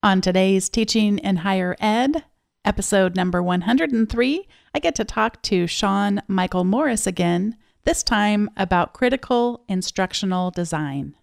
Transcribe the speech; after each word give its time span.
On 0.00 0.20
today's 0.20 0.68
Teaching 0.68 1.18
in 1.18 1.38
Higher 1.38 1.74
Ed, 1.80 2.22
episode 2.64 3.16
number 3.16 3.42
103, 3.42 4.46
I 4.72 4.78
get 4.78 4.94
to 4.94 5.04
talk 5.04 5.42
to 5.42 5.66
Sean 5.66 6.22
Michael 6.28 6.62
Morris 6.62 7.04
again, 7.04 7.56
this 7.82 8.04
time 8.04 8.48
about 8.56 8.92
critical 8.92 9.64
instructional 9.68 10.52
design. 10.52 11.16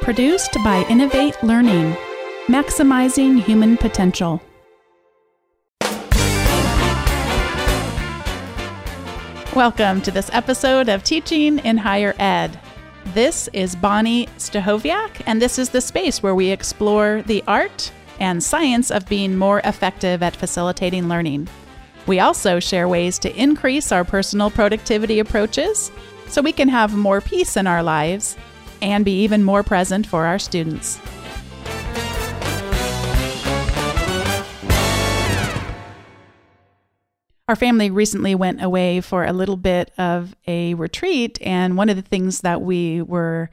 Produced 0.00 0.54
by 0.64 0.84
Innovate 0.90 1.40
Learning, 1.44 1.96
maximizing 2.48 3.40
human 3.40 3.76
potential. 3.76 4.42
Welcome 9.54 10.02
to 10.02 10.10
this 10.10 10.30
episode 10.32 10.88
of 10.88 11.04
Teaching 11.04 11.60
in 11.60 11.76
Higher 11.76 12.16
Ed. 12.18 12.58
This 13.14 13.48
is 13.54 13.74
Bonnie 13.74 14.26
Stachowiak, 14.36 15.22
and 15.24 15.40
this 15.40 15.58
is 15.58 15.70
the 15.70 15.80
space 15.80 16.22
where 16.22 16.34
we 16.34 16.50
explore 16.50 17.22
the 17.22 17.42
art 17.48 17.90
and 18.20 18.42
science 18.42 18.90
of 18.90 19.08
being 19.08 19.34
more 19.34 19.60
effective 19.64 20.22
at 20.22 20.36
facilitating 20.36 21.08
learning. 21.08 21.48
We 22.06 22.20
also 22.20 22.60
share 22.60 22.86
ways 22.86 23.18
to 23.20 23.34
increase 23.34 23.92
our 23.92 24.04
personal 24.04 24.50
productivity 24.50 25.20
approaches 25.20 25.90
so 26.26 26.42
we 26.42 26.52
can 26.52 26.68
have 26.68 26.94
more 26.94 27.22
peace 27.22 27.56
in 27.56 27.66
our 27.66 27.82
lives 27.82 28.36
and 28.82 29.06
be 29.06 29.22
even 29.22 29.42
more 29.42 29.62
present 29.62 30.06
for 30.06 30.26
our 30.26 30.38
students. 30.38 31.00
Our 37.48 37.56
family 37.56 37.90
recently 37.90 38.34
went 38.34 38.62
away 38.62 39.00
for 39.00 39.24
a 39.24 39.32
little 39.32 39.56
bit 39.56 39.90
of 39.96 40.36
a 40.46 40.74
retreat, 40.74 41.38
and 41.40 41.78
one 41.78 41.88
of 41.88 41.96
the 41.96 42.02
things 42.02 42.42
that 42.42 42.60
we 42.60 43.00
were 43.00 43.48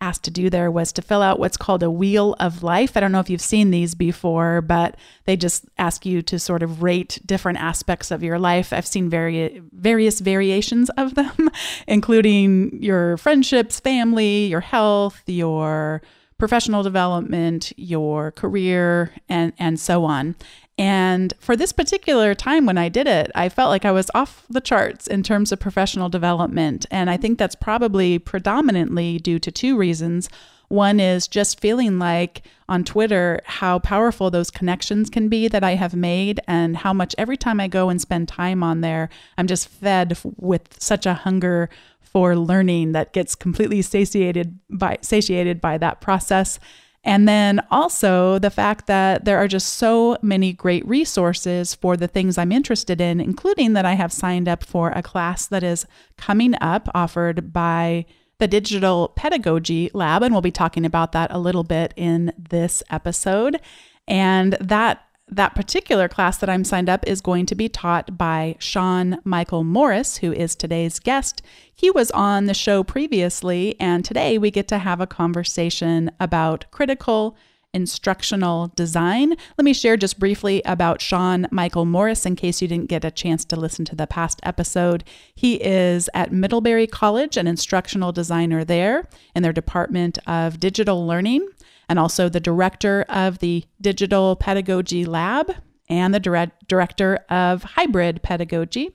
asked 0.00 0.24
to 0.24 0.30
do 0.32 0.50
there 0.50 0.70
was 0.70 0.92
to 0.92 1.00
fill 1.00 1.22
out 1.22 1.38
what's 1.38 1.56
called 1.56 1.84
a 1.84 1.90
wheel 1.90 2.34
of 2.40 2.64
life. 2.64 2.96
I 2.96 3.00
don't 3.00 3.12
know 3.12 3.20
if 3.20 3.30
you've 3.30 3.40
seen 3.40 3.70
these 3.70 3.94
before, 3.94 4.60
but 4.60 4.96
they 5.24 5.36
just 5.36 5.64
ask 5.78 6.04
you 6.04 6.22
to 6.22 6.40
sort 6.40 6.64
of 6.64 6.82
rate 6.82 7.20
different 7.24 7.58
aspects 7.58 8.10
of 8.10 8.22
your 8.22 8.38
life. 8.38 8.72
I've 8.72 8.86
seen 8.86 9.08
vari- 9.08 9.62
various 9.72 10.18
variations 10.18 10.90
of 10.90 11.14
them, 11.14 11.48
including 11.86 12.82
your 12.82 13.16
friendships, 13.16 13.78
family, 13.78 14.46
your 14.46 14.60
health, 14.60 15.22
your 15.26 16.02
professional 16.36 16.82
development, 16.82 17.72
your 17.76 18.32
career, 18.32 19.14
and, 19.28 19.52
and 19.58 19.80
so 19.80 20.04
on. 20.04 20.34
And 20.78 21.32
for 21.38 21.56
this 21.56 21.72
particular 21.72 22.34
time 22.34 22.66
when 22.66 22.76
I 22.76 22.90
did 22.90 23.06
it, 23.06 23.30
I 23.34 23.48
felt 23.48 23.70
like 23.70 23.86
I 23.86 23.92
was 23.92 24.10
off 24.14 24.44
the 24.50 24.60
charts 24.60 25.06
in 25.06 25.22
terms 25.22 25.50
of 25.50 25.58
professional 25.58 26.10
development. 26.10 26.84
And 26.90 27.08
I 27.08 27.16
think 27.16 27.38
that's 27.38 27.54
probably 27.54 28.18
predominantly 28.18 29.18
due 29.18 29.38
to 29.38 29.50
two 29.50 29.76
reasons. 29.76 30.28
One 30.68 31.00
is 31.00 31.28
just 31.28 31.60
feeling 31.60 31.98
like 31.98 32.42
on 32.68 32.84
Twitter 32.84 33.40
how 33.44 33.78
powerful 33.78 34.30
those 34.30 34.50
connections 34.50 35.08
can 35.08 35.28
be 35.28 35.48
that 35.48 35.62
I 35.62 35.76
have 35.76 35.94
made, 35.94 36.40
and 36.48 36.76
how 36.76 36.92
much 36.92 37.14
every 37.16 37.36
time 37.36 37.60
I 37.60 37.68
go 37.68 37.88
and 37.88 38.00
spend 38.00 38.26
time 38.26 38.62
on 38.64 38.80
there, 38.80 39.08
I'm 39.38 39.46
just 39.46 39.68
fed 39.68 40.18
with 40.36 40.80
such 40.80 41.06
a 41.06 41.14
hunger 41.14 41.70
for 42.00 42.34
learning 42.34 42.92
that 42.92 43.12
gets 43.12 43.34
completely 43.34 43.80
satiated 43.80 44.58
by 44.68 44.98
satiated 45.02 45.60
by 45.60 45.78
that 45.78 46.00
process. 46.00 46.58
And 47.06 47.28
then 47.28 47.60
also 47.70 48.40
the 48.40 48.50
fact 48.50 48.88
that 48.88 49.24
there 49.24 49.38
are 49.38 49.46
just 49.46 49.74
so 49.74 50.18
many 50.22 50.52
great 50.52 50.86
resources 50.88 51.72
for 51.72 51.96
the 51.96 52.08
things 52.08 52.36
I'm 52.36 52.50
interested 52.50 53.00
in, 53.00 53.20
including 53.20 53.74
that 53.74 53.86
I 53.86 53.92
have 53.92 54.12
signed 54.12 54.48
up 54.48 54.64
for 54.64 54.90
a 54.90 55.04
class 55.04 55.46
that 55.46 55.62
is 55.62 55.86
coming 56.18 56.56
up 56.60 56.88
offered 56.96 57.52
by 57.52 58.06
the 58.38 58.48
Digital 58.48 59.12
Pedagogy 59.14 59.88
Lab. 59.94 60.24
And 60.24 60.34
we'll 60.34 60.42
be 60.42 60.50
talking 60.50 60.84
about 60.84 61.12
that 61.12 61.30
a 61.32 61.38
little 61.38 61.62
bit 61.62 61.94
in 61.96 62.32
this 62.36 62.82
episode. 62.90 63.60
And 64.08 64.56
that 64.60 65.05
that 65.28 65.54
particular 65.54 66.08
class 66.08 66.38
that 66.38 66.48
I'm 66.48 66.64
signed 66.64 66.88
up 66.88 67.06
is 67.06 67.20
going 67.20 67.46
to 67.46 67.54
be 67.54 67.68
taught 67.68 68.16
by 68.16 68.56
Sean 68.58 69.18
Michael 69.24 69.64
Morris, 69.64 70.18
who 70.18 70.32
is 70.32 70.54
today's 70.54 71.00
guest. 71.00 71.42
He 71.74 71.90
was 71.90 72.12
on 72.12 72.46
the 72.46 72.54
show 72.54 72.84
previously, 72.84 73.74
and 73.80 74.04
today 74.04 74.38
we 74.38 74.52
get 74.52 74.68
to 74.68 74.78
have 74.78 75.00
a 75.00 75.06
conversation 75.06 76.12
about 76.20 76.70
critical 76.70 77.36
instructional 77.74 78.68
design. 78.76 79.34
Let 79.58 79.64
me 79.64 79.74
share 79.74 79.96
just 79.96 80.18
briefly 80.18 80.62
about 80.64 81.02
Sean 81.02 81.46
Michael 81.50 81.84
Morris 81.84 82.24
in 82.24 82.36
case 82.36 82.62
you 82.62 82.68
didn't 82.68 82.88
get 82.88 83.04
a 83.04 83.10
chance 83.10 83.44
to 83.46 83.56
listen 83.56 83.84
to 83.86 83.96
the 83.96 84.06
past 84.06 84.40
episode. 84.44 85.04
He 85.34 85.56
is 85.56 86.08
at 86.14 86.32
Middlebury 86.32 86.86
College, 86.86 87.36
an 87.36 87.46
instructional 87.46 88.12
designer 88.12 88.64
there 88.64 89.06
in 89.34 89.42
their 89.42 89.52
Department 89.52 90.18
of 90.26 90.58
Digital 90.58 91.06
Learning 91.06 91.46
and 91.88 91.98
also 91.98 92.28
the 92.28 92.40
director 92.40 93.04
of 93.08 93.38
the 93.38 93.64
Digital 93.80 94.36
Pedagogy 94.36 95.04
Lab 95.04 95.52
and 95.88 96.14
the 96.14 96.20
direct, 96.20 96.66
director 96.68 97.20
of 97.28 97.62
Hybrid 97.62 98.22
Pedagogy. 98.22 98.90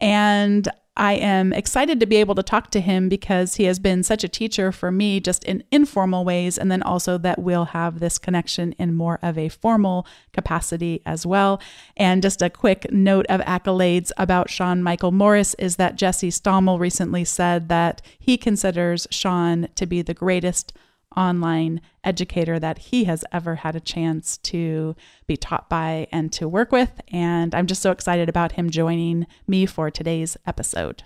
And 0.00 0.68
I 0.98 1.12
am 1.12 1.52
excited 1.52 2.00
to 2.00 2.06
be 2.06 2.16
able 2.16 2.34
to 2.34 2.42
talk 2.42 2.72
to 2.72 2.80
him 2.80 3.08
because 3.08 3.54
he 3.54 3.64
has 3.64 3.78
been 3.78 4.02
such 4.02 4.24
a 4.24 4.28
teacher 4.28 4.72
for 4.72 4.90
me, 4.90 5.20
just 5.20 5.44
in 5.44 5.62
informal 5.70 6.24
ways, 6.24 6.58
and 6.58 6.72
then 6.72 6.82
also 6.82 7.16
that 7.18 7.38
we'll 7.38 7.66
have 7.66 8.00
this 8.00 8.18
connection 8.18 8.72
in 8.72 8.96
more 8.96 9.20
of 9.22 9.38
a 9.38 9.48
formal 9.48 10.04
capacity 10.32 11.00
as 11.06 11.24
well. 11.24 11.60
And 11.96 12.20
just 12.20 12.42
a 12.42 12.50
quick 12.50 12.90
note 12.90 13.26
of 13.28 13.40
accolades 13.42 14.10
about 14.18 14.50
Sean 14.50 14.82
Michael 14.82 15.12
Morris 15.12 15.54
is 15.54 15.76
that 15.76 15.94
Jesse 15.94 16.30
Stommel 16.30 16.80
recently 16.80 17.24
said 17.24 17.68
that 17.68 18.02
he 18.18 18.36
considers 18.36 19.06
Sean 19.12 19.68
to 19.76 19.86
be 19.86 20.02
the 20.02 20.14
greatest 20.14 20.72
online 21.16 21.80
educator 22.04 22.58
that 22.58 22.78
he 22.78 23.04
has 23.04 23.24
ever 23.32 23.56
had 23.56 23.74
a 23.74 23.80
chance 23.80 24.38
to 24.38 24.94
be 25.26 25.36
taught 25.36 25.68
by 25.68 26.06
and 26.12 26.32
to 26.32 26.48
work 26.48 26.72
with. 26.72 27.00
And 27.08 27.54
I'm 27.54 27.66
just 27.66 27.82
so 27.82 27.90
excited 27.90 28.28
about 28.28 28.52
him 28.52 28.70
joining 28.70 29.26
me 29.46 29.66
for 29.66 29.90
today's 29.90 30.36
episode. 30.46 31.04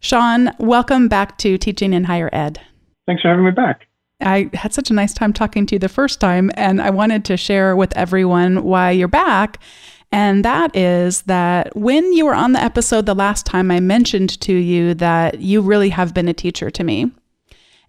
Sean, 0.00 0.50
welcome 0.58 1.08
back 1.08 1.38
to 1.38 1.56
Teaching 1.56 1.92
in 1.92 2.04
Higher 2.04 2.30
Ed. 2.32 2.60
Thanks 3.06 3.22
for 3.22 3.28
having 3.28 3.44
me 3.44 3.50
back. 3.50 3.86
I 4.20 4.50
had 4.52 4.72
such 4.72 4.90
a 4.90 4.94
nice 4.94 5.12
time 5.12 5.32
talking 5.32 5.66
to 5.66 5.74
you 5.74 5.78
the 5.78 5.88
first 5.88 6.20
time, 6.20 6.50
and 6.54 6.80
I 6.80 6.90
wanted 6.90 7.24
to 7.26 7.36
share 7.36 7.74
with 7.76 7.96
everyone 7.96 8.62
why 8.62 8.90
you're 8.92 9.08
back. 9.08 9.58
And 10.12 10.44
that 10.44 10.76
is 10.76 11.22
that 11.22 11.74
when 11.74 12.12
you 12.12 12.26
were 12.26 12.34
on 12.34 12.52
the 12.52 12.62
episode 12.62 13.06
the 13.06 13.14
last 13.14 13.46
time, 13.46 13.70
I 13.70 13.80
mentioned 13.80 14.40
to 14.42 14.52
you 14.52 14.94
that 14.94 15.40
you 15.40 15.62
really 15.62 15.88
have 15.88 16.12
been 16.12 16.28
a 16.28 16.34
teacher 16.34 16.70
to 16.70 16.84
me. 16.84 17.10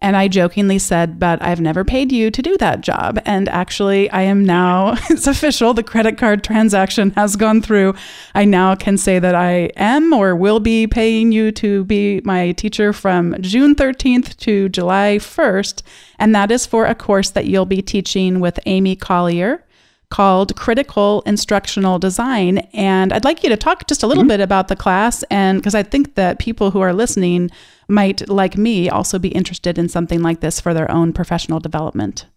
And 0.04 0.18
I 0.18 0.28
jokingly 0.28 0.80
said, 0.80 1.18
but 1.18 1.42
I've 1.42 1.62
never 1.62 1.86
paid 1.86 2.12
you 2.12 2.30
to 2.30 2.42
do 2.42 2.58
that 2.58 2.82
job. 2.82 3.22
And 3.24 3.48
actually, 3.48 4.10
I 4.10 4.24
am 4.24 4.44
now, 4.44 4.98
it's 5.10 5.28
official, 5.28 5.74
the 5.74 5.82
credit 5.82 6.18
card 6.18 6.44
transaction 6.44 7.12
has 7.12 7.38
gone 7.38 7.62
through. 7.62 7.96
I 8.36 8.44
now 8.44 8.76
can 8.76 8.98
say 8.98 9.18
that 9.20 9.34
I 9.34 9.72
am 9.78 10.12
or 10.12 10.36
will 10.36 10.60
be 10.60 10.88
paying 10.88 11.32
you 11.32 11.54
to 11.54 11.86
be 11.86 12.20
my 12.26 12.52
teacher 12.52 12.92
from 12.92 13.42
June 13.42 13.76
13th 13.76 14.36
to 14.40 14.68
July 14.68 15.20
1st. 15.22 15.84
And 16.20 16.36
that 16.36 16.52
is 16.52 16.66
for 16.66 16.86
a 16.86 16.96
course 16.96 17.30
that 17.30 17.46
you'll 17.46 17.66
be 17.66 17.82
teaching 17.82 18.42
with 18.42 18.60
Amy 18.66 18.98
Collier 18.98 19.64
called 20.14 20.56
Critical 20.56 21.24
Instructional 21.26 21.98
Design. 21.98 22.60
And 22.72 23.12
I'd 23.12 23.26
like 23.26 23.42
you 23.42 23.50
to 23.50 23.58
talk 23.58 23.88
just 23.88 24.04
a 24.04 24.08
little 24.08 24.22
mm-hmm. 24.22 24.28
bit 24.28 24.42
about 24.42 24.68
the 24.68 24.76
class. 24.76 25.24
And 25.32 25.58
because 25.58 25.74
I 25.74 25.82
think 25.82 26.14
that 26.14 26.38
people 26.38 26.70
who 26.70 26.82
are 26.82 26.94
listening 26.94 27.50
might, 27.88 28.30
like 28.30 28.56
me, 28.56 28.90
also 28.90 29.18
be 29.18 29.30
interested 29.30 29.80
in 29.80 29.90
something 29.90 30.22
like 30.22 30.40
this 30.40 30.62
for 30.62 30.72
their 30.72 30.90
own 30.92 31.14
professional 31.14 31.60
development. 31.60 32.28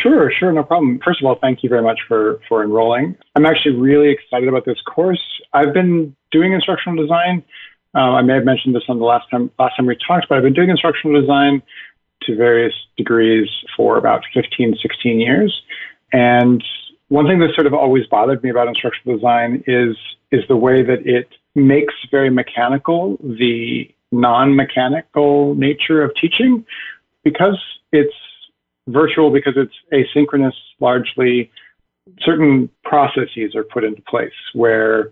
Sure, 0.00 0.30
sure, 0.30 0.52
no 0.52 0.62
problem. 0.62 1.00
First 1.04 1.20
of 1.20 1.26
all, 1.26 1.36
thank 1.40 1.64
you 1.64 1.68
very 1.68 1.82
much 1.82 1.98
for 2.06 2.40
for 2.48 2.62
enrolling. 2.62 3.16
I'm 3.34 3.46
actually 3.46 3.76
really 3.76 4.10
excited 4.10 4.48
about 4.48 4.64
this 4.64 4.80
course. 4.82 5.22
I've 5.52 5.74
been 5.74 6.14
doing 6.30 6.52
instructional 6.52 7.02
design. 7.02 7.42
Uh, 7.96 8.18
I 8.18 8.22
may 8.22 8.34
have 8.34 8.44
mentioned 8.44 8.76
this 8.76 8.84
on 8.88 8.98
the 9.00 9.04
last 9.04 9.28
time 9.30 9.50
last 9.58 9.76
time 9.76 9.86
we 9.86 9.96
talked, 10.06 10.28
but 10.28 10.38
I've 10.38 10.44
been 10.44 10.54
doing 10.54 10.70
instructional 10.70 11.20
design 11.20 11.62
to 12.22 12.36
various 12.36 12.74
degrees 12.96 13.48
for 13.76 13.98
about 13.98 14.22
15, 14.32 14.76
16 14.80 15.20
years. 15.20 15.62
And 16.12 16.62
one 17.08 17.26
thing 17.26 17.38
that 17.40 17.54
sort 17.54 17.66
of 17.66 17.74
always 17.74 18.06
bothered 18.06 18.42
me 18.42 18.50
about 18.50 18.68
instructional 18.68 19.16
design 19.16 19.62
is 19.66 19.96
is 20.30 20.42
the 20.48 20.56
way 20.56 20.82
that 20.82 21.06
it 21.06 21.28
makes 21.54 21.94
very 22.10 22.30
mechanical 22.30 23.16
the 23.22 23.88
non-mechanical 24.10 25.54
nature 25.54 26.02
of 26.02 26.12
teaching 26.20 26.64
because 27.24 27.60
it's 27.92 28.14
virtual 28.88 29.30
because 29.30 29.54
it's 29.56 29.74
asynchronous 29.92 30.54
largely. 30.80 31.50
Certain 32.20 32.68
processes 32.84 33.54
are 33.56 33.64
put 33.64 33.82
into 33.82 34.02
place 34.02 34.32
where 34.52 35.10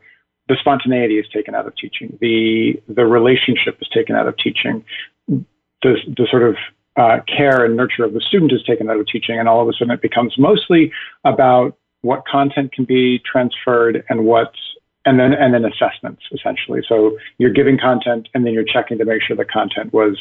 the 0.48 0.56
spontaneity 0.60 1.18
is 1.18 1.26
taken 1.32 1.54
out 1.54 1.66
of 1.66 1.74
teaching 1.76 2.18
the 2.20 2.80
the 2.88 3.06
relationship 3.06 3.78
is 3.80 3.88
taken 3.88 4.14
out 4.14 4.26
of 4.26 4.36
teaching 4.36 4.84
the, 5.28 5.96
the 6.06 6.26
sort 6.30 6.42
of 6.42 6.56
uh, 6.96 7.20
care 7.26 7.64
and 7.64 7.76
nurture 7.76 8.04
of 8.04 8.12
the 8.12 8.20
student 8.20 8.52
is 8.52 8.62
taken 8.64 8.90
out 8.90 8.98
of 8.98 9.06
teaching 9.06 9.38
and 9.38 9.48
all 9.48 9.62
of 9.62 9.68
a 9.68 9.72
sudden 9.72 9.90
it 9.90 10.02
becomes 10.02 10.34
mostly 10.36 10.92
about 11.24 11.76
what 12.02 12.26
content 12.26 12.72
can 12.72 12.84
be 12.84 13.20
transferred 13.20 14.04
and 14.08 14.24
what 14.24 14.52
and 15.04 15.18
then 15.18 15.32
and 15.32 15.54
then 15.54 15.64
assessments 15.64 16.22
essentially. 16.32 16.82
So 16.88 17.18
you're 17.38 17.52
giving 17.52 17.78
content 17.78 18.28
and 18.34 18.44
then 18.46 18.52
you're 18.52 18.64
checking 18.64 18.98
to 18.98 19.04
make 19.04 19.22
sure 19.22 19.36
the 19.36 19.44
content 19.44 19.92
was 19.92 20.18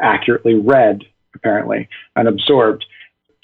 accurately 0.00 0.54
read, 0.54 1.02
apparently, 1.34 1.88
and 2.16 2.28
absorbed 2.28 2.84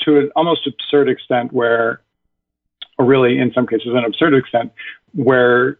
to 0.01 0.19
an 0.19 0.31
almost 0.37 0.67
absurd 0.67 1.09
extent 1.09 1.53
where 1.53 2.01
or 2.99 3.05
really 3.05 3.39
in 3.39 3.53
some 3.53 3.67
cases 3.67 3.89
an 3.89 4.05
absurd 4.05 4.35
extent, 4.35 4.73
where 5.15 5.79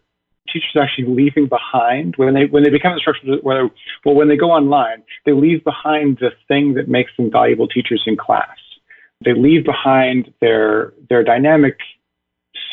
teachers 0.53 0.71
are 0.77 0.83
actually 0.83 1.07
leaving 1.07 1.47
behind 1.47 2.15
when 2.17 2.35
they 2.35 2.47
when 2.47 2.63
they 2.63 2.71
become 2.71 2.93
instructors 2.93 3.39
well 3.43 3.71
when 4.05 4.29
they 4.29 4.37
go 4.37 4.51
online 4.51 5.03
they 5.27 5.33
leave 5.33 5.63
behind 5.63 6.17
the 6.21 6.31
thing 6.49 6.73
that 6.75 6.89
makes 6.89 7.11
them 7.19 7.31
valuable 7.31 7.69
teachers 7.69 8.03
in 8.07 8.17
class 8.17 8.57
they 9.25 9.35
leave 9.35 9.65
behind 9.65 10.33
their 10.41 10.95
their 11.11 11.23
dynamic 11.23 11.77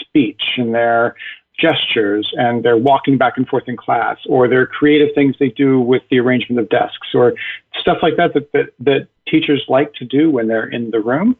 speech 0.01 0.41
and 0.57 0.73
their 0.73 1.15
gestures 1.59 2.29
and 2.33 2.63
they're 2.63 2.77
walking 2.77 3.17
back 3.17 3.33
and 3.37 3.47
forth 3.47 3.63
in 3.67 3.77
class 3.77 4.17
or 4.27 4.47
their 4.47 4.65
creative 4.65 5.09
things 5.15 5.35
they 5.39 5.49
do 5.49 5.79
with 5.79 6.01
the 6.11 6.19
arrangement 6.19 6.59
of 6.59 6.69
desks 6.69 7.07
or 7.13 7.33
stuff 7.79 7.97
like 8.01 8.17
that 8.17 8.33
that, 8.33 8.51
that, 8.51 8.73
that 8.79 9.07
teachers 9.27 9.63
like 9.69 9.93
to 9.93 10.05
do 10.05 10.29
when 10.29 10.47
they're 10.47 10.67
in 10.67 10.91
the 10.91 10.99
room. 10.99 11.35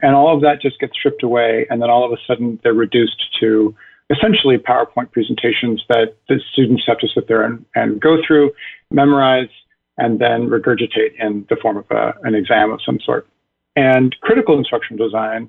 And 0.00 0.16
all 0.16 0.34
of 0.34 0.42
that 0.42 0.60
just 0.60 0.80
gets 0.80 0.94
stripped 0.94 1.22
away. 1.22 1.66
And 1.70 1.80
then 1.80 1.90
all 1.90 2.04
of 2.04 2.12
a 2.12 2.20
sudden 2.26 2.58
they're 2.64 2.74
reduced 2.74 3.22
to 3.40 3.74
essentially 4.10 4.58
PowerPoint 4.58 5.12
presentations 5.12 5.82
that 5.88 6.16
the 6.28 6.40
students 6.52 6.82
have 6.86 6.98
to 6.98 7.08
sit 7.08 7.28
there 7.28 7.42
and, 7.42 7.64
and 7.74 8.00
go 8.00 8.16
through, 8.26 8.50
memorize, 8.90 9.48
and 9.96 10.18
then 10.18 10.48
regurgitate 10.48 11.14
in 11.18 11.46
the 11.48 11.56
form 11.56 11.76
of 11.76 11.86
a, 11.90 12.14
an 12.24 12.34
exam 12.34 12.72
of 12.72 12.80
some 12.84 12.98
sort. 13.00 13.28
And 13.76 14.14
critical 14.20 14.58
instructional 14.58 15.06
design 15.06 15.48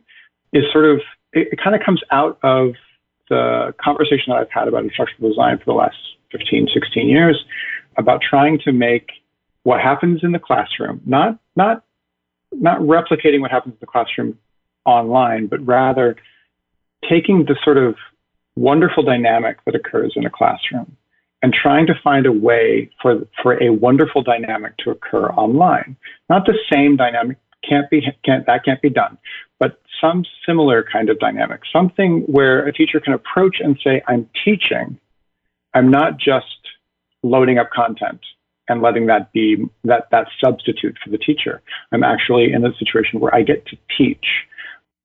is 0.54 0.64
sort 0.72 0.86
of, 0.86 1.02
it, 1.34 1.50
it 1.52 1.60
kind 1.62 1.76
of 1.76 1.82
comes 1.86 2.02
out 2.12 2.40
of 2.44 2.74
the 3.30 3.74
conversation 3.84 4.26
that 4.28 4.38
I've 4.38 4.52
had 4.52 4.68
about 4.68 4.84
instructional 4.84 5.30
design 5.30 5.58
for 5.58 5.66
the 5.66 5.74
last 5.74 5.98
15, 6.32 6.70
16 6.74 7.08
years 7.08 7.44
about 7.98 8.22
trying 8.28 8.60
to 8.66 8.72
make 8.72 9.12
what 9.64 9.80
happens 9.80 10.22
in 10.24 10.32
the 10.32 10.40
classroom, 10.40 11.02
not, 11.06 11.40
not, 11.56 11.84
not 12.52 12.80
replicating 12.80 13.40
what 13.40 13.52
happens 13.52 13.74
in 13.74 13.78
the 13.80 13.88
classroom 13.88 14.38
online, 14.86 15.48
but 15.48 15.66
rather 15.66 16.16
taking 17.10 17.46
the 17.46 17.56
sort 17.64 17.78
of 17.78 17.96
wonderful 18.56 19.04
dynamic 19.04 19.58
that 19.66 19.76
occurs 19.76 20.14
in 20.16 20.26
a 20.26 20.30
classroom 20.30 20.96
and 21.42 21.54
trying 21.54 21.88
to 21.88 21.94
find 22.04 22.26
a 22.26 22.32
way 22.32 22.90
for, 23.02 23.28
for 23.42 23.62
a 23.62 23.70
wonderful 23.70 24.22
dynamic 24.22 24.78
to 24.78 24.92
occur 24.92 25.28
online. 25.32 25.96
Not 26.30 26.46
the 26.46 26.58
same 26.72 26.96
dynamic 26.96 27.38
can't 27.68 27.90
be 27.90 28.02
can't 28.26 28.46
that 28.46 28.66
can't 28.66 28.82
be 28.82 28.90
done, 28.90 29.18
but 29.60 29.80
some 30.02 30.26
similar 30.46 30.86
kind 30.92 31.10
of 31.10 31.20
dynamic, 31.20 31.62
something 31.72 32.22
where 32.22 32.66
a 32.68 32.74
teacher 32.74 33.00
can 33.00 33.14
approach 33.14 33.58
and 33.60 33.80
say, 33.84 34.02
I'm 34.08 34.30
teaching. 34.46 35.00
I'm 35.74 35.90
not 35.90 36.18
just 36.18 36.46
loading 37.24 37.58
up 37.58 37.70
content 37.72 38.20
and 38.70 38.82
letting 38.82 39.08
that 39.08 39.32
be 39.34 39.58
that, 39.84 40.08
that 40.12 40.28
substitute 40.44 40.98
for 41.04 41.10
the 41.10 41.18
teacher. 41.18 41.62
I'm 41.92 42.04
actually 42.04 42.54
in 42.54 42.66
a 42.66 42.74
situation 42.78 43.20
where 43.20 43.34
I 43.34 43.42
get 43.42 43.66
to 43.68 43.78
teach. 43.98 44.26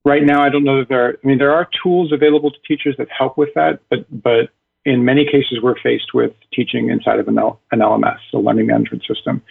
Right 0.04 0.22
now, 0.22 0.42
I 0.42 0.48
don't 0.48 0.64
know 0.64 0.78
that 0.78 0.88
there 0.88 1.06
are, 1.06 1.18
I 1.22 1.26
mean, 1.26 1.38
there 1.38 1.52
are 1.52 1.68
tools 1.82 2.12
available 2.12 2.50
to 2.50 2.58
teachers 2.66 2.94
that 2.98 3.08
help 3.16 3.36
with 3.36 3.50
that, 3.54 3.80
but, 3.90 4.06
but 4.10 4.50
in 4.84 5.04
many 5.04 5.24
cases, 5.24 5.58
we're 5.62 5.78
faced 5.82 6.14
with 6.14 6.32
teaching 6.52 6.88
inside 6.88 7.18
of 7.18 7.28
an, 7.28 7.38
L, 7.38 7.60
an 7.72 7.80
LMS, 7.80 8.18
a 8.32 8.38
learning 8.38 8.66
management 8.66 9.04
system. 9.06 9.42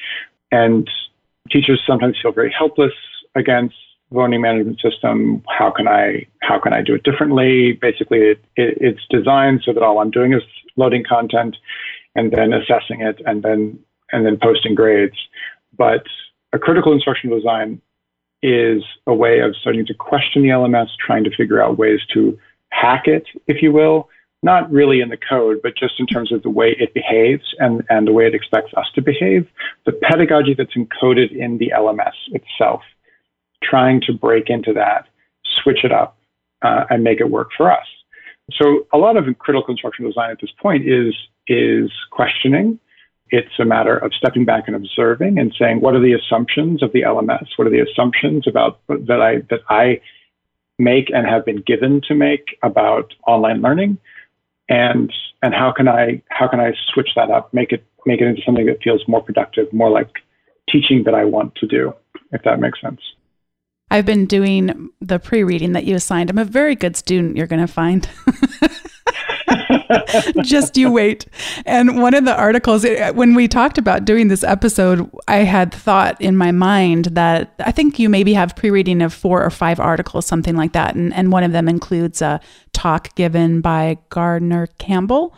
And 0.52 0.90
teachers 1.52 1.84
sometimes 1.86 2.18
feel 2.22 2.32
very 2.32 2.54
helpless 2.58 2.94
against 3.36 3.76
learning 4.12 4.42
management 4.42 4.80
system. 4.82 5.44
How 5.48 5.72
can 5.72 5.88
I 5.88 6.26
how 6.42 6.60
can 6.60 6.74
I 6.74 6.82
do 6.82 6.96
it 6.96 7.04
differently? 7.04 7.74
Basically, 7.74 8.20
it, 8.20 8.44
it, 8.56 8.78
it's 8.80 9.06
designed 9.10 9.62
so 9.66 9.74
that 9.74 9.84
all 9.84 10.00
I'm 10.00 10.12
doing 10.12 10.34
is 10.34 10.42
loading 10.76 11.04
content 11.08 11.58
and 12.16 12.32
then 12.32 12.54
assessing 12.54 13.02
it 13.02 13.22
and 13.26 13.44
then 13.44 13.80
and 14.12 14.26
then 14.26 14.38
posting 14.42 14.76
grades. 14.76 15.18
But 15.78 16.04
a 16.54 16.60
critical 16.60 16.94
instructional 16.94 17.38
design 17.38 17.82
is 18.42 18.84
a 19.06 19.14
way 19.14 19.40
of 19.40 19.56
starting 19.60 19.86
to 19.86 19.94
question 19.94 20.44
the 20.44 20.50
LMS, 20.50 20.88
trying 21.06 21.24
to 21.24 21.36
figure 21.36 21.62
out 21.62 21.78
ways 21.78 22.00
to 22.14 22.38
hack 22.70 23.08
it, 23.08 23.26
if 23.48 23.62
you 23.62 23.72
will, 23.72 24.10
not 24.44 24.72
really 24.72 25.02
in 25.02 25.10
the 25.10 25.18
code, 25.18 25.60
but 25.64 25.76
just 25.76 26.00
in 26.00 26.06
terms 26.06 26.32
of 26.32 26.44
the 26.44 26.50
way 26.50 26.76
it 26.80 26.94
behaves 26.94 27.56
and, 27.60 27.84
and 27.90 28.08
the 28.08 28.12
way 28.12 28.28
it 28.28 28.36
expects 28.36 28.72
us 28.76 28.86
to 28.94 29.02
behave, 29.02 29.48
the 29.86 29.92
pedagogy 29.92 30.54
that's 30.54 30.76
encoded 30.76 31.36
in 31.36 31.58
the 31.58 31.72
LMS 31.76 32.14
itself 32.28 32.82
trying 33.64 34.02
to 34.02 34.14
break 34.14 34.50
into 34.50 34.74
that, 34.74 35.08
switch 35.64 35.84
it 35.84 35.92
up, 35.92 36.18
uh, 36.62 36.86
and 36.90 37.04
make 37.04 37.20
it 37.20 37.30
work 37.30 37.50
for 37.56 37.72
us. 37.72 37.86
So 38.54 38.88
a 38.94 38.98
lot 38.98 39.18
of 39.18 39.26
critical 39.40 39.70
instructional 39.70 40.12
design 40.12 40.32
at 40.32 40.38
this 40.42 40.52
point 40.62 40.88
is 40.88 41.14
is 41.48 41.92
questioning. 42.12 42.80
It's 43.30 43.60
a 43.60 43.66
matter 43.66 43.98
of 43.98 44.14
stepping 44.14 44.46
back 44.46 44.64
and 44.68 44.76
observing 44.76 45.38
and 45.38 45.54
saying, 45.60 45.82
what 45.82 45.96
are 45.96 46.00
the 46.00 46.14
assumptions 46.14 46.82
of 46.82 46.94
the 46.94 47.02
LMS? 47.02 47.48
What 47.58 47.68
are 47.68 47.72
the 47.72 47.82
assumptions 47.82 48.48
about 48.48 48.80
that 48.88 49.22
I 49.22 49.42
that 49.50 49.62
I 49.70 50.02
make 50.80 51.10
and 51.14 51.28
have 51.28 51.46
been 51.46 51.62
given 51.62 52.02
to 52.08 52.16
make 52.16 52.58
about 52.64 53.14
online 53.26 53.62
learning? 53.62 53.98
And 54.70 55.12
and 55.42 55.54
how 55.54 55.72
can 55.72 55.88
I 55.88 56.22
how 56.30 56.48
can 56.48 56.60
I 56.60 56.74
switch 56.94 57.10
that 57.16 57.30
up, 57.30 57.54
make 57.54 57.72
it 57.74 57.86
make 58.06 58.22
it 58.22 58.28
into 58.28 58.42
something 58.46 58.66
that 58.68 58.82
feels 58.82 59.06
more 59.08 59.22
productive, 59.22 59.72
more 59.74 59.90
like 59.90 60.10
teaching 60.70 61.04
that 61.04 61.14
I 61.14 61.26
want 61.26 61.56
to 61.56 61.68
do, 61.68 61.94
if 62.32 62.44
that 62.44 62.60
makes 62.60 62.80
sense. 62.82 63.02
I've 63.90 64.06
been 64.06 64.26
doing 64.26 64.90
the 65.00 65.20
pre 65.20 65.44
reading 65.44 65.74
that 65.74 65.86
you 65.86 65.96
assigned. 65.96 66.30
I'm 66.30 66.38
a 66.38 66.46
very 66.46 66.76
good 66.76 66.98
student, 66.98 67.38
you're 67.38 67.48
going 67.48 67.66
to 67.66 67.72
find. 67.72 68.10
Just 70.44 70.78
you 70.78 70.92
wait. 70.92 71.26
And 71.66 72.02
one 72.02 72.14
of 72.14 72.26
the 72.26 72.36
articles, 72.36 72.86
when 73.14 73.34
we 73.34 73.48
talked 73.48 73.78
about 73.78 74.06
doing 74.06 74.28
this 74.28 74.44
episode, 74.44 75.10
I 75.28 75.38
had 75.38 75.74
thought 75.74 76.20
in 76.22 76.36
my 76.36 76.52
mind 76.52 77.06
that 77.06 77.54
I 77.60 77.72
think 77.72 77.98
you 77.98 78.10
maybe 78.10 78.34
have 78.34 78.56
pre 78.56 78.70
reading 78.70 79.02
of 79.02 79.14
four 79.14 79.44
or 79.44 79.50
five 79.50 79.80
articles, 79.80 80.26
something 80.26 80.56
like 80.56 80.74
that. 80.74 80.96
And, 80.96 81.14
and 81.14 81.32
one 81.32 81.44
of 81.44 81.54
them 81.54 81.70
includes 81.70 82.22
a 82.22 82.42
talk 82.74 83.16
given 83.16 83.62
by 83.62 83.98
Gardner 84.10 84.68
Campbell. 84.78 85.34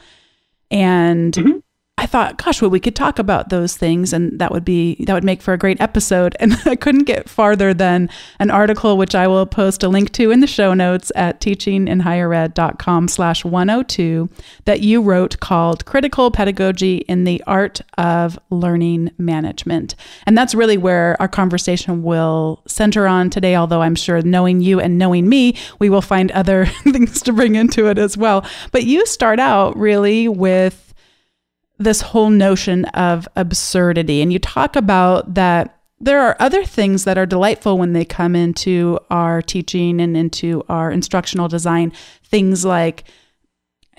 And 0.71 1.33
mm-hmm. 1.33 1.59
I 1.99 2.05
thought, 2.05 2.37
gosh, 2.37 2.61
well, 2.61 2.71
we 2.71 2.79
could 2.79 2.95
talk 2.95 3.19
about 3.19 3.49
those 3.49 3.75
things 3.75 4.13
and 4.13 4.39
that 4.39 4.53
would 4.53 4.63
be, 4.63 5.03
that 5.03 5.13
would 5.13 5.25
make 5.25 5.41
for 5.41 5.53
a 5.53 5.57
great 5.57 5.81
episode. 5.81 6.33
And 6.39 6.57
I 6.65 6.77
couldn't 6.77 7.03
get 7.03 7.27
farther 7.29 7.73
than 7.73 8.09
an 8.39 8.49
article, 8.49 8.97
which 8.97 9.15
I 9.15 9.27
will 9.27 9.45
post 9.45 9.83
a 9.83 9.89
link 9.89 10.13
to 10.13 10.31
in 10.31 10.39
the 10.39 10.47
show 10.47 10.73
notes 10.73 11.11
at 11.13 11.41
teachinginhighered.com 11.41 13.09
slash 13.09 13.43
102 13.43 14.29
that 14.63 14.79
you 14.79 15.01
wrote 15.01 15.41
called 15.41 15.83
Critical 15.83 16.31
Pedagogy 16.31 16.99
in 16.99 17.25
the 17.25 17.43
Art 17.45 17.81
of 17.97 18.39
Learning 18.49 19.11
Management. 19.17 19.95
And 20.25 20.37
that's 20.37 20.55
really 20.55 20.77
where 20.77 21.17
our 21.19 21.27
conversation 21.27 22.01
will 22.01 22.63
center 22.65 23.07
on 23.07 23.29
today, 23.29 23.57
although 23.57 23.81
I'm 23.81 23.95
sure 23.95 24.21
knowing 24.21 24.61
you 24.61 24.79
and 24.79 24.97
knowing 24.97 25.27
me, 25.27 25.57
we 25.79 25.89
will 25.89 26.01
find 26.01 26.31
other 26.31 26.65
things 26.83 27.21
to 27.23 27.33
bring 27.33 27.55
into 27.55 27.87
it 27.87 27.97
as 27.97 28.15
well. 28.15 28.45
But 28.71 28.85
you 28.85 29.06
start 29.06 29.41
out 29.41 29.75
really 29.75 30.29
with 30.29 30.88
this 31.80 32.02
whole 32.02 32.30
notion 32.30 32.86
of 32.86 33.28
absurdity. 33.36 34.21
And 34.21 34.31
you 34.31 34.38
talk 34.40 34.76
about 34.76 35.33
that 35.33 35.80
there 36.00 36.21
are 36.21 36.36
other 36.40 36.64
things 36.64 37.04
that 37.06 37.18
are 37.18 37.26
delightful 37.26 37.78
when 37.78 37.94
they 37.94 38.06
come 38.06 38.36
into 38.36 39.00
our 39.09 39.42
teaching 39.42 40.00
and 40.00 40.16
into 40.16 40.64
our 40.69 40.92
instructional 40.92 41.48
design. 41.48 41.92
Things 42.24 42.64
like, 42.64 43.04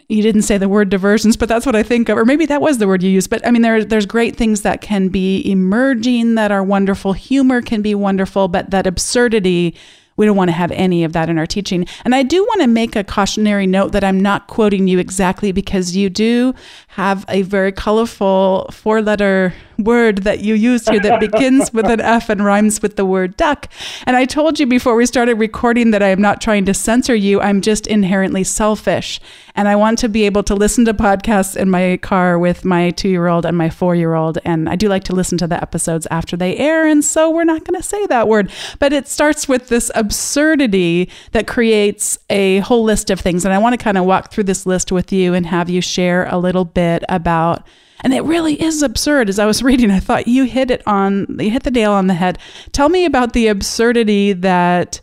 you 0.08 0.22
didn't 0.22 0.42
say 0.42 0.58
the 0.58 0.68
word 0.68 0.88
diversions, 0.88 1.36
but 1.36 1.48
that's 1.48 1.66
what 1.66 1.76
I 1.76 1.82
think 1.82 2.08
of, 2.08 2.18
or 2.18 2.24
maybe 2.24 2.46
that 2.46 2.60
was 2.60 2.78
the 2.78 2.86
word 2.86 3.02
you 3.02 3.10
used. 3.10 3.30
But 3.30 3.46
I 3.46 3.50
mean, 3.50 3.62
there, 3.62 3.84
there's 3.84 4.06
great 4.06 4.34
things 4.34 4.62
that 4.62 4.80
can 4.80 5.08
be 5.08 5.48
emerging 5.48 6.34
that 6.34 6.50
are 6.50 6.64
wonderful. 6.64 7.12
Humor 7.12 7.62
can 7.62 7.80
be 7.80 7.94
wonderful, 7.94 8.48
but 8.48 8.70
that 8.70 8.86
absurdity 8.86 9.76
we 10.16 10.26
don't 10.26 10.36
want 10.36 10.48
to 10.48 10.52
have 10.52 10.70
any 10.72 11.04
of 11.04 11.12
that 11.12 11.28
in 11.28 11.38
our 11.38 11.46
teaching. 11.46 11.86
And 12.04 12.14
I 12.14 12.22
do 12.22 12.42
want 12.44 12.60
to 12.62 12.66
make 12.66 12.96
a 12.96 13.04
cautionary 13.04 13.66
note 13.66 13.92
that 13.92 14.04
I'm 14.04 14.20
not 14.20 14.48
quoting 14.48 14.86
you 14.86 14.98
exactly 14.98 15.52
because 15.52 15.96
you 15.96 16.10
do 16.10 16.54
have 16.88 17.24
a 17.28 17.42
very 17.42 17.72
colorful 17.72 18.68
four 18.70 19.00
letter 19.02 19.54
word 19.84 20.18
that 20.18 20.40
you 20.40 20.54
use 20.54 20.88
here 20.88 21.00
that 21.00 21.20
begins 21.20 21.72
with 21.72 21.86
an 21.86 22.00
F 22.00 22.28
and 22.28 22.44
rhymes 22.44 22.82
with 22.82 22.96
the 22.96 23.04
word 23.04 23.36
duck. 23.36 23.68
And 24.06 24.16
I 24.16 24.24
told 24.24 24.58
you 24.58 24.66
before 24.66 24.96
we 24.96 25.06
started 25.06 25.34
recording 25.34 25.90
that 25.90 26.02
I 26.02 26.08
am 26.08 26.20
not 26.20 26.40
trying 26.40 26.64
to 26.66 26.74
censor 26.74 27.14
you. 27.14 27.40
I'm 27.40 27.60
just 27.60 27.86
inherently 27.86 28.44
selfish. 28.44 29.20
And 29.54 29.68
I 29.68 29.76
want 29.76 29.98
to 30.00 30.08
be 30.08 30.24
able 30.24 30.42
to 30.44 30.54
listen 30.54 30.84
to 30.86 30.94
podcasts 30.94 31.56
in 31.56 31.70
my 31.70 31.98
car 31.98 32.38
with 32.38 32.64
my 32.64 32.90
two 32.90 33.08
year 33.08 33.26
old 33.26 33.44
and 33.44 33.56
my 33.56 33.70
four 33.70 33.94
year 33.94 34.14
old. 34.14 34.38
And 34.44 34.68
I 34.68 34.76
do 34.76 34.88
like 34.88 35.04
to 35.04 35.14
listen 35.14 35.38
to 35.38 35.46
the 35.46 35.60
episodes 35.60 36.06
after 36.10 36.36
they 36.36 36.56
air. 36.56 36.86
And 36.86 37.04
so 37.04 37.30
we're 37.30 37.44
not 37.44 37.64
going 37.64 37.80
to 37.80 37.86
say 37.86 38.06
that 38.06 38.28
word. 38.28 38.50
But 38.78 38.92
it 38.92 39.08
starts 39.08 39.48
with 39.48 39.68
this 39.68 39.90
absurdity 39.94 41.10
that 41.32 41.46
creates 41.46 42.18
a 42.28 42.58
whole 42.60 42.84
list 42.84 43.10
of 43.10 43.20
things. 43.20 43.44
And 43.44 43.52
I 43.52 43.58
want 43.58 43.78
to 43.78 43.82
kind 43.82 43.98
of 43.98 44.04
walk 44.04 44.30
through 44.30 44.44
this 44.44 44.66
list 44.66 44.92
with 44.92 45.12
you 45.12 45.34
and 45.34 45.46
have 45.46 45.68
you 45.68 45.80
share 45.80 46.26
a 46.26 46.38
little 46.38 46.64
bit 46.64 47.04
about 47.08 47.66
and 48.02 48.12
it 48.12 48.22
really 48.22 48.60
is 48.60 48.82
absurd. 48.82 49.28
As 49.28 49.38
I 49.38 49.46
was 49.46 49.62
reading, 49.62 49.90
I 49.90 50.00
thought 50.00 50.28
you 50.28 50.44
hit 50.44 50.70
it 50.70 50.82
on, 50.86 51.26
you 51.38 51.50
hit 51.50 51.62
the 51.62 51.70
nail 51.70 51.92
on 51.92 52.06
the 52.06 52.14
head. 52.14 52.38
Tell 52.72 52.88
me 52.88 53.04
about 53.04 53.32
the 53.32 53.48
absurdity 53.48 54.32
that 54.32 55.00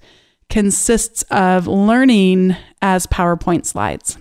consists 0.50 1.24
of 1.24 1.68
learning 1.68 2.56
as 2.82 3.08
PowerPoint 3.08 3.66
slides. 3.66 4.18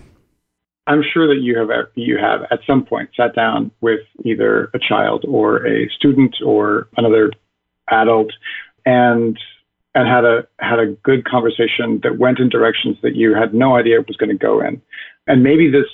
I'm 0.87 1.03
sure 1.13 1.27
that 1.27 1.41
you 1.41 1.57
have 1.57 1.69
you 1.95 2.17
have 2.17 2.41
at 2.49 2.59
some 2.65 2.85
point 2.85 3.09
sat 3.15 3.35
down 3.35 3.71
with 3.81 3.99
either 4.23 4.71
a 4.73 4.79
child 4.79 5.25
or 5.27 5.67
a 5.67 5.89
student 5.89 6.37
or 6.43 6.87
another 6.95 7.31
adult 7.91 8.31
and 8.85 9.37
and 9.93 10.07
had 10.07 10.23
a 10.23 10.47
had 10.59 10.79
a 10.79 10.87
good 11.03 11.25
conversation 11.25 11.99
that 12.03 12.17
went 12.17 12.39
in 12.39 12.47
directions 12.47 12.97
that 13.01 13.15
you 13.15 13.35
had 13.35 13.53
no 13.53 13.75
idea 13.75 13.99
it 13.99 14.07
was 14.07 14.15
going 14.15 14.29
to 14.29 14.37
go 14.37 14.61
in. 14.61 14.81
And 15.27 15.43
maybe 15.43 15.69
this 15.69 15.87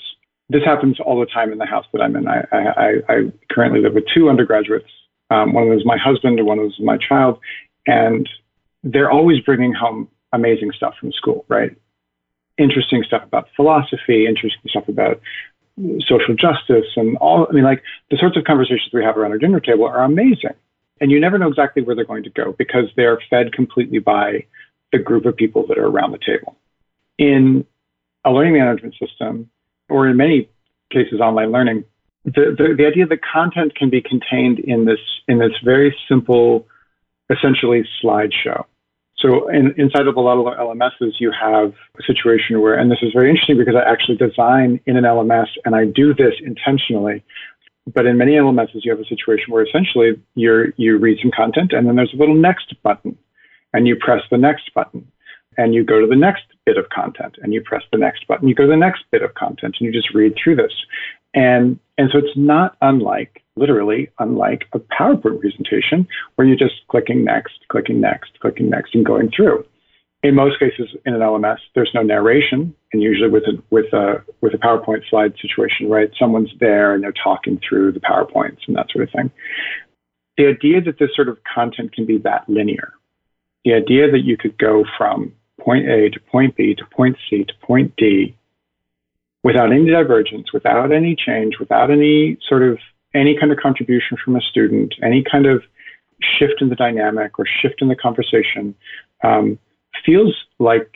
this 0.54 0.64
happens 0.64 1.00
all 1.00 1.20
the 1.20 1.26
time 1.26 1.52
in 1.52 1.58
the 1.58 1.66
house 1.66 1.86
that 1.92 2.02
I'm 2.02 2.16
in. 2.16 2.28
I 2.28 2.46
I, 2.52 2.92
I 3.10 3.16
currently 3.52 3.82
live 3.82 3.96
with 3.96 4.06
two 4.14 4.30
undergraduates. 4.30 4.90
Um, 5.30 5.54
one 5.54 5.64
of 5.64 5.70
them 5.70 5.78
is 5.78 5.86
my 5.86 5.98
husband, 5.98 6.38
and 6.40 6.48
one 6.48 6.60
of 6.60 6.64
them 6.64 6.72
is 6.72 6.80
my 6.80 6.98
child, 6.98 7.40
and 7.88 8.30
they're 8.84 9.12
always 9.12 9.40
bringing 9.42 9.74
home 9.74 10.08
amazing 10.32 10.72
stuff 10.76 10.94
from 11.00 11.12
school, 11.12 11.44
right? 11.48 11.76
Interesting 12.58 13.04
stuff 13.04 13.24
about 13.24 13.48
philosophy, 13.56 14.28
interesting 14.28 14.70
stuff 14.70 14.88
about 14.88 15.20
social 16.08 16.36
justice, 16.36 16.86
and 16.96 17.18
all. 17.18 17.48
I 17.50 17.54
mean, 17.54 17.64
like 17.64 17.82
the 18.12 18.18
sorts 18.18 18.38
of 18.38 18.44
conversations 18.44 18.92
we 18.94 19.04
have 19.04 19.18
around 19.18 19.32
our 19.32 19.40
dinner 19.40 19.60
table 19.60 19.86
are 19.86 20.04
amazing. 20.04 20.56
And 21.02 21.12
you 21.12 21.20
never 21.20 21.38
know 21.38 21.50
exactly 21.50 21.82
where 21.82 21.96
they're 21.96 22.06
going 22.06 22.24
to 22.24 22.30
go 22.30 22.54
because 22.58 22.86
they're 22.96 23.20
fed 23.30 23.52
completely 23.52 24.00
by 24.00 24.46
the 24.92 25.00
group 25.00 25.26
of 25.26 25.36
people 25.36 25.66
that 25.68 25.78
are 25.78 25.88
around 25.88 26.12
the 26.12 26.20
table. 26.20 26.56
In 27.18 27.66
a 28.24 28.32
learning 28.32 28.54
management 28.54 28.96
system, 28.96 29.50
or 29.94 30.08
in 30.08 30.18
many 30.18 30.50
cases, 30.92 31.22
online 31.22 31.52
learning, 31.52 31.84
the, 32.26 32.56
the, 32.58 32.74
the 32.76 32.86
idea 32.88 33.06
that 33.06 33.20
content 33.22 33.76
can 33.76 33.90
be 33.90 34.02
contained 34.02 34.60
in 34.60 34.86
this 34.86 35.00
in 35.28 35.38
this 35.38 35.52
very 35.64 35.96
simple, 36.10 36.68
essentially 37.30 37.84
slideshow. 38.04 38.66
So 39.18 39.48
in, 39.50 39.74
inside 39.78 40.08
of 40.08 40.18
a 40.18 40.20
lot 40.20 40.38
of 40.38 40.46
LMSs, 40.58 41.14
you 41.20 41.32
have 41.32 41.74
a 42.00 42.04
situation 42.06 42.60
where, 42.60 42.74
and 42.74 42.92
this 42.92 43.00
is 43.02 43.12
very 43.14 43.30
interesting 43.30 43.58
because 43.58 43.76
I 43.76 43.90
actually 43.90 44.18
design 44.18 44.82
in 44.86 44.98
an 44.98 45.04
LMS 45.04 45.48
and 45.64 45.76
I 45.76 45.86
do 45.86 46.14
this 46.14 46.34
intentionally. 46.44 47.24
But 47.94 48.06
in 48.06 48.18
many 48.18 48.34
LMSs, 48.34 48.82
you 48.84 48.92
have 48.92 49.00
a 49.00 49.06
situation 49.06 49.54
where 49.54 49.64
essentially 49.64 50.20
you 50.36 50.74
you 50.78 50.98
read 50.98 51.20
some 51.22 51.32
content 51.32 51.72
and 51.74 51.88
then 51.88 51.96
there's 51.96 52.14
a 52.14 52.18
little 52.18 52.36
next 52.36 52.74
button 52.82 53.18
and 53.74 53.88
you 53.88 53.96
press 53.96 54.22
the 54.32 54.38
next 54.38 54.74
button 54.74 55.06
and 55.58 55.74
you 55.74 55.84
go 55.84 56.00
to 56.00 56.08
the 56.08 56.16
next 56.16 56.44
bit 56.66 56.78
of 56.78 56.90
content 56.90 57.38
and 57.42 57.54
you 57.54 57.62
press 57.62 57.84
the 57.92 57.98
next 57.98 58.28
button. 58.28 58.48
You 58.48 58.56
go 58.56 58.64
to 58.64 58.70
the 58.70 58.78
next 58.78 59.04
bit 59.12 59.22
of 59.22 59.34
content 59.36 59.76
and 59.80 59.86
you 59.86 59.92
just 59.92 60.14
read 60.14 60.34
through 60.42 60.56
this. 60.56 60.74
And, 61.34 61.80
and 61.98 62.10
so 62.12 62.20
it's 62.20 62.38
not 62.38 62.78
unlike, 62.82 63.44
literally 63.56 64.10
unlike 64.20 64.66
a 64.74 64.80
PowerPoint 64.80 65.40
presentation 65.42 66.08
where 66.36 66.48
you're 66.48 66.58
just 66.58 66.76
clicking 66.90 67.24
next, 67.24 67.54
clicking 67.70 68.00
next, 68.00 68.40
clicking 68.40 68.70
next 68.70 68.94
and 68.96 69.06
going 69.06 69.32
through 69.36 69.66
in 70.24 70.36
most 70.36 70.58
cases 70.58 70.88
in 71.06 71.14
an 71.14 71.20
LMS, 71.20 71.58
there's 71.76 71.92
no 71.94 72.02
narration, 72.02 72.74
and 72.94 73.02
usually 73.02 73.30
with 73.30 73.44
a 73.44 73.62
with 73.70 73.92
a 73.94 74.24
with 74.42 74.54
a 74.54 74.58
PowerPoint 74.58 75.02
slide 75.10 75.34
situation, 75.42 75.90
right? 75.90 76.10
Someone's 76.18 76.52
there 76.60 76.94
and 76.94 77.04
they're 77.04 77.14
talking 77.24 77.60
through 77.68 77.92
the 77.92 78.00
PowerPoints 78.00 78.60
and 78.66 78.76
that 78.78 78.88
sort 78.92 79.04
of 79.04 79.12
thing. 79.14 79.30
The 80.38 80.48
idea 80.48 80.82
that 80.82 80.98
this 80.98 81.10
sort 81.14 81.28
of 81.28 81.38
content 81.54 81.94
can 81.94 82.06
be 82.06 82.18
that 82.20 82.48
linear, 82.48 82.94
the 83.66 83.74
idea 83.74 84.10
that 84.10 84.24
you 84.24 84.38
could 84.38 84.58
go 84.58 84.86
from 84.98 85.34
point 85.62 85.88
A 85.88 86.10
to 86.10 86.20
point 86.20 86.56
B 86.56 86.76
to 86.76 86.86
point 86.86 87.18
C 87.30 87.44
to 87.44 87.54
point 87.66 87.94
D 87.98 88.36
without 89.44 89.72
any 89.72 89.90
divergence, 89.90 90.54
without 90.54 90.92
any 90.92 91.16
change, 91.16 91.56
without 91.60 91.92
any 91.92 92.38
sort 92.48 92.64
of 92.64 92.80
any 93.14 93.38
kind 93.40 93.52
of 93.52 93.58
contribution 93.60 94.18
from 94.24 94.36
a 94.36 94.42
student, 94.42 94.96
any 95.04 95.24
kind 95.30 95.46
of 95.46 95.64
shift 96.22 96.62
in 96.62 96.70
the 96.70 96.76
dynamic 96.76 97.38
or 97.38 97.46
shift 97.62 97.82
in 97.82 97.88
the 97.88 97.96
conversation. 97.96 98.76
Um, 99.24 99.60
feels 100.06 100.36
like 100.60 100.90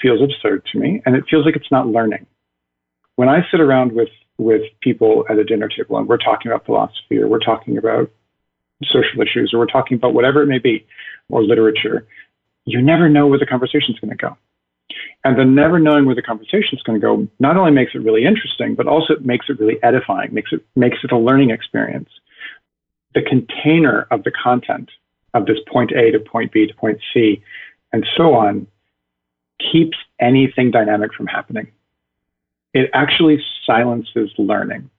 feels 0.00 0.22
absurd 0.22 0.64
to 0.72 0.78
me, 0.78 1.02
and 1.04 1.14
it 1.14 1.24
feels 1.28 1.44
like 1.44 1.56
it's 1.56 1.70
not 1.70 1.86
learning. 1.86 2.26
When 3.16 3.28
I 3.28 3.40
sit 3.50 3.60
around 3.60 3.92
with 3.92 4.08
with 4.38 4.62
people 4.80 5.24
at 5.30 5.38
a 5.38 5.44
dinner 5.44 5.68
table 5.68 5.96
and 5.96 6.08
we're 6.08 6.16
talking 6.16 6.50
about 6.50 6.66
philosophy 6.66 7.18
or 7.18 7.28
we're 7.28 7.38
talking 7.38 7.78
about 7.78 8.10
social 8.82 9.20
issues 9.20 9.52
or 9.52 9.60
we're 9.60 9.66
talking 9.66 9.96
about 9.96 10.12
whatever 10.12 10.42
it 10.42 10.46
may 10.46 10.58
be 10.58 10.84
or 11.28 11.42
literature, 11.42 12.06
you 12.64 12.80
never 12.80 13.08
know 13.08 13.26
where 13.26 13.38
the 13.38 13.46
conversation 13.46 13.94
is 13.94 14.00
going 14.00 14.16
to 14.16 14.16
go. 14.16 14.36
And 15.24 15.38
the 15.38 15.44
never 15.44 15.78
knowing 15.78 16.04
where 16.04 16.14
the 16.14 16.22
conversation 16.22 16.76
is 16.76 16.82
going 16.82 17.00
to 17.00 17.04
go 17.04 17.28
not 17.38 17.56
only 17.56 17.70
makes 17.70 17.92
it 17.94 18.02
really 18.02 18.24
interesting, 18.24 18.74
but 18.74 18.86
also 18.86 19.14
makes 19.20 19.46
it 19.48 19.58
really 19.58 19.82
edifying, 19.82 20.32
makes 20.34 20.52
it 20.52 20.64
makes 20.76 20.98
it 21.02 21.12
a 21.12 21.18
learning 21.18 21.50
experience. 21.50 22.10
The 23.14 23.22
container 23.22 24.06
of 24.10 24.24
the 24.24 24.30
content 24.30 24.90
of 25.32 25.46
this 25.46 25.58
point 25.66 25.92
A 25.92 26.10
to 26.10 26.20
point 26.20 26.52
B 26.52 26.66
to 26.66 26.74
point 26.74 27.00
C 27.12 27.42
and 27.92 28.06
so 28.16 28.34
on 28.34 28.66
keeps 29.72 29.96
anything 30.20 30.70
dynamic 30.70 31.14
from 31.14 31.26
happening. 31.26 31.70
It 32.72 32.90
actually 32.92 33.40
silences 33.64 34.30
learning. 34.36 34.90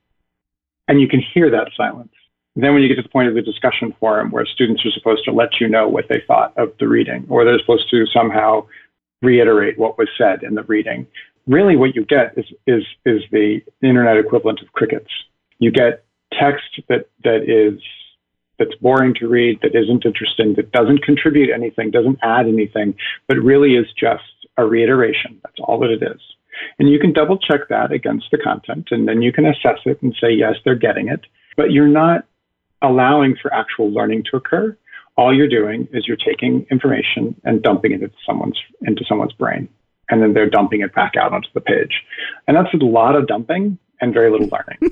And 0.88 1.00
you 1.00 1.08
can 1.08 1.20
hear 1.20 1.50
that 1.50 1.68
silence. 1.76 2.12
Then, 2.56 2.72
when 2.72 2.82
you 2.82 2.88
get 2.88 2.96
to 2.96 3.02
the 3.02 3.08
point 3.08 3.28
of 3.28 3.34
the 3.34 3.42
discussion 3.42 3.94
forum 4.00 4.30
where 4.30 4.46
students 4.46 4.84
are 4.86 4.90
supposed 4.90 5.24
to 5.26 5.32
let 5.32 5.60
you 5.60 5.68
know 5.68 5.88
what 5.88 6.06
they 6.08 6.22
thought 6.26 6.56
of 6.56 6.72
the 6.80 6.88
reading, 6.88 7.26
or 7.28 7.44
they're 7.44 7.58
supposed 7.58 7.90
to 7.90 8.06
somehow 8.06 8.66
reiterate 9.20 9.78
what 9.78 9.98
was 9.98 10.08
said 10.16 10.42
in 10.42 10.54
the 10.54 10.62
reading, 10.62 11.06
really 11.46 11.76
what 11.76 11.94
you 11.94 12.04
get 12.04 12.32
is, 12.36 12.46
is, 12.66 12.82
is 13.04 13.22
the 13.30 13.60
internet 13.82 14.16
equivalent 14.16 14.60
of 14.62 14.72
crickets. 14.72 15.10
You 15.58 15.70
get 15.70 16.04
text 16.32 16.80
that, 16.88 17.08
that 17.24 17.42
is 17.46 17.80
that's 18.58 18.74
boring 18.80 19.14
to 19.14 19.28
read, 19.28 19.60
that 19.62 19.74
isn't 19.74 20.06
interesting, 20.06 20.54
that 20.54 20.72
doesn't 20.72 21.02
contribute 21.02 21.50
anything, 21.54 21.90
doesn't 21.90 22.18
add 22.22 22.46
anything, 22.46 22.94
but 23.28 23.36
really 23.36 23.74
is 23.74 23.86
just 23.98 24.22
a 24.56 24.64
reiteration. 24.64 25.38
That's 25.44 25.60
all 25.60 25.78
that 25.80 25.90
it 25.90 26.02
is. 26.02 26.20
And 26.78 26.88
you 26.88 26.98
can 26.98 27.12
double 27.12 27.36
check 27.36 27.68
that 27.68 27.92
against 27.92 28.30
the 28.30 28.38
content, 28.38 28.88
and 28.90 29.06
then 29.06 29.20
you 29.20 29.30
can 29.30 29.44
assess 29.44 29.80
it 29.84 30.00
and 30.02 30.16
say, 30.18 30.32
yes, 30.32 30.54
they're 30.64 30.74
getting 30.74 31.08
it. 31.08 31.20
But 31.56 31.70
you're 31.70 31.86
not 31.86 32.24
allowing 32.82 33.36
for 33.40 33.52
actual 33.52 33.90
learning 33.92 34.24
to 34.30 34.36
occur. 34.36 34.76
All 35.16 35.34
you're 35.34 35.48
doing 35.48 35.88
is 35.92 36.06
you're 36.06 36.16
taking 36.16 36.66
information 36.70 37.40
and 37.44 37.62
dumping 37.62 37.92
it 37.92 38.02
into 38.02 38.14
someone's 38.26 38.58
into 38.82 39.04
someone's 39.08 39.32
brain, 39.32 39.68
and 40.10 40.22
then 40.22 40.34
they're 40.34 40.50
dumping 40.50 40.82
it 40.82 40.94
back 40.94 41.14
out 41.16 41.32
onto 41.32 41.48
the 41.54 41.60
page. 41.60 42.02
And 42.46 42.56
that's 42.56 42.72
a 42.74 42.84
lot 42.84 43.16
of 43.16 43.26
dumping 43.26 43.78
and 44.00 44.12
very 44.12 44.30
little 44.30 44.48
learning. 44.48 44.90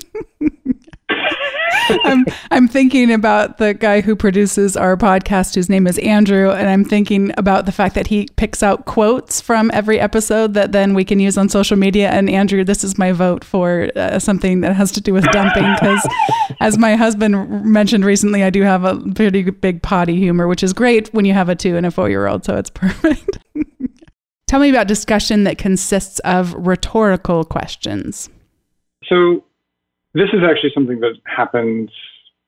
I'm 2.03 2.25
I'm 2.51 2.67
thinking 2.67 3.11
about 3.11 3.57
the 3.57 3.73
guy 3.73 4.01
who 4.01 4.15
produces 4.15 4.75
our 4.75 4.97
podcast, 4.97 5.55
whose 5.55 5.69
name 5.69 5.87
is 5.87 5.97
Andrew, 5.99 6.51
and 6.51 6.67
I'm 6.69 6.83
thinking 6.83 7.31
about 7.37 7.65
the 7.65 7.71
fact 7.71 7.95
that 7.95 8.07
he 8.07 8.27
picks 8.35 8.63
out 8.63 8.85
quotes 8.85 9.41
from 9.41 9.71
every 9.73 9.99
episode 9.99 10.53
that 10.55 10.71
then 10.71 10.93
we 10.93 11.05
can 11.05 11.19
use 11.19 11.37
on 11.37 11.49
social 11.49 11.77
media. 11.77 12.09
And 12.09 12.29
Andrew, 12.29 12.63
this 12.63 12.83
is 12.83 12.97
my 12.97 13.11
vote 13.11 13.43
for 13.43 13.89
uh, 13.95 14.19
something 14.19 14.61
that 14.61 14.75
has 14.75 14.91
to 14.93 15.01
do 15.01 15.13
with 15.13 15.25
dumping, 15.31 15.73
because 15.73 16.07
as 16.59 16.77
my 16.77 16.95
husband 16.95 17.65
mentioned 17.65 18.05
recently, 18.05 18.43
I 18.43 18.49
do 18.49 18.63
have 18.63 18.83
a 18.83 18.97
pretty 18.97 19.49
big 19.49 19.81
potty 19.81 20.17
humor, 20.17 20.47
which 20.47 20.63
is 20.63 20.73
great 20.73 21.13
when 21.13 21.25
you 21.25 21.33
have 21.33 21.49
a 21.49 21.55
two 21.55 21.77
and 21.77 21.85
a 21.85 21.91
four 21.91 22.09
year 22.09 22.27
old, 22.27 22.45
so 22.45 22.55
it's 22.55 22.69
perfect. 22.73 23.37
Tell 24.47 24.59
me 24.59 24.69
about 24.69 24.87
discussion 24.87 25.43
that 25.45 25.57
consists 25.57 26.19
of 26.19 26.53
rhetorical 26.53 27.43
questions. 27.43 28.29
So 29.05 29.43
this 30.15 30.29
is 30.33 30.39
actually 30.49 30.71
something 30.73 30.99
that 31.01 31.15
happens 31.25 31.91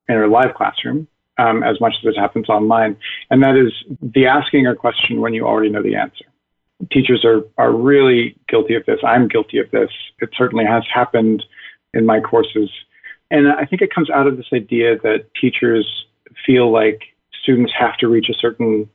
in 0.09 0.15
a 0.15 0.27
live 0.27 0.55
classroom 0.55 1.07
um, 1.37 1.61
as 1.63 1.79
much 1.79 1.93
as 1.99 2.15
it 2.15 2.19
happens 2.19 2.49
online, 2.49 2.97
and 3.29 3.43
that 3.43 3.55
is 3.55 3.71
the 4.01 4.25
asking 4.25 4.65
a 4.65 4.75
question 4.75 5.21
when 5.21 5.33
you 5.33 5.45
already 5.45 5.69
know 5.69 5.83
the 5.83 5.95
answer. 5.95 6.25
Teachers 6.91 7.25
are, 7.25 7.41
are 7.57 7.71
really 7.71 8.35
guilty 8.47 8.75
of 8.75 8.85
this. 8.85 8.99
I'm 9.05 9.27
guilty 9.27 9.59
of 9.59 9.69
this. 9.71 9.89
It 10.19 10.29
certainly 10.35 10.65
has 10.65 10.83
happened 10.91 11.43
in 11.93 12.05
my 12.05 12.19
courses. 12.19 12.69
And 13.29 13.49
I 13.49 13.65
think 13.65 13.81
it 13.81 13.93
comes 13.93 14.09
out 14.09 14.27
of 14.27 14.37
this 14.37 14.47
idea 14.53 14.97
that 14.99 15.25
teachers 15.39 15.85
feel 16.45 16.71
like 16.71 17.01
students 17.43 17.73
have 17.77 17.97
to 17.97 18.07
reach 18.07 18.29
a 18.29 18.33
certain 18.33 18.89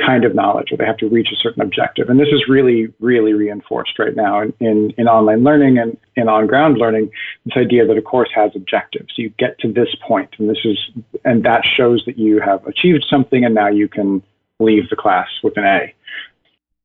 kind 0.00 0.24
of 0.24 0.34
knowledge 0.34 0.72
or 0.72 0.78
they 0.78 0.86
have 0.86 0.96
to 0.96 1.08
reach 1.08 1.28
a 1.32 1.36
certain 1.36 1.62
objective. 1.62 2.08
And 2.08 2.18
this 2.18 2.28
is 2.28 2.48
really, 2.48 2.92
really 2.98 3.34
reinforced 3.34 3.98
right 3.98 4.16
now 4.16 4.40
in, 4.40 4.52
in, 4.58 4.90
in 4.96 5.06
online 5.06 5.44
learning 5.44 5.78
and 5.78 5.96
in 6.16 6.28
on 6.28 6.46
ground 6.46 6.78
learning, 6.78 7.10
this 7.44 7.56
idea 7.56 7.86
that 7.86 7.96
a 7.96 8.02
course 8.02 8.30
has 8.34 8.50
objectives. 8.54 9.12
You 9.16 9.28
get 9.38 9.58
to 9.60 9.72
this 9.72 9.94
point 10.06 10.34
and 10.38 10.48
this 10.48 10.64
is 10.64 10.78
and 11.24 11.44
that 11.44 11.62
shows 11.64 12.02
that 12.06 12.18
you 12.18 12.40
have 12.40 12.66
achieved 12.66 13.04
something 13.08 13.44
and 13.44 13.54
now 13.54 13.68
you 13.68 13.88
can 13.88 14.22
leave 14.58 14.88
the 14.88 14.96
class 14.96 15.28
with 15.42 15.56
an 15.56 15.64
A. 15.64 15.94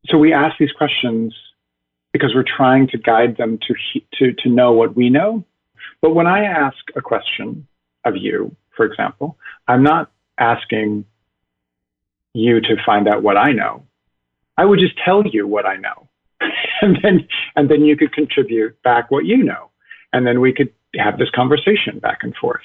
So 0.07 0.17
we 0.17 0.33
ask 0.33 0.57
these 0.57 0.71
questions 0.71 1.33
because 2.11 2.33
we're 2.35 2.43
trying 2.43 2.87
to 2.89 2.97
guide 2.97 3.37
them 3.37 3.57
to 3.67 3.75
to 4.15 4.33
to 4.33 4.49
know 4.49 4.73
what 4.73 4.95
we 4.95 5.09
know. 5.09 5.45
But 6.01 6.13
when 6.13 6.27
I 6.27 6.43
ask 6.43 6.77
a 6.95 7.01
question 7.01 7.67
of 8.05 8.15
you, 8.15 8.55
for 8.75 8.85
example, 8.85 9.37
I'm 9.67 9.83
not 9.83 10.11
asking 10.37 11.05
you 12.37 12.61
to 12.61 12.75
find 12.85 13.07
out 13.07 13.23
what 13.23 13.37
I 13.37 13.51
know. 13.51 13.83
I 14.57 14.65
would 14.65 14.79
just 14.79 14.97
tell 15.03 15.23
you 15.25 15.47
what 15.47 15.65
I 15.65 15.77
know. 15.77 16.07
and 16.81 16.97
then 17.01 17.27
and 17.55 17.69
then 17.69 17.83
you 17.83 17.97
could 17.97 18.13
contribute 18.13 18.81
back 18.83 19.09
what 19.09 19.25
you 19.25 19.43
know. 19.43 19.69
And 20.13 20.25
then 20.25 20.39
we 20.39 20.53
could 20.53 20.71
have 20.95 21.17
this 21.17 21.29
conversation 21.33 21.99
back 21.99 22.19
and 22.21 22.35
forth. 22.35 22.61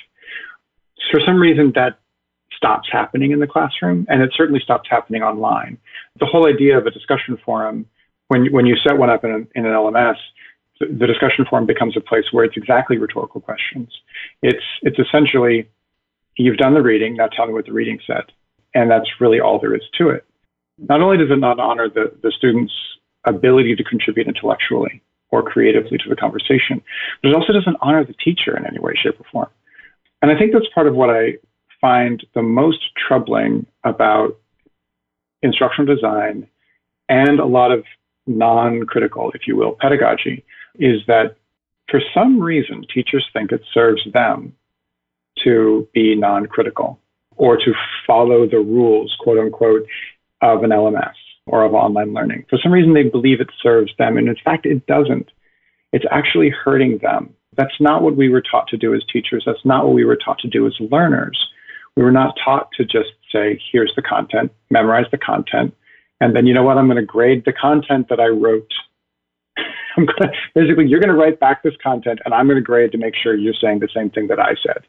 For 1.11 1.21
some 1.25 1.41
reason 1.41 1.73
that 1.75 1.99
stops 2.57 2.89
happening 2.93 3.33
in 3.33 3.41
the 3.41 3.47
classroom 3.47 4.07
and 4.09 4.23
it 4.23 4.31
certainly 4.37 4.61
stops 4.61 4.89
happening 4.89 5.23
online. 5.23 5.79
The 6.21 6.27
whole 6.27 6.47
idea 6.47 6.79
of 6.79 6.87
a 6.87 6.91
discussion 6.91 7.39
forum 7.45 7.87
when 8.29 8.53
when 8.53 8.67
you 8.67 8.77
set 8.77 8.99
one 8.99 9.11
up 9.11 9.25
in, 9.25 9.31
an, 9.31 9.49
in 9.55 9.67
an 9.67 9.73
LMS 9.73 10.17
the 10.81 11.07
discussion 11.07 11.45
forum 11.49 11.65
becomes 11.65 11.97
a 11.97 12.01
place 12.01 12.25
where 12.33 12.45
it's 12.45 12.57
exactly 12.57 12.99
rhetorical 12.99 13.41
questions. 13.41 13.89
It's 14.43 14.65
it's 14.83 14.99
essentially 14.99 15.69
you've 16.37 16.57
done 16.57 16.75
the 16.75 16.83
reading, 16.83 17.17
now 17.17 17.29
tell 17.29 17.47
me 17.47 17.53
what 17.53 17.67
the 17.67 17.73
reading 17.73 18.01
said 18.07 18.25
and 18.75 18.91
that's 18.91 19.09
really 19.21 19.41
all 19.41 19.59
there 19.59 19.75
is 19.75 19.83
to 19.99 20.09
it. 20.11 20.25
not 20.79 21.01
only 21.01 21.19
does 21.19 21.31
it 21.31 21.39
not 21.39 21.59
honor 21.59 21.89
the, 21.89 22.13
the 22.23 22.33
student's 22.33 22.73
ability 23.25 23.77
to 23.77 23.85
contribute 23.85 24.27
intellectually 24.27 25.03
or 25.31 25.43
creatively 25.43 25.97
to 25.99 26.09
the 26.09 26.17
conversation, 26.17 26.83
but 27.23 27.31
it 27.31 27.35
also 27.35 27.53
doesn't 27.53 27.77
honor 27.81 28.05
the 28.05 28.15
teacher 28.15 28.57
in 28.57 28.67
any 28.67 28.79
way, 28.79 28.93
shape, 28.95 29.19
or 29.19 29.25
form. 29.31 29.49
And 30.21 30.31
I 30.31 30.39
think 30.39 30.53
that's 30.53 30.67
part 30.75 30.87
of 30.87 30.95
what 30.95 31.11
I 31.11 31.39
find 31.81 32.25
the 32.35 32.43
most 32.43 32.81
troubling 32.97 33.67
about 33.85 34.39
instructional 35.43 35.93
design 35.95 36.47
and 37.09 37.41
a 37.41 37.47
lot 37.47 37.73
of 37.73 37.85
non 38.27 38.87
critical, 38.87 39.33
if 39.35 39.47
you 39.47 39.57
will, 39.57 39.77
pedagogy 39.81 40.45
is 40.77 41.01
that 41.07 41.37
for 41.91 42.01
some 42.15 42.41
reason 42.41 42.85
teachers 42.93 43.27
think 43.33 43.53
it 43.53 43.63
serves 43.75 44.03
them 44.13 44.55
to 45.43 45.89
be 45.93 46.15
non 46.15 46.47
critical 46.47 46.99
or 47.43 47.57
to 47.57 47.73
follow 48.07 48.47
the 48.47 48.61
rules, 48.61 49.17
quote 49.19 49.37
unquote, 49.37 49.85
of 50.43 50.63
an 50.63 50.71
LMS 50.71 51.15
or 51.47 51.65
of 51.65 51.75
online 51.75 52.15
learning. 52.15 52.45
For 52.49 52.57
some 52.63 52.71
reason, 52.71 52.95
they 52.95 53.03
believe 53.03 53.41
it 53.41 53.51
serves 53.61 53.91
them. 53.99 54.17
And 54.17 54.29
in 54.29 54.37
fact, 54.45 54.65
it 54.65 54.87
doesn't. 54.87 55.29
It's 55.93 56.05
actually 56.13 56.51
hurting 56.51 56.99
them. 57.03 57.35
That's 57.57 57.81
not 57.81 58.01
what 58.03 58.15
we 58.15 58.29
were 58.29 58.43
taught 58.49 58.69
to 58.69 58.77
do 58.77 58.95
as 58.95 59.03
teachers. 59.13 59.43
That's 59.45 59.65
not 59.65 59.85
what 59.85 59.95
we 59.95 60.05
were 60.05 60.15
taught 60.15 60.39
to 60.39 60.49
do 60.49 60.69
as 60.69 60.75
learners. 60.79 61.37
We 61.97 62.05
were 62.05 62.13
not 62.13 62.39
taught 62.43 62.71
to 62.77 62.85
just 62.85 63.11
say, 63.33 63.61
here's 63.73 63.93
the 63.97 64.03
content, 64.03 64.53
memorize 64.71 65.07
the 65.11 65.19
content, 65.19 65.75
and 66.21 66.37
then 66.37 66.47
you 66.47 66.55
know 66.55 66.63
what? 66.63 66.79
I'm 66.79 66.87
going 66.87 66.97
to 66.97 67.03
grade 67.05 67.43
the 67.45 67.53
content 67.53 68.09
that 68.09 68.21
I 68.21 68.29
wrote. 68.29 68.71
I'm 69.97 70.07
going 70.07 70.23
to, 70.23 70.31
basically, 70.55 70.87
you're 70.87 71.01
going 71.01 71.15
to 71.15 71.21
write 71.21 71.41
back 71.41 71.65
this 71.65 71.75
content, 71.83 72.21
and 72.25 72.33
I'm 72.33 72.47
going 72.47 72.57
to 72.57 72.63
grade 72.63 72.93
to 72.93 72.99
make 72.99 73.15
sure 73.21 73.35
you're 73.35 73.53
saying 73.61 73.81
the 73.81 73.89
same 73.93 74.11
thing 74.11 74.29
that 74.29 74.39
I 74.39 74.55
said. 74.65 74.85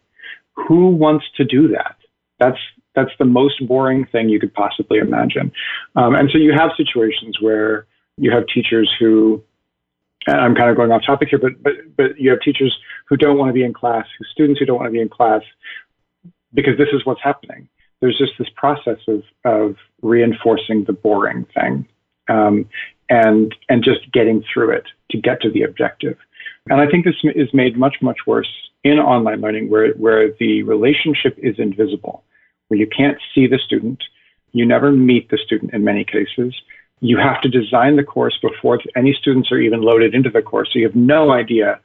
Who 0.67 0.89
wants 0.89 1.25
to 1.37 1.43
do 1.43 1.67
that? 1.69 1.95
That's 2.39 2.57
that's 2.95 3.11
the 3.17 3.25
most 3.25 3.65
boring 3.67 4.05
thing 4.05 4.29
you 4.29 4.39
could 4.39 4.53
possibly 4.53 4.99
imagine. 4.99 5.51
Um, 5.95 6.15
and 6.15 6.29
so 6.31 6.37
you 6.37 6.53
have 6.53 6.71
situations 6.77 7.37
where 7.41 7.87
you 8.17 8.31
have 8.31 8.45
teachers 8.47 8.93
who, 8.99 9.43
and 10.27 10.39
I'm 10.39 10.55
kind 10.55 10.69
of 10.69 10.75
going 10.75 10.91
off 10.91 11.03
topic 11.05 11.29
here, 11.29 11.39
but 11.39 11.61
but 11.61 11.73
but 11.97 12.19
you 12.19 12.29
have 12.29 12.41
teachers 12.41 12.77
who 13.07 13.17
don't 13.17 13.37
want 13.37 13.49
to 13.49 13.53
be 13.53 13.63
in 13.63 13.73
class, 13.73 14.05
who 14.17 14.25
students 14.25 14.59
who 14.59 14.65
don't 14.65 14.77
want 14.77 14.87
to 14.87 14.91
be 14.91 15.01
in 15.01 15.09
class, 15.09 15.41
because 16.53 16.77
this 16.77 16.89
is 16.93 17.05
what's 17.05 17.21
happening. 17.23 17.67
There's 17.99 18.17
just 18.17 18.33
this 18.37 18.49
process 18.55 18.99
of 19.07 19.23
of 19.45 19.75
reinforcing 20.01 20.83
the 20.85 20.93
boring 20.93 21.45
thing, 21.53 21.87
um, 22.29 22.69
and 23.09 23.55
and 23.69 23.83
just 23.83 24.11
getting 24.11 24.43
through 24.53 24.71
it 24.71 24.85
to 25.11 25.17
get 25.17 25.41
to 25.41 25.49
the 25.49 25.63
objective. 25.63 26.17
And 26.69 26.79
I 26.79 26.87
think 26.87 27.05
this 27.05 27.15
is 27.23 27.53
made 27.53 27.77
much 27.77 27.97
much 28.01 28.19
worse 28.25 28.49
in 28.83 28.99
online 28.99 29.41
learning, 29.41 29.69
where 29.69 29.93
where 29.93 30.31
the 30.39 30.63
relationship 30.63 31.37
is 31.37 31.55
invisible 31.57 32.23
where 32.73 32.79
you 32.79 32.87
can't 32.87 33.19
see 33.33 33.45
the 33.45 33.59
student. 33.59 34.03
You 34.51 34.65
never 34.65 34.91
meet 34.91 35.29
the 35.29 35.37
student 35.37 35.73
in 35.73 35.83
many 35.83 36.03
cases. 36.03 36.55
You 37.01 37.17
have 37.17 37.41
to 37.41 37.49
design 37.49 37.97
the 37.97 38.03
course 38.03 38.37
before 38.41 38.79
any 38.95 39.13
students 39.13 39.51
are 39.51 39.59
even 39.59 39.81
loaded 39.81 40.15
into 40.15 40.29
the 40.29 40.41
course. 40.41 40.69
So 40.71 40.79
you 40.79 40.85
have 40.85 40.95
no 40.95 41.31
idea 41.31 41.79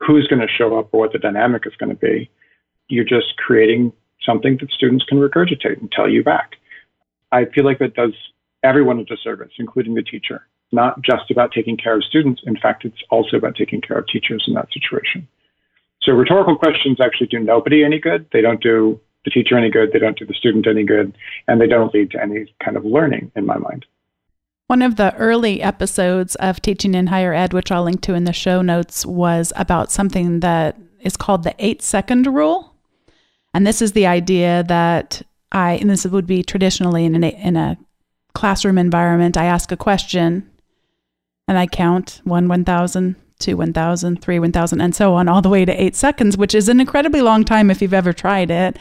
who's 0.00 0.26
going 0.26 0.40
to 0.40 0.48
show 0.48 0.78
up 0.78 0.92
or 0.92 1.00
what 1.00 1.12
the 1.12 1.18
dynamic 1.18 1.62
is 1.66 1.76
going 1.76 1.90
to 1.90 1.96
be. 1.96 2.30
You're 2.88 3.04
just 3.04 3.36
creating 3.38 3.92
something 4.22 4.58
that 4.60 4.70
students 4.70 5.04
can 5.04 5.18
regurgitate 5.18 5.80
and 5.80 5.90
tell 5.90 6.10
you 6.10 6.22
back. 6.22 6.56
I 7.32 7.46
feel 7.46 7.64
like 7.64 7.78
that 7.78 7.94
does 7.94 8.12
everyone 8.62 8.98
a 8.98 9.04
disservice, 9.04 9.52
including 9.58 9.94
the 9.94 10.02
teacher. 10.02 10.46
Not 10.74 11.02
just 11.02 11.30
about 11.30 11.52
taking 11.52 11.76
care 11.76 11.96
of 11.96 12.04
students. 12.04 12.42
In 12.44 12.56
fact, 12.56 12.84
it's 12.84 13.02
also 13.10 13.36
about 13.36 13.54
taking 13.54 13.80
care 13.80 13.98
of 13.98 14.08
teachers 14.08 14.44
in 14.48 14.54
that 14.54 14.68
situation. 14.72 15.28
So 16.02 16.12
rhetorical 16.12 16.56
questions 16.56 16.98
actually 17.00 17.28
do 17.28 17.38
nobody 17.38 17.84
any 17.84 18.00
good. 18.00 18.26
They 18.32 18.40
don't 18.40 18.62
do 18.62 19.00
the 19.24 19.30
teacher 19.30 19.56
any 19.56 19.70
good, 19.70 19.90
they 19.92 19.98
don't 19.98 20.18
do 20.18 20.26
the 20.26 20.34
student 20.34 20.66
any 20.66 20.84
good, 20.84 21.16
and 21.48 21.60
they 21.60 21.66
don't 21.66 21.94
lead 21.94 22.10
to 22.10 22.22
any 22.22 22.54
kind 22.62 22.76
of 22.76 22.84
learning 22.84 23.32
in 23.36 23.46
my 23.46 23.56
mind. 23.56 23.86
One 24.66 24.82
of 24.82 24.96
the 24.96 25.14
early 25.16 25.62
episodes 25.62 26.34
of 26.36 26.60
Teaching 26.60 26.94
in 26.94 27.06
Higher 27.06 27.32
Ed, 27.32 27.52
which 27.52 27.70
I'll 27.70 27.84
link 27.84 28.00
to 28.02 28.14
in 28.14 28.24
the 28.24 28.32
show 28.32 28.60
notes, 28.62 29.06
was 29.06 29.52
about 29.56 29.90
something 29.90 30.40
that 30.40 30.78
is 31.00 31.16
called 31.16 31.42
the 31.42 31.54
eight 31.58 31.82
second 31.82 32.26
rule. 32.26 32.74
And 33.54 33.66
this 33.66 33.80
is 33.80 33.92
the 33.92 34.06
idea 34.06 34.64
that 34.64 35.22
I, 35.52 35.74
and 35.74 35.88
this 35.88 36.04
would 36.04 36.26
be 36.26 36.42
traditionally 36.42 37.04
in, 37.04 37.14
an, 37.14 37.24
in 37.24 37.56
a 37.56 37.78
classroom 38.34 38.78
environment, 38.78 39.36
I 39.36 39.44
ask 39.44 39.70
a 39.70 39.76
question 39.76 40.50
and 41.46 41.58
I 41.58 41.66
count 41.66 42.20
one, 42.24 42.48
1,000, 42.48 43.16
two 43.40 43.56
1000 43.56 44.22
three 44.22 44.38
1000 44.38 44.80
and 44.80 44.94
so 44.94 45.12
on 45.14 45.28
all 45.28 45.42
the 45.42 45.48
way 45.48 45.64
to 45.64 45.82
eight 45.82 45.96
seconds 45.96 46.36
which 46.36 46.54
is 46.54 46.68
an 46.68 46.78
incredibly 46.78 47.20
long 47.20 47.44
time 47.44 47.68
if 47.68 47.82
you've 47.82 47.92
ever 47.92 48.12
tried 48.12 48.48
it 48.48 48.78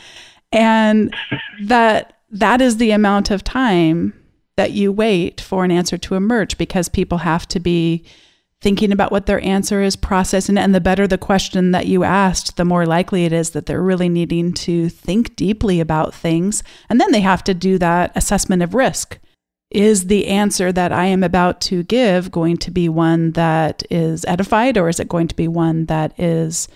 and 0.52 1.14
that 1.64 2.14
that 2.30 2.62
is 2.62 2.78
the 2.78 2.92
amount 2.92 3.32
of 3.32 3.44
time 3.44 4.14
that 4.56 4.72
you 4.72 4.92
wait 4.92 5.42
for 5.42 5.66
an 5.66 5.72
answer 5.72 5.98
to 5.98 6.16
emerge 6.16 6.58
because 6.58 6.88
people 6.88 7.20
have 7.20 7.48
to 7.48 7.60
be 7.60 8.06
thinking 8.62 8.94
about 8.94 9.12
what 9.12 9.26
their 9.26 9.42
answer 9.42 9.82
is, 9.82 9.96
processing 9.98 10.58
it, 10.58 10.62
and 10.62 10.74
the 10.74 10.80
better 10.80 11.06
the 11.06 11.18
question 11.18 11.72
that 11.72 11.86
you 11.86 12.04
asked, 12.06 12.56
the 12.56 12.64
more 12.64 12.86
likely 12.86 13.26
it 13.26 13.34
is 13.34 13.50
that 13.50 13.66
they're 13.66 13.82
really 13.82 14.08
needing 14.08 14.54
to 14.54 14.88
think 14.88 15.36
deeply 15.36 15.82
about 15.82 16.14
things. 16.14 16.64
And 16.90 17.00
then 17.00 17.12
they 17.12 17.20
have 17.20 17.44
to 17.44 17.54
do 17.54 17.78
that 17.80 18.14
assessment 18.16 18.64
of 18.64 18.74
risk. 18.74 19.20
Is 19.74 20.06
the 20.06 20.28
answer 20.28 20.72
that 20.72 20.92
I 20.92 21.06
am 21.06 21.24
about 21.24 21.62
to 21.62 21.84
give 21.84 22.32
going 22.32 22.58
to 22.58 22.72
be 22.72 22.90
one 22.90 23.32
that 23.32 23.84
is 23.90 24.24
edified, 24.26 24.78
or 24.78 24.90
is 24.90 25.00
it 25.00 25.08
going 25.08 25.28
to 25.28 25.36
be 25.36 25.48
one 25.48 25.86
that 25.86 26.18
is 26.20 26.68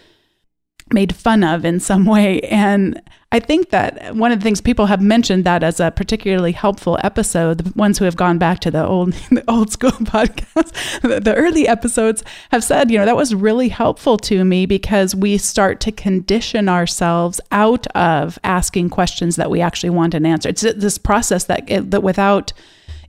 made 0.93 1.15
fun 1.15 1.43
of 1.43 1.65
in 1.65 1.79
some 1.79 2.05
way. 2.05 2.39
And 2.41 3.01
I 3.31 3.39
think 3.39 3.71
that 3.71 4.15
one 4.15 4.31
of 4.31 4.39
the 4.39 4.43
things 4.43 4.61
people 4.61 4.85
have 4.85 5.01
mentioned 5.01 5.43
that 5.43 5.63
as 5.63 5.79
a 5.79 5.91
particularly 5.91 6.53
helpful 6.53 6.97
episode, 7.03 7.57
the 7.57 7.73
ones 7.77 7.97
who 7.97 8.05
have 8.05 8.15
gone 8.15 8.37
back 8.37 8.59
to 8.61 8.71
the 8.71 8.85
old 8.85 9.13
the 9.31 9.43
old 9.47 9.71
school 9.71 9.91
podcast, 9.91 11.01
the, 11.01 11.19
the 11.19 11.35
early 11.35 11.67
episodes 11.67 12.23
have 12.51 12.63
said, 12.63 12.89
you 12.89 12.97
know, 12.97 13.05
that 13.05 13.17
was 13.17 13.35
really 13.35 13.69
helpful 13.69 14.17
to 14.17 14.45
me 14.45 14.65
because 14.65 15.13
we 15.13 15.37
start 15.37 15.79
to 15.81 15.91
condition 15.91 16.69
ourselves 16.69 17.41
out 17.51 17.85
of 17.87 18.39
asking 18.43 18.89
questions 18.89 19.35
that 19.35 19.51
we 19.51 19.61
actually 19.61 19.89
want 19.89 20.13
an 20.13 20.25
answer. 20.25 20.49
It's 20.49 20.61
this 20.61 20.97
process 20.97 21.45
that 21.45 21.67
that 21.67 22.03
without 22.03 22.53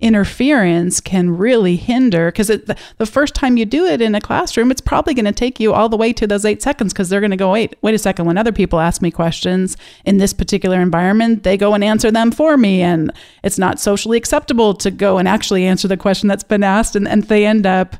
interference 0.00 1.00
can 1.00 1.36
really 1.36 1.74
hinder 1.74 2.30
because 2.30 2.46
the 2.46 3.06
first 3.06 3.34
time 3.34 3.56
you 3.56 3.64
do 3.64 3.84
it 3.84 4.00
in 4.00 4.14
a 4.14 4.20
classroom 4.20 4.70
it's 4.70 4.80
probably 4.80 5.12
going 5.12 5.24
to 5.24 5.32
take 5.32 5.58
you 5.58 5.72
all 5.74 5.88
the 5.88 5.96
way 5.96 6.12
to 6.12 6.24
those 6.24 6.44
eight 6.44 6.62
seconds 6.62 6.92
because 6.92 7.08
they're 7.08 7.20
going 7.20 7.32
to 7.32 7.36
go 7.36 7.50
wait 7.50 7.74
wait 7.82 7.96
a 7.96 7.98
second 7.98 8.24
when 8.24 8.38
other 8.38 8.52
people 8.52 8.78
ask 8.78 9.02
me 9.02 9.10
questions 9.10 9.76
in 10.04 10.18
this 10.18 10.32
particular 10.32 10.80
environment 10.80 11.42
they 11.42 11.56
go 11.56 11.74
and 11.74 11.82
answer 11.82 12.12
them 12.12 12.30
for 12.30 12.56
me 12.56 12.80
and 12.80 13.10
it's 13.42 13.58
not 13.58 13.80
socially 13.80 14.16
acceptable 14.16 14.72
to 14.72 14.90
go 14.92 15.18
and 15.18 15.26
actually 15.26 15.66
answer 15.66 15.88
the 15.88 15.96
question 15.96 16.28
that's 16.28 16.44
been 16.44 16.62
asked 16.62 16.94
and, 16.94 17.08
and 17.08 17.24
they 17.24 17.44
end 17.44 17.66
up 17.66 17.96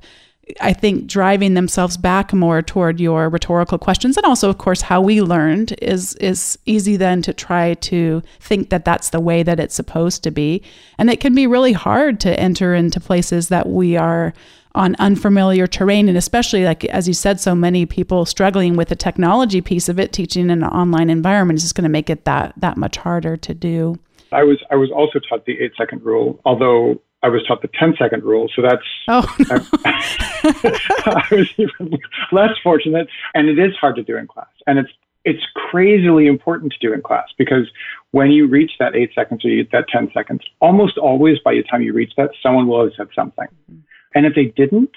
I 0.60 0.72
think 0.72 1.06
driving 1.06 1.54
themselves 1.54 1.96
back 1.96 2.32
more 2.32 2.62
toward 2.62 3.00
your 3.00 3.28
rhetorical 3.28 3.78
questions, 3.78 4.16
and 4.16 4.26
also, 4.26 4.48
of 4.48 4.58
course, 4.58 4.80
how 4.80 5.00
we 5.00 5.20
learned 5.20 5.74
is 5.82 6.14
is 6.16 6.58
easy 6.66 6.96
then 6.96 7.22
to 7.22 7.32
try 7.32 7.74
to 7.74 8.22
think 8.40 8.70
that 8.70 8.84
that's 8.84 9.10
the 9.10 9.20
way 9.20 9.42
that 9.42 9.60
it's 9.60 9.74
supposed 9.74 10.22
to 10.24 10.30
be, 10.30 10.62
and 10.98 11.10
it 11.10 11.20
can 11.20 11.34
be 11.34 11.46
really 11.46 11.72
hard 11.72 12.20
to 12.20 12.40
enter 12.40 12.74
into 12.74 13.00
places 13.00 13.48
that 13.48 13.68
we 13.68 13.96
are 13.96 14.32
on 14.74 14.94
unfamiliar 14.98 15.66
terrain, 15.66 16.08
and 16.08 16.16
especially 16.16 16.64
like 16.64 16.84
as 16.86 17.08
you 17.08 17.14
said, 17.14 17.40
so 17.40 17.54
many 17.54 17.84
people 17.84 18.24
struggling 18.24 18.76
with 18.76 18.88
the 18.88 18.96
technology 18.96 19.60
piece 19.60 19.88
of 19.88 19.98
it, 19.98 20.12
teaching 20.12 20.44
in 20.44 20.62
an 20.62 20.64
online 20.64 21.10
environment 21.10 21.58
is 21.58 21.62
just 21.62 21.74
going 21.74 21.82
to 21.84 21.88
make 21.88 22.08
it 22.08 22.24
that 22.24 22.54
that 22.56 22.76
much 22.76 22.96
harder 22.96 23.36
to 23.36 23.54
do. 23.54 23.98
I 24.32 24.44
was 24.44 24.58
I 24.70 24.76
was 24.76 24.90
also 24.90 25.18
taught 25.18 25.46
the 25.46 25.58
eight 25.58 25.72
second 25.76 26.02
rule, 26.04 26.40
although 26.44 27.00
I 27.22 27.28
was 27.28 27.44
taught 27.46 27.62
the 27.62 27.70
10 27.78 27.94
second 27.98 28.22
rule. 28.22 28.48
So 28.54 28.62
that's, 28.62 28.82
oh, 29.08 29.36
no. 29.50 29.66
I, 29.84 31.24
I 31.30 31.34
was 31.34 31.48
even 31.56 31.98
less 32.30 32.52
fortunate. 32.62 33.08
And 33.34 33.48
it 33.48 33.58
is 33.58 33.74
hard 33.76 33.96
to 33.96 34.02
do 34.02 34.16
in 34.16 34.26
class. 34.26 34.46
And 34.66 34.78
it's, 34.78 34.90
it's 35.24 35.42
crazily 35.54 36.26
important 36.26 36.72
to 36.72 36.78
do 36.78 36.92
in 36.92 37.02
class 37.02 37.28
because 37.36 37.66
when 38.12 38.30
you 38.30 38.46
reach 38.46 38.72
that 38.78 38.94
eight 38.94 39.10
seconds 39.14 39.44
or 39.44 39.48
you 39.48 39.64
get 39.64 39.72
that 39.72 39.88
10 39.88 40.10
seconds, 40.14 40.42
almost 40.60 40.96
always 40.96 41.38
by 41.44 41.54
the 41.54 41.62
time 41.64 41.82
you 41.82 41.92
reach 41.92 42.12
that, 42.16 42.30
someone 42.42 42.68
will 42.68 42.84
have 42.84 42.92
said 42.96 43.08
something. 43.14 43.48
Mm-hmm. 43.70 43.80
And 44.14 44.26
if 44.26 44.34
they 44.34 44.46
didn't, 44.56 44.92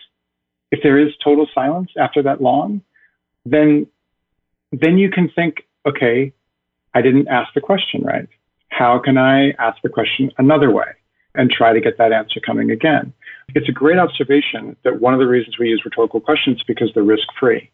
if 0.71 0.79
there 0.83 0.97
is 0.97 1.13
total 1.23 1.47
silence 1.53 1.91
after 1.99 2.23
that 2.23 2.41
long, 2.41 2.81
then, 3.45 3.87
then 4.71 4.97
you 4.97 5.09
can 5.09 5.29
think, 5.35 5.67
okay, 5.85 6.33
I 6.93 7.01
didn't 7.01 7.27
ask 7.27 7.53
the 7.53 7.61
question 7.61 8.03
right. 8.03 8.29
How 8.69 8.99
can 8.99 9.17
I 9.17 9.51
ask 9.59 9.81
the 9.81 9.89
question 9.89 10.31
another 10.37 10.71
way? 10.71 10.85
And 11.35 11.49
try 11.49 11.73
to 11.73 11.81
get 11.81 11.97
that 11.97 12.11
answer 12.11 12.39
coming 12.39 12.71
again. 12.71 13.13
It's 13.55 13.69
a 13.69 13.73
great 13.73 13.97
observation 13.97 14.75
that 14.83 15.01
one 15.01 15.13
of 15.13 15.19
the 15.19 15.27
reasons 15.27 15.57
we 15.59 15.69
use 15.69 15.81
rhetorical 15.83 16.19
questions 16.19 16.57
is 16.57 16.63
because 16.67 16.89
they're 16.93 17.03
risk 17.03 17.27
free. 17.39 17.69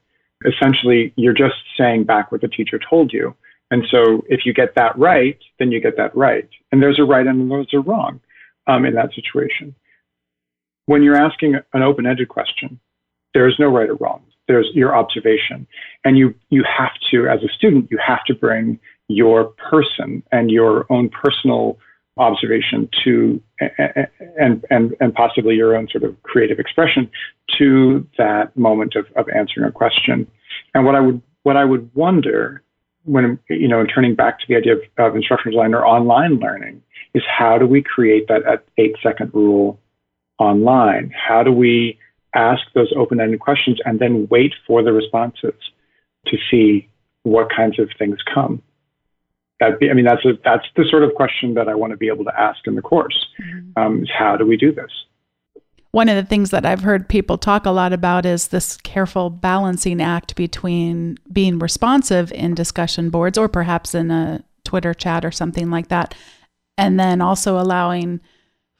Essentially, 0.45 1.13
you're 1.15 1.33
just 1.33 1.55
saying 1.77 2.03
back 2.03 2.31
what 2.31 2.41
the 2.41 2.47
teacher 2.47 2.79
told 2.89 3.11
you. 3.11 3.35
And 3.69 3.83
so 3.89 4.23
if 4.29 4.45
you 4.45 4.53
get 4.53 4.75
that 4.75 4.97
right, 4.97 5.37
then 5.59 5.71
you 5.71 5.81
get 5.81 5.97
that 5.97 6.15
right. 6.15 6.47
And 6.71 6.81
there's 6.81 6.99
a 6.99 7.03
right 7.03 7.27
and 7.27 7.51
there's 7.51 7.73
a 7.73 7.79
wrong 7.79 8.21
um, 8.67 8.85
in 8.85 8.93
that 8.95 9.13
situation. 9.13 9.75
When 10.85 11.03
you're 11.03 11.17
asking 11.17 11.55
an 11.73 11.83
open 11.83 12.05
ended 12.05 12.29
question, 12.29 12.79
there 13.33 13.47
is 13.47 13.55
no 13.59 13.67
right 13.67 13.89
or 13.89 13.95
wrong. 13.95 14.23
There's 14.47 14.69
your 14.73 14.95
observation. 14.95 15.67
And 16.05 16.17
you, 16.17 16.33
you 16.49 16.63
have 16.63 16.91
to, 17.11 17.27
as 17.27 17.43
a 17.43 17.53
student, 17.53 17.91
you 17.91 17.99
have 18.05 18.23
to 18.25 18.33
bring 18.33 18.79
your 19.09 19.45
person 19.69 20.23
and 20.31 20.49
your 20.49 20.85
own 20.89 21.09
personal 21.09 21.77
observation 22.17 22.89
to 23.03 23.41
and 24.39 24.63
and 24.69 24.95
and 24.99 25.13
possibly 25.13 25.55
your 25.55 25.75
own 25.75 25.87
sort 25.89 26.03
of 26.03 26.21
creative 26.23 26.59
expression 26.59 27.09
to 27.57 28.07
that 28.17 28.55
moment 28.55 28.95
of, 28.95 29.05
of 29.15 29.27
answering 29.29 29.67
a 29.67 29.71
question. 29.71 30.27
And 30.73 30.85
what 30.85 30.95
I 30.95 30.99
would 30.99 31.21
what 31.43 31.57
I 31.57 31.65
would 31.65 31.89
wonder 31.95 32.63
when 33.05 33.39
you 33.49 33.67
know 33.67 33.85
turning 33.85 34.15
back 34.15 34.39
to 34.39 34.45
the 34.47 34.55
idea 34.55 34.73
of, 34.73 34.79
of 34.97 35.15
instructional 35.15 35.57
design 35.57 35.73
or 35.73 35.85
online 35.85 36.39
learning 36.39 36.81
is 37.13 37.23
how 37.25 37.57
do 37.57 37.65
we 37.65 37.81
create 37.81 38.27
that 38.27 38.63
eight 38.77 38.95
second 39.01 39.31
rule 39.33 39.79
online? 40.39 41.11
How 41.15 41.43
do 41.43 41.51
we 41.51 41.97
ask 42.35 42.61
those 42.75 42.93
open 42.95 43.19
ended 43.19 43.39
questions 43.39 43.79
and 43.85 43.99
then 43.99 44.27
wait 44.29 44.53
for 44.65 44.83
the 44.83 44.93
responses 44.93 45.55
to 46.27 46.37
see 46.51 46.87
what 47.23 47.49
kinds 47.49 47.79
of 47.79 47.89
things 47.97 48.17
come? 48.33 48.61
That 49.59 49.79
be, 49.79 49.89
I 49.89 49.93
mean, 49.93 50.05
that's 50.05 50.23
a, 50.23 50.33
that's 50.43 50.65
the 50.75 50.85
sort 50.89 51.03
of 51.03 51.15
question 51.15 51.55
that 51.55 51.67
I 51.67 51.75
want 51.75 51.91
to 51.91 51.97
be 51.97 52.07
able 52.07 52.25
to 52.25 52.39
ask 52.39 52.59
in 52.67 52.75
the 52.75 52.81
course. 52.81 53.27
Mm-hmm. 53.41 53.79
Um, 53.81 54.03
is 54.03 54.09
how 54.15 54.37
do 54.37 54.45
we 54.45 54.57
do 54.57 54.71
this? 54.71 54.91
One 55.91 56.09
of 56.09 56.15
the 56.15 56.29
things 56.29 56.51
that 56.51 56.65
I've 56.65 56.81
heard 56.81 57.09
people 57.09 57.37
talk 57.37 57.65
a 57.65 57.71
lot 57.71 57.91
about 57.91 58.25
is 58.25 58.49
this 58.49 58.77
careful 58.77 59.29
balancing 59.29 60.01
act 60.01 60.35
between 60.35 61.17
being 61.31 61.57
responsive 61.57 62.31
in 62.33 62.53
discussion 62.53 63.09
boards 63.09 63.37
or 63.37 63.47
perhaps 63.47 63.95
in 63.95 64.11
a 64.11 64.43
Twitter 64.63 64.93
chat 64.93 65.25
or 65.25 65.31
something 65.31 65.71
like 65.71 65.87
that, 65.87 66.13
and 66.77 66.99
then 66.99 67.21
also 67.21 67.57
allowing 67.57 68.19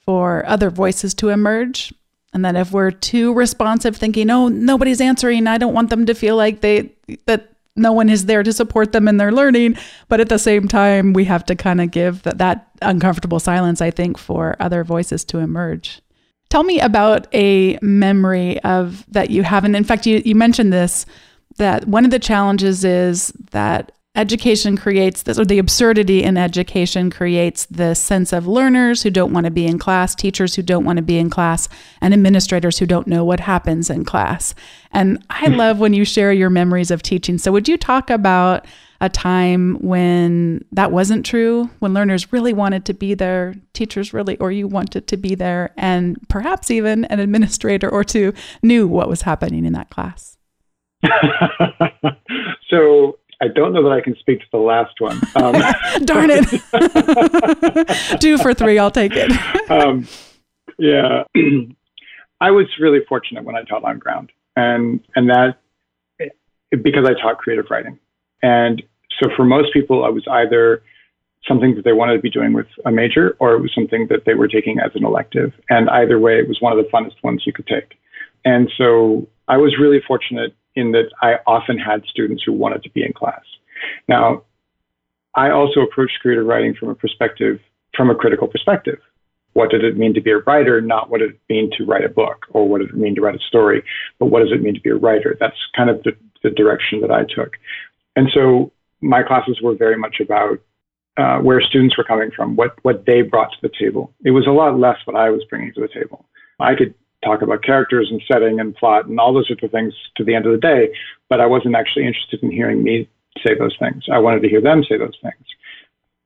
for 0.06 0.46
other 0.46 0.70
voices 0.70 1.14
to 1.16 1.30
emerge. 1.30 1.94
And 2.34 2.46
that 2.46 2.56
if 2.56 2.72
we're 2.72 2.92
too 2.92 3.34
responsive, 3.34 3.96
thinking, 3.96 4.30
"Oh, 4.30 4.50
nobody's 4.50 5.02
answering," 5.02 5.48
I 5.48 5.58
don't 5.58 5.74
want 5.74 5.90
them 5.90 6.06
to 6.06 6.14
feel 6.14 6.36
like 6.36 6.62
they 6.62 6.92
that 7.26 7.54
no 7.78 7.92
one 7.92 8.10
is 8.10 8.26
there 8.26 8.44
to 8.44 8.52
support 8.54 8.92
them 8.92 9.08
in 9.08 9.18
their 9.18 9.32
learning. 9.32 9.78
But 10.08 10.20
at 10.20 10.30
the 10.30 10.40
same 10.40 10.68
time, 10.68 11.14
we 11.14 11.26
have 11.26 11.46
to 11.46 11.56
kind 11.56 11.82
of 11.82 11.92
give 11.92 12.24
that, 12.24 12.38
that 12.40 12.70
uncomfortable 12.82 13.40
silence, 13.40 13.82
I 13.82 13.92
think, 13.92 14.18
for 14.18 14.56
other 14.60 14.84
voices 14.84 15.24
to 15.26 15.40
emerge. 15.40 16.02
Tell 16.50 16.64
me 16.64 16.80
about 16.80 17.28
a 17.34 17.78
memory 17.82 18.60
of 18.62 19.06
that 19.12 19.30
you 19.30 19.44
have. 19.44 19.64
And 19.66 19.76
in 19.76 19.84
fact, 19.84 20.06
you, 20.06 20.22
you 20.24 20.36
mentioned 20.36 20.72
this 20.72 21.06
that 21.58 21.88
one 21.88 22.06
of 22.06 22.12
the 22.12 22.20
challenges 22.20 22.84
is 22.84 23.34
that 23.52 23.92
education 24.18 24.76
creates 24.76 25.24
this, 25.24 25.40
or 25.40 25.46
the 25.46 25.60
absurdity 25.60 26.24
in 26.24 26.38
education 26.38 27.10
creates 27.12 27.68
the 27.68 27.94
sense 27.94 28.34
of 28.34 28.48
learners 28.48 29.04
who 29.04 29.12
don't 29.12 29.32
want 29.32 29.46
to 29.46 29.52
be 29.52 29.66
in 29.66 29.78
class, 29.78 30.16
teachers 30.16 30.56
who 30.56 30.64
don't 30.64 30.84
want 30.84 30.98
to 30.98 31.04
be 31.04 31.18
in 31.18 31.30
class, 31.30 31.70
and 32.02 32.14
administrators 32.14 32.80
who 32.80 32.88
don't 32.88 33.08
know 33.08 33.24
what 33.24 33.40
happens 33.40 33.90
in 33.90 34.04
class. 34.04 34.56
And 34.92 35.24
I 35.30 35.50
hmm. 35.50 35.56
love 35.56 35.80
when 35.80 35.94
you 35.94 36.04
share 36.04 36.34
your 36.34 36.50
memories 36.50 36.92
of 36.92 37.04
teaching. 37.04 37.38
So, 37.38 37.52
would 37.52 37.70
you 37.70 37.78
talk 37.78 38.10
about 38.10 38.66
a 39.00 39.10
time 39.10 39.76
when 39.76 40.66
that 40.72 40.92
wasn't 40.92 41.24
true, 41.24 41.70
when 41.80 41.94
learners 41.94 42.34
really 42.34 42.54
wanted 42.54 42.84
to 42.86 42.94
be 42.96 43.14
there, 43.14 43.54
teachers 43.74 44.14
really, 44.14 44.38
or 44.38 44.52
you 44.52 44.68
wanted 44.68 45.08
to 45.08 45.18
be 45.18 45.36
there, 45.36 45.72
and 45.78 46.18
perhaps 46.28 46.72
even 46.72 47.06
an 47.06 47.20
administrator 47.20 47.88
or 47.88 48.04
two 48.04 48.34
knew 48.64 48.88
what 48.88 49.08
was 49.08 49.22
happening 49.22 49.66
in 49.66 49.74
that 49.74 49.92
class? 49.92 50.38
so 52.70 53.20
I 53.42 53.48
don't 53.48 53.72
know 53.74 53.84
that 53.84 53.92
I 53.92 54.02
can 54.02 54.16
speak 54.18 54.40
to 54.40 54.46
the 54.52 54.58
last 54.58 55.00
one. 55.00 55.22
Um, 55.36 55.54
Darn 56.06 56.30
it. 56.32 56.48
Two 58.22 58.38
for 58.40 58.54
three, 58.54 58.80
I'll 58.80 58.92
take 58.92 59.14
it. 59.16 59.32
um, 59.72 60.08
yeah. 60.80 61.24
I 62.42 62.52
was 62.52 62.68
really 62.80 63.00
fortunate 63.08 63.44
when 63.44 63.56
I 63.56 63.64
taught 63.64 63.84
on 63.84 64.00
ground. 64.00 64.32
And, 64.56 65.02
and 65.16 65.30
that 65.30 65.58
because 66.72 67.06
I 67.06 67.14
taught 67.22 67.38
creative 67.38 67.66
writing. 67.70 68.00
And 68.42 68.82
so 69.20 69.30
for 69.36 69.46
most 69.46 69.72
people, 69.72 70.04
I 70.04 70.10
was 70.10 70.24
either 70.30 70.84
something 71.48 71.76
that 71.76 71.86
they 71.86 71.94
wanted 71.94 72.16
to 72.16 72.22
be 72.22 72.30
doing 72.30 72.54
with 72.54 72.68
a 72.86 72.92
major 72.92 73.38
or 73.40 73.54
it 73.54 73.62
was 73.62 73.72
something 73.74 74.08
that 74.10 74.26
they 74.26 74.34
were 74.34 74.48
taking 74.48 74.80
as 74.80 74.92
an 74.96 75.06
elective. 75.06 75.54
And 75.70 75.90
either 75.90 76.20
way, 76.20 76.40
it 76.40 76.48
was 76.48 76.60
one 76.60 76.78
of 76.78 76.84
the 76.84 76.90
funnest 76.92 77.24
ones 77.24 77.44
you 77.46 77.54
could 77.54 77.68
take. 77.68 77.98
And 78.44 78.70
so 78.78 79.28
I 79.48 79.58
was 79.58 79.76
really 79.80 80.02
fortunate 80.08 80.54
in 80.78 80.92
that 80.92 81.10
I 81.22 81.40
often 81.48 81.78
had 81.78 82.06
students 82.06 82.44
who 82.46 82.54
wanted 82.54 82.84
to 82.84 82.90
be 82.92 83.04
in 83.04 83.12
class. 83.12 83.42
Now, 84.08 84.44
I 85.36 85.50
also 85.50 85.82
approached 85.82 86.20
creative 86.22 86.46
writing 86.46 86.76
from 86.80 86.90
a 86.90 86.96
perspective, 86.96 87.60
from 87.96 88.10
a 88.10 88.16
critical 88.16 88.48
perspective. 88.48 89.00
What 89.54 89.72
did 89.72 89.84
it 89.84 89.98
mean 89.98 90.14
to 90.14 90.22
be 90.22 90.32
a 90.32 90.38
writer? 90.40 90.80
Not 90.80 91.10
what 91.10 91.20
did 91.20 91.32
it 91.32 91.40
mean 91.50 91.72
to 91.78 91.86
write 91.86 92.06
a 92.06 92.10
book 92.10 92.46
or 92.52 92.70
what 92.70 92.80
did 92.82 92.90
it 92.90 92.96
mean 92.96 93.16
to 93.16 93.22
write 93.22 93.36
a 93.36 93.48
story, 93.48 93.84
but 94.20 94.28
what 94.28 94.42
does 94.42 94.52
it 94.52 94.62
mean 94.62 94.76
to 94.76 94.82
be 94.82 94.92
a 94.92 94.96
writer? 94.96 95.36
That's 95.40 95.58
kind 95.76 95.90
of 95.90 96.04
the, 96.04 96.12
the 96.44 96.52
direction 96.52 97.02
that 97.02 97.12
I 97.12 97.24
took. 97.24 97.58
And 98.16 98.30
so 98.34 98.72
my 99.02 99.24
classes 99.24 99.60
were 99.62 99.76
very 99.76 99.98
much 99.98 100.18
about 100.20 100.60
uh, 101.18 101.40
where 101.40 101.60
students 101.62 101.98
were 101.98 102.04
coming 102.04 102.30
from, 102.36 102.56
what, 102.56 102.76
what 102.84 103.06
they 103.08 103.24
brought 103.24 103.52
to 103.52 103.58
the 103.64 103.72
table. 103.80 104.14
It 104.24 104.32
was 104.32 104.46
a 104.46 104.52
lot 104.52 104.78
less 104.78 104.98
what 105.06 105.16
I 105.16 105.32
was 105.32 105.44
bringing 105.50 105.74
to 105.74 105.82
the 105.82 105.88
table. 105.88 106.26
I 106.60 106.76
could 106.76 106.94
talk 107.24 107.42
about 107.42 107.64
characters 107.64 108.10
and 108.12 108.22
setting 108.32 108.60
and 108.60 108.76
plot 108.76 109.08
and 109.08 109.20
all 109.20 109.34
those 109.34 109.48
sorts 109.48 109.64
of 109.64 109.72
things 109.72 109.94
to 110.16 110.24
the 110.24 110.36
end 110.36 110.46
of 110.46 110.52
the 110.52 110.58
day. 110.58 110.90
But 111.30 111.42
I 111.42 111.46
wasn't 111.46 111.76
actually 111.76 112.06
interested 112.06 112.42
in 112.44 112.52
hearing 112.52 112.84
me 112.84 113.10
say 113.46 113.56
those 113.58 113.76
things. 113.80 114.06
I 114.12 114.20
wanted 114.20 114.42
to 114.42 114.50
hear 114.50 114.62
them 114.62 114.84
say 114.84 114.98
those 114.98 115.18
things. 115.22 115.46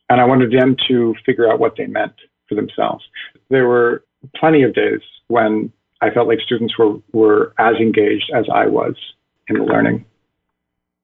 And 0.10 0.19
I 0.19 0.25
wanted 0.25 0.51
them 0.51 0.75
to 0.88 1.15
figure 1.25 1.51
out 1.51 1.60
what 1.60 1.75
they 1.77 1.86
meant 1.86 2.13
for 2.47 2.56
themselves. 2.56 3.04
There 3.49 3.67
were 3.67 4.04
plenty 4.36 4.63
of 4.63 4.73
days 4.73 5.01
when 5.27 5.71
I 6.01 6.10
felt 6.10 6.27
like 6.27 6.39
students 6.41 6.77
were, 6.77 6.97
were 7.13 7.54
as 7.58 7.75
engaged 7.77 8.32
as 8.36 8.45
I 8.54 8.67
was 8.67 8.95
in 9.47 9.58
the 9.58 9.63
learning. 9.63 10.06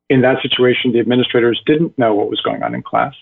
In 0.09 0.21
that 0.21 0.41
situation, 0.41 0.91
the 0.91 0.99
administrators 0.99 1.61
didn't 1.65 1.97
know 1.97 2.15
what 2.15 2.29
was 2.29 2.41
going 2.41 2.63
on 2.63 2.75
in 2.75 2.81
class. 2.81 3.13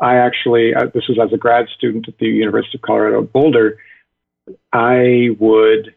I 0.00 0.16
actually, 0.16 0.74
uh, 0.74 0.86
this 0.94 1.08
was 1.08 1.18
as 1.22 1.32
a 1.32 1.36
grad 1.36 1.66
student 1.76 2.08
at 2.08 2.16
the 2.18 2.26
University 2.26 2.78
of 2.78 2.82
Colorado 2.82 3.22
Boulder, 3.22 3.78
I 4.72 5.30
would 5.38 5.94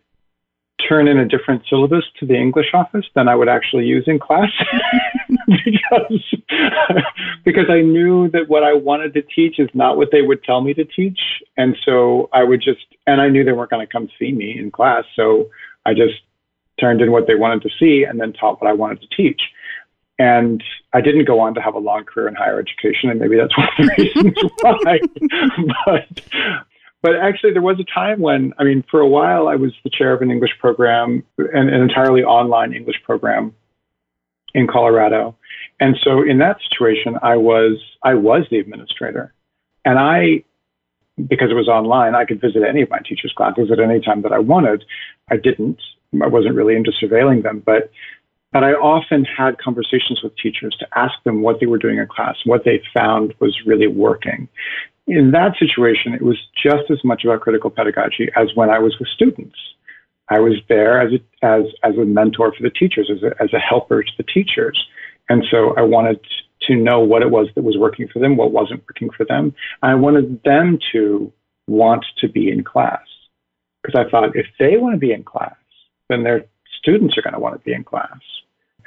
turn 0.87 1.07
in 1.07 1.17
a 1.17 1.27
different 1.27 1.63
syllabus 1.69 2.03
to 2.19 2.25
the 2.25 2.35
English 2.35 2.73
office 2.73 3.05
than 3.15 3.27
I 3.27 3.35
would 3.35 3.47
actually 3.47 3.85
use 3.85 4.03
in 4.07 4.19
class. 4.19 4.51
Because 5.65 6.35
because 7.45 7.65
I 7.69 7.81
knew 7.81 8.29
that 8.29 8.47
what 8.47 8.63
I 8.63 8.73
wanted 8.73 9.13
to 9.15 9.21
teach 9.21 9.59
is 9.59 9.69
not 9.73 9.97
what 9.97 10.09
they 10.11 10.21
would 10.21 10.43
tell 10.43 10.61
me 10.61 10.73
to 10.73 10.85
teach. 10.85 11.19
And 11.57 11.75
so 11.85 12.29
I 12.33 12.43
would 12.43 12.61
just 12.61 12.85
and 13.07 13.21
I 13.21 13.29
knew 13.29 13.43
they 13.43 13.51
weren't 13.51 13.69
going 13.69 13.85
to 13.85 13.91
come 13.91 14.09
see 14.19 14.31
me 14.31 14.57
in 14.57 14.71
class. 14.71 15.03
So 15.15 15.49
I 15.85 15.93
just 15.93 16.15
turned 16.79 17.01
in 17.01 17.11
what 17.11 17.27
they 17.27 17.35
wanted 17.35 17.61
to 17.63 17.69
see 17.79 18.03
and 18.03 18.19
then 18.19 18.33
taught 18.33 18.61
what 18.61 18.69
I 18.69 18.73
wanted 18.73 19.01
to 19.01 19.07
teach. 19.15 19.41
And 20.19 20.63
I 20.93 21.01
didn't 21.01 21.25
go 21.25 21.39
on 21.39 21.55
to 21.55 21.61
have 21.61 21.73
a 21.75 21.79
long 21.79 22.03
career 22.05 22.27
in 22.27 22.35
higher 22.35 22.59
education, 22.59 23.09
and 23.09 23.19
maybe 23.19 23.35
that's 23.35 23.57
one 23.57 23.67
of 23.67 23.85
the 23.85 23.93
reasons 23.97 24.51
why. 24.61 24.99
but 25.85 26.21
but 27.03 27.17
actually, 27.17 27.51
there 27.51 27.61
was 27.61 27.81
a 27.81 27.93
time 27.93 28.21
when, 28.21 28.53
I 28.57 28.63
mean, 28.63 28.81
for 28.89 29.01
a 29.01 29.07
while, 29.07 29.49
I 29.49 29.57
was 29.57 29.73
the 29.83 29.89
chair 29.89 30.13
of 30.13 30.21
an 30.21 30.31
English 30.31 30.51
program, 30.57 31.21
an, 31.37 31.67
an 31.67 31.81
entirely 31.81 32.23
online 32.23 32.73
English 32.73 32.95
program 33.03 33.53
in 34.53 34.67
Colorado. 34.67 35.35
And 35.81 35.97
so 36.01 36.21
in 36.23 36.37
that 36.37 36.57
situation, 36.69 37.15
I 37.21 37.35
was 37.35 37.77
I 38.03 38.13
was 38.13 38.43
the 38.49 38.59
administrator, 38.59 39.33
and 39.83 39.99
I, 39.99 40.45
because 41.27 41.51
it 41.51 41.55
was 41.55 41.67
online, 41.67 42.15
I 42.15 42.23
could 42.23 42.39
visit 42.39 42.63
any 42.63 42.81
of 42.81 42.89
my 42.89 42.99
teachers' 42.99 43.33
classes 43.35 43.69
at 43.69 43.81
any 43.81 43.99
time 43.99 44.21
that 44.21 44.31
I 44.31 44.39
wanted. 44.39 44.85
I 45.29 45.35
didn't. 45.35 45.81
I 46.23 46.27
wasn't 46.27 46.55
really 46.55 46.75
into 46.77 46.91
surveilling 46.91 47.43
them, 47.43 47.61
but 47.65 47.91
but 48.53 48.63
I 48.63 48.73
often 48.73 49.25
had 49.25 49.57
conversations 49.57 50.21
with 50.23 50.37
teachers 50.37 50.75
to 50.79 50.87
ask 50.95 51.15
them 51.25 51.41
what 51.41 51.59
they 51.59 51.65
were 51.65 51.79
doing 51.79 51.97
in 51.97 52.07
class, 52.07 52.35
what 52.45 52.63
they 52.63 52.81
found 52.93 53.33
was 53.39 53.59
really 53.65 53.87
working 53.87 54.47
in 55.07 55.31
that 55.31 55.57
situation, 55.57 56.13
it 56.13 56.21
was 56.21 56.37
just 56.61 56.89
as 56.89 57.03
much 57.03 57.23
about 57.25 57.41
critical 57.41 57.69
pedagogy 57.69 58.29
as 58.35 58.49
when 58.55 58.69
I 58.69 58.79
was 58.79 58.95
with 58.99 59.09
students. 59.09 59.57
I 60.29 60.39
was 60.39 60.53
there 60.69 61.01
as 61.01 61.11
a, 61.13 61.45
as, 61.45 61.65
as 61.83 61.97
a 61.97 62.05
mentor 62.05 62.53
for 62.55 62.63
the 62.63 62.69
teachers, 62.69 63.11
as 63.11 63.21
a, 63.23 63.43
as 63.43 63.53
a 63.53 63.59
helper 63.59 64.01
to 64.03 64.11
the 64.17 64.23
teachers. 64.23 64.81
And 65.29 65.43
so 65.51 65.75
I 65.75 65.81
wanted 65.81 66.19
to 66.67 66.75
know 66.75 66.99
what 66.99 67.21
it 67.21 67.29
was 67.29 67.47
that 67.55 67.63
was 67.63 67.77
working 67.77 68.07
for 68.07 68.19
them, 68.19 68.37
what 68.37 68.51
wasn't 68.51 68.83
working 68.83 69.09
for 69.15 69.25
them. 69.25 69.53
I 69.81 69.95
wanted 69.95 70.41
them 70.43 70.79
to 70.93 71.31
want 71.67 72.05
to 72.19 72.29
be 72.29 72.49
in 72.49 72.63
class. 72.63 73.01
Because 73.81 74.05
I 74.05 74.09
thought 74.09 74.35
if 74.35 74.47
they 74.59 74.77
want 74.77 74.95
to 74.95 74.99
be 74.99 75.11
in 75.11 75.23
class, 75.23 75.55
then 76.07 76.23
their 76.23 76.45
students 76.79 77.17
are 77.17 77.21
going 77.21 77.33
to 77.33 77.39
want 77.39 77.55
to 77.55 77.65
be 77.65 77.73
in 77.73 77.83
class. 77.83 78.19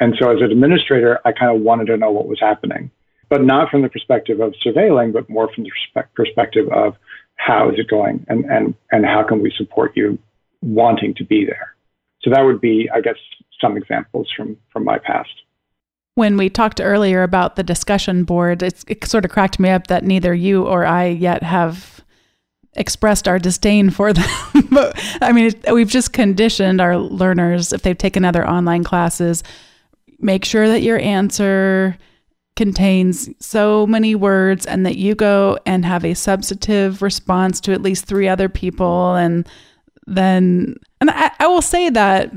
And 0.01 0.15
so 0.19 0.31
as 0.31 0.41
an 0.41 0.51
administrator, 0.51 1.21
I 1.27 1.33
kind 1.33 1.55
of 1.55 1.63
wanted 1.63 1.87
to 1.89 1.99
know 1.99 2.11
what 2.11 2.29
was 2.29 2.41
happening 2.41 2.91
but 3.29 3.43
not 3.43 3.71
from 3.71 3.83
the 3.83 3.89
perspective 3.89 4.41
of 4.41 4.55
surveilling, 4.65 5.13
but 5.13 5.29
more 5.29 5.53
from 5.53 5.65
the 5.65 6.03
perspective 6.15 6.69
of 6.73 6.95
how 7.37 7.69
is 7.71 7.79
it 7.79 7.89
going 7.89 8.25
and, 8.29 8.45
and, 8.47 8.75
and 8.91 9.05
how 9.05 9.23
can 9.23 9.43
we 9.43 9.53
support 9.57 9.93
you 9.95 10.19
wanting 10.63 11.15
to 11.15 11.25
be 11.25 11.45
there. 11.45 11.75
So 12.23 12.31
that 12.31 12.43
would 12.43 12.61
be, 12.61 12.89
I 12.93 13.01
guess, 13.01 13.17
some 13.61 13.77
examples 13.77 14.29
from, 14.37 14.57
from 14.73 14.85
my 14.85 14.99
past. 14.99 15.31
When 16.15 16.37
we 16.37 16.49
talked 16.49 16.81
earlier 16.81 17.23
about 17.23 17.57
the 17.57 17.63
discussion 17.63 18.25
board, 18.25 18.63
it 18.63 19.05
sort 19.05 19.25
of 19.25 19.31
cracked 19.31 19.61
me 19.61 19.69
up 19.69 19.89
that 19.89 20.03
neither 20.03 20.35
you 20.35 20.65
or 20.65 20.87
I 20.87 21.07
yet 21.07 21.43
have 21.43 22.01
expressed 22.77 23.29
our 23.29 23.39
disdain 23.39 23.91
for 23.91 24.13
them. 24.13 24.29
but 24.71 24.99
I 25.21 25.33
mean, 25.33 25.53
we've 25.73 25.89
just 25.89 26.13
conditioned 26.13 26.81
our 26.81 26.97
learners, 26.97 27.73
if 27.73 27.83
they've 27.83 27.97
taken 27.97 28.25
other 28.25 28.49
online 28.49 28.85
classes, 28.85 29.43
make 30.19 30.45
sure 30.45 30.69
that 30.69 30.83
your 30.83 30.99
answer 30.99 31.97
contains 32.57 33.29
so 33.39 33.87
many 33.87 34.15
words 34.15 34.67
and 34.67 34.85
that 34.87 34.97
you 34.97 35.15
go 35.15 35.59
and 35.67 35.85
have 35.85 36.05
a 36.05 36.15
substantive 36.15 37.03
response 37.03 37.61
to 37.61 37.73
at 37.73 37.83
least 37.83 38.07
three 38.07 38.27
other 38.27 38.49
people 38.49 39.15
and 39.15 39.47
then 40.07 40.75
and 41.01 41.11
I, 41.11 41.31
I 41.39 41.47
will 41.47 41.63
say 41.63 41.91
that 41.91 42.33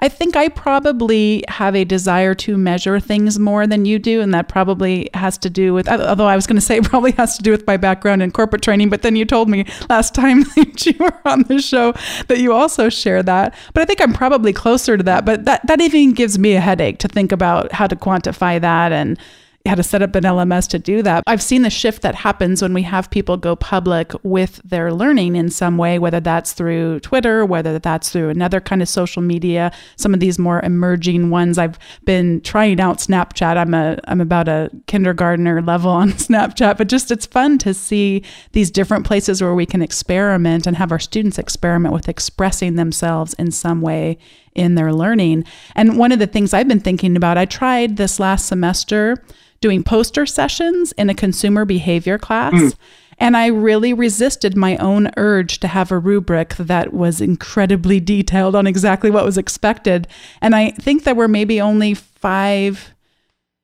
I 0.00 0.08
think 0.08 0.34
I 0.34 0.48
probably 0.48 1.44
have 1.48 1.76
a 1.76 1.84
desire 1.84 2.34
to 2.36 2.56
measure 2.56 2.98
things 2.98 3.38
more 3.38 3.66
than 3.66 3.84
you 3.84 3.98
do. 3.98 4.20
And 4.20 4.32
that 4.32 4.48
probably 4.48 5.10
has 5.14 5.36
to 5.38 5.50
do 5.50 5.74
with, 5.74 5.88
although 5.88 6.26
I 6.26 6.36
was 6.36 6.46
going 6.46 6.56
to 6.56 6.62
say 6.62 6.76
it 6.78 6.84
probably 6.84 7.12
has 7.12 7.36
to 7.36 7.42
do 7.42 7.50
with 7.50 7.66
my 7.66 7.76
background 7.76 8.22
in 8.22 8.30
corporate 8.30 8.62
training. 8.62 8.88
But 8.88 9.02
then 9.02 9.14
you 9.14 9.24
told 9.24 9.48
me 9.48 9.66
last 9.88 10.14
time 10.20 10.42
that 10.56 10.86
you 10.86 10.94
were 10.98 11.20
on 11.24 11.42
the 11.44 11.60
show 11.60 11.92
that 12.28 12.38
you 12.38 12.52
also 12.52 12.88
share 12.88 13.22
that. 13.22 13.54
But 13.74 13.82
I 13.82 13.84
think 13.84 14.00
I'm 14.00 14.12
probably 14.12 14.52
closer 14.52 14.96
to 14.96 15.02
that. 15.04 15.24
But 15.24 15.44
that, 15.44 15.66
that 15.66 15.80
even 15.80 16.12
gives 16.12 16.38
me 16.38 16.54
a 16.54 16.60
headache 16.60 16.98
to 16.98 17.08
think 17.08 17.30
about 17.30 17.72
how 17.72 17.86
to 17.86 17.96
quantify 17.96 18.60
that 18.60 18.92
and 18.92 19.18
how 19.66 19.74
to 19.74 19.82
set 19.82 20.00
up 20.00 20.14
an 20.14 20.24
LMS 20.24 20.66
to 20.68 20.78
do 20.78 21.02
that. 21.02 21.22
I've 21.26 21.42
seen 21.42 21.62
the 21.62 21.70
shift 21.70 22.00
that 22.00 22.14
happens 22.14 22.62
when 22.62 22.72
we 22.72 22.82
have 22.82 23.10
people 23.10 23.36
go 23.36 23.54
public 23.54 24.12
with 24.22 24.60
their 24.64 24.92
learning 24.92 25.36
in 25.36 25.50
some 25.50 25.76
way, 25.76 25.98
whether 25.98 26.18
that's 26.18 26.54
through 26.54 27.00
Twitter, 27.00 27.44
whether 27.44 27.78
that's 27.78 28.10
through 28.10 28.30
another 28.30 28.60
kind 28.60 28.80
of 28.80 28.88
social 28.88 29.20
media, 29.20 29.70
some 29.96 30.14
of 30.14 30.20
these 30.20 30.38
more 30.38 30.60
emerging 30.60 31.28
ones. 31.28 31.58
I've 31.58 31.78
been 32.06 32.40
trying 32.40 32.80
out 32.80 32.98
Snapchat. 32.98 33.56
I'm 33.56 33.74
a 33.74 33.98
I'm 34.04 34.20
about 34.22 34.48
a 34.48 34.70
kindergartner 34.86 35.60
level 35.60 35.90
on 35.90 36.12
Snapchat, 36.12 36.78
but 36.78 36.88
just 36.88 37.10
it's 37.10 37.26
fun 37.26 37.58
to 37.58 37.74
see 37.74 38.22
these 38.52 38.70
different 38.70 39.04
places 39.06 39.42
where 39.42 39.54
we 39.54 39.66
can 39.66 39.82
experiment 39.82 40.66
and 40.66 40.76
have 40.78 40.90
our 40.90 40.98
students 40.98 41.38
experiment 41.38 41.92
with 41.92 42.08
expressing 42.08 42.76
themselves 42.76 43.34
in 43.34 43.50
some 43.50 43.82
way 43.82 44.16
in 44.54 44.74
their 44.74 44.92
learning. 44.92 45.44
And 45.74 45.98
one 45.98 46.12
of 46.12 46.18
the 46.18 46.26
things 46.26 46.52
I've 46.52 46.68
been 46.68 46.80
thinking 46.80 47.16
about, 47.16 47.38
I 47.38 47.44
tried 47.44 47.96
this 47.96 48.18
last 48.20 48.46
semester 48.46 49.22
doing 49.60 49.82
poster 49.82 50.26
sessions 50.26 50.92
in 50.92 51.10
a 51.10 51.14
consumer 51.14 51.64
behavior 51.64 52.18
class. 52.18 52.54
Mm. 52.54 52.74
And 53.18 53.36
I 53.36 53.48
really 53.48 53.92
resisted 53.92 54.56
my 54.56 54.78
own 54.78 55.10
urge 55.18 55.60
to 55.60 55.68
have 55.68 55.92
a 55.92 55.98
rubric 55.98 56.56
that 56.56 56.94
was 56.94 57.20
incredibly 57.20 58.00
detailed 58.00 58.56
on 58.56 58.66
exactly 58.66 59.10
what 59.10 59.26
was 59.26 59.36
expected. 59.36 60.08
And 60.40 60.56
I 60.56 60.70
think 60.70 61.04
there 61.04 61.14
were 61.14 61.28
maybe 61.28 61.60
only 61.60 61.92
five 61.92 62.94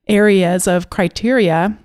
areas 0.06 0.68
of 0.68 0.90
criteria. 0.90 1.76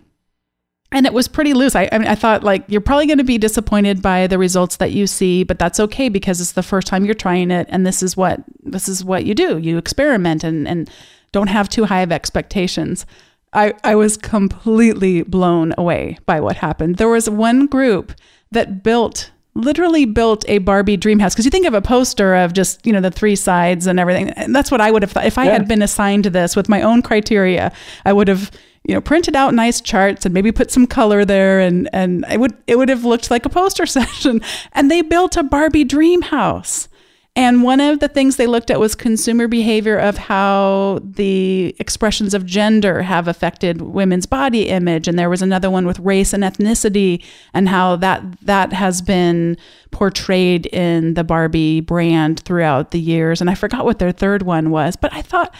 And 0.94 1.06
it 1.06 1.14
was 1.14 1.30
pretty 1.30 1.54
loose. 1.54 1.74
I, 1.76 1.88
I, 1.92 1.98
mean, 1.98 2.08
I 2.08 2.16
thought, 2.16 2.44
like, 2.44 2.66
you're 2.68 2.82
probably 2.82 3.08
going 3.08 3.18
to 3.18 3.24
be 3.24 3.38
disappointed 3.38 4.02
by 4.02 4.28
the 4.28 4.38
results 4.38 4.76
that 4.78 4.92
you 4.92 5.08
see, 5.08 5.44
but 5.44 5.58
that's 5.58 5.80
okay 5.80 6.10
because 6.10 6.42
it's 6.42 6.52
the 6.52 6.64
first 6.64 6.88
time 6.88 7.06
you're 7.06 7.14
trying 7.14 7.50
it, 7.50 7.68
and 7.70 7.88
this 7.88 8.04
is 8.04 8.18
what 8.18 8.42
this 8.64 8.90
is 8.90 9.04
what 9.04 9.26
you 9.26 9.34
do. 9.34 9.58
You 9.58 9.78
experiment 9.78 10.44
and 10.44 10.68
and 10.68 10.90
don't 11.32 11.48
have 11.48 11.70
too 11.70 11.86
high 11.86 12.02
of 12.02 12.12
expectations. 12.12 13.06
I, 13.54 13.74
I 13.84 13.96
was 13.96 14.18
completely 14.18 15.24
blown 15.24 15.74
away 15.78 16.18
by 16.26 16.40
what 16.40 16.58
happened. 16.58 16.98
There 16.98 17.10
was 17.10 17.30
one 17.30 17.68
group 17.68 18.14
that 18.52 18.84
built 18.84 19.32
literally 19.54 20.06
built 20.06 20.46
a 20.48 20.60
Barbie 20.60 20.96
dream 20.96 21.20
house 21.20 21.34
because 21.34 21.44
you 21.44 21.52
think 21.52 21.68
of 21.68 21.74
a 21.74 21.82
poster 21.82 22.36
of 22.36 22.54
just 22.54 22.86
you 22.86 22.94
know 22.94 23.02
the 23.02 23.12
three 23.12 23.36
sides 23.36 23.86
and 23.86 24.00
everything 24.00 24.30
and 24.30 24.56
that's 24.56 24.72
what 24.72 24.80
I 24.80 24.90
would 24.90 25.02
have 25.02 25.12
thought 25.12 25.26
if 25.26 25.38
I 25.38 25.44
yeah. 25.44 25.52
had 25.52 25.68
been 25.68 25.82
assigned 25.82 26.24
to 26.24 26.30
this 26.30 26.56
with 26.56 26.70
my 26.70 26.82
own 26.82 27.02
criteria 27.02 27.74
I 28.06 28.14
would 28.14 28.30
have 28.30 28.50
you 28.84 28.94
know 28.96 29.02
printed 29.02 29.36
out 29.36 29.54
nice 29.54 29.82
charts 29.82 30.26
and 30.26 30.34
maybe 30.34 30.52
put 30.52 30.72
some 30.72 30.88
color 30.88 31.24
there 31.24 31.60
and 31.60 31.89
and 31.94 32.26
it 32.32 32.39
would 32.39 32.56
it 32.67 32.78
would 32.78 32.89
have 32.89 33.06
looked 33.06 33.30
like 33.30 33.46
a 33.46 33.50
poster 33.50 33.86
session 33.88 34.41
and 34.74 34.89
they 34.89 35.02
built 35.02 35.38
a 35.38 35.44
Barbie 35.44 35.84
dream 35.84 36.22
house 36.24 36.88
and 37.34 37.63
one 37.63 37.80
of 37.80 38.02
the 38.02 38.10
things 38.10 38.36
they 38.36 38.46
looked 38.46 38.70
at 38.70 38.80
was 38.80 38.94
consumer 38.94 39.48
behavior 39.48 39.98
of 39.98 40.17
how 40.17 41.00
the 41.02 41.74
expressions 41.80 42.34
of 42.34 42.46
gender 42.46 43.04
have 43.04 43.30
affected 43.30 43.82
women's 43.82 44.26
body 44.26 44.67
image. 44.67 45.08
And 45.08 45.17
there 45.17 45.30
was 45.30 45.41
another 45.41 45.70
one 45.70 45.86
with 45.86 45.98
race 46.00 46.34
and 46.34 46.44
ethnicity 46.44 47.24
and 47.54 47.70
how 47.70 47.96
that 47.98 48.22
that 48.41 48.74
has 48.74 49.02
been 49.02 49.56
portrayed 49.91 50.65
in 50.67 51.13
the 51.13 51.24
Barbie 51.24 51.80
brand 51.80 52.41
throughout 52.41 52.91
the 52.91 53.00
years. 53.00 53.39
And 53.39 53.50
I 53.50 53.56
forgot 53.56 53.86
what 53.86 54.00
their 54.00 54.12
third 54.12 54.41
one 54.41 54.70
was, 54.70 54.98
but 54.98 55.13
I 55.13 55.22
thought 55.22 55.56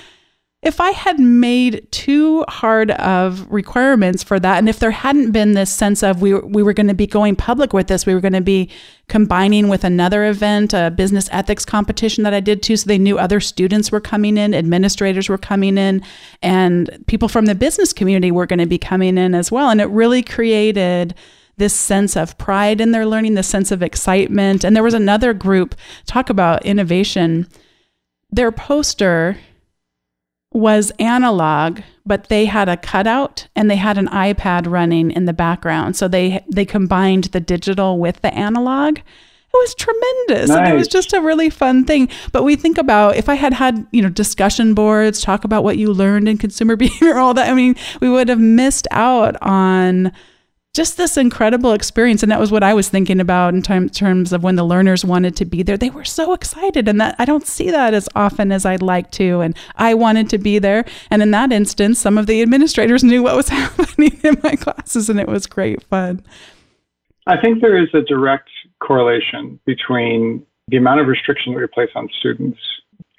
if 0.62 0.80
I 0.80 0.92
had 0.92 1.20
made 1.20 1.92
too 1.92 2.46
hard 2.48 2.92
of 2.92 3.52
requirements 3.52 4.22
for 4.22 4.40
that, 4.40 4.60
and 4.60 4.70
if 4.70 4.78
there 4.78 4.92
hadn't 4.92 5.32
been 5.32 5.54
this 5.54 5.74
sense 5.74 6.04
of 6.04 6.22
we, 6.22 6.36
we 6.36 6.62
were 6.62 6.74
going 6.74 6.88
to 6.88 6.94
be 6.94 7.08
going 7.08 7.36
public 7.36 7.74
with 7.74 7.88
this, 7.88 8.06
we 8.06 8.14
were 8.14 8.20
going 8.22 8.34
to 8.34 8.42
be 8.42 8.70
combining 9.08 9.70
with 9.70 9.84
another 9.84 10.26
event, 10.26 10.72
a 10.72 10.92
business 10.92 11.28
ethics 11.32 11.66
competition 11.66 12.24
that 12.26 12.36
I 12.36 12.42
did 12.42 12.62
too. 12.62 12.78
So 12.78 12.86
they 12.86 13.00
knew 13.00 13.18
other 13.18 13.40
students 13.40 13.92
were 13.92 14.00
coming 14.00 14.38
in, 14.38 14.54
administrators 14.54 15.30
were 15.30 15.40
coming 15.40 15.80
in, 15.80 16.04
and 16.44 17.04
people 17.08 17.28
from 17.28 17.48
the 17.48 17.56
business 17.56 17.92
community 17.92 18.30
were 18.30 18.46
going 18.46 18.60
to 18.60 18.68
be 18.68 18.78
coming 18.78 19.18
in 19.18 19.34
as 19.34 19.52
well. 19.52 19.72
And 19.72 19.82
it 19.82 19.90
really 19.90 20.22
created 20.22 21.16
this 21.58 21.74
sense 21.74 22.16
of 22.16 22.38
pride 22.38 22.80
in 22.80 22.92
their 22.92 23.08
learning, 23.08 23.34
this 23.34 23.48
sense 23.48 23.72
of 23.72 23.82
excitement. 23.82 24.64
And 24.64 24.76
there 24.76 24.84
was 24.84 24.94
another 24.94 25.34
group, 25.34 25.74
talk 26.06 26.30
about 26.30 26.64
innovation. 26.68 27.48
Their 28.30 28.52
poster 28.52 29.38
was 30.54 30.92
analog, 31.00 31.82
but 32.06 32.28
they 32.28 32.46
had 32.46 32.68
a 32.68 32.78
cutout 32.78 33.48
and 33.56 33.70
they 33.70 33.78
had 33.78 33.98
an 33.98 34.08
iPad 34.08 34.70
running 34.70 35.12
in 35.12 35.26
the 35.26 35.34
background. 35.34 35.96
So 35.96 36.08
they 36.08 36.44
they 36.52 36.66
combined 36.66 37.26
the 37.26 37.40
digital 37.40 38.00
with 38.00 38.22
the 38.22 38.34
analog. 38.34 39.00
It 39.54 39.58
was 39.58 39.76
tremendous. 39.76 40.50
Nice. 40.50 40.58
And 40.58 40.68
it 40.70 40.78
was 40.78 40.88
just 40.88 41.12
a 41.12 41.20
really 41.20 41.50
fun 41.50 41.84
thing. 41.84 42.08
But 42.32 42.44
we 42.44 42.56
think 42.56 42.78
about 42.78 43.18
if 43.18 43.28
I 43.28 43.36
had 43.36 43.52
had, 43.52 43.86
you 43.92 44.02
know, 44.02 44.08
discussion 44.08 44.74
boards, 44.74 45.22
talk 45.22 45.44
about 45.44 45.66
what 45.66 45.78
you 45.78 45.92
learned 45.92 46.30
in 46.30 46.38
consumer 46.38 46.76
behavior, 46.78 47.18
all 47.18 47.34
that. 47.34 47.50
I 47.50 47.54
mean, 47.54 47.76
we 48.00 48.10
would 48.10 48.30
have 48.30 48.40
missed 48.40 48.88
out 48.92 49.36
on 49.42 50.14
just 50.74 50.96
this 50.96 51.18
incredible 51.18 51.74
experience. 51.74 52.24
And 52.24 52.32
that 52.32 52.40
was 52.40 52.52
what 52.52 52.64
i 52.64 52.74
was 52.74 52.90
thinking 52.90 53.20
about 53.20 53.54
in 53.54 53.62
terms 53.62 54.32
of 54.32 54.44
when 54.44 54.56
the 54.56 54.64
learners 54.64 55.04
wanted 55.04 55.36
to 55.38 55.46
be 55.46 55.64
there. 55.64 55.78
They 55.78 55.90
were 55.90 56.06
so 56.06 56.34
excited. 56.34 56.88
And 56.88 57.00
that 57.02 57.16
i 57.20 57.26
don't 57.26 57.46
see 57.46 57.72
that 57.72 57.94
as 57.94 58.08
often 58.16 58.52
as 58.52 58.66
i'd 58.66 58.82
like 58.82 59.12
to. 59.12 59.42
And 59.42 59.56
i 59.76 59.94
wanted 59.94 60.30
to 60.30 60.38
be 60.38 60.60
there. 60.60 60.86
And 61.10 61.22
in 61.22 61.32
that 61.32 61.52
instance 61.52 62.00
some 62.00 62.18
of 62.18 62.28
the 62.28 62.42
administrators 62.42 63.04
knew 63.04 63.24
what 63.24 63.36
was 63.36 63.50
happening 63.60 64.20
in 64.24 64.38
my 64.44 64.56
classes 64.56 65.10
and 65.10 65.20
it 65.20 65.28
was 65.28 65.46
great 65.46 65.84
fun. 65.84 66.24
I 67.28 67.40
think 67.40 67.62
there 67.62 67.82
is 67.82 67.90
a 67.94 68.02
direct 68.02 68.50
correlation 68.80 69.60
between 69.66 70.46
the 70.70 70.78
amount 70.78 71.02
of 71.02 71.08
restriction 71.08 71.54
that 71.54 71.60
we 71.60 71.68
place 71.68 71.90
on 71.96 72.10
students 72.20 72.60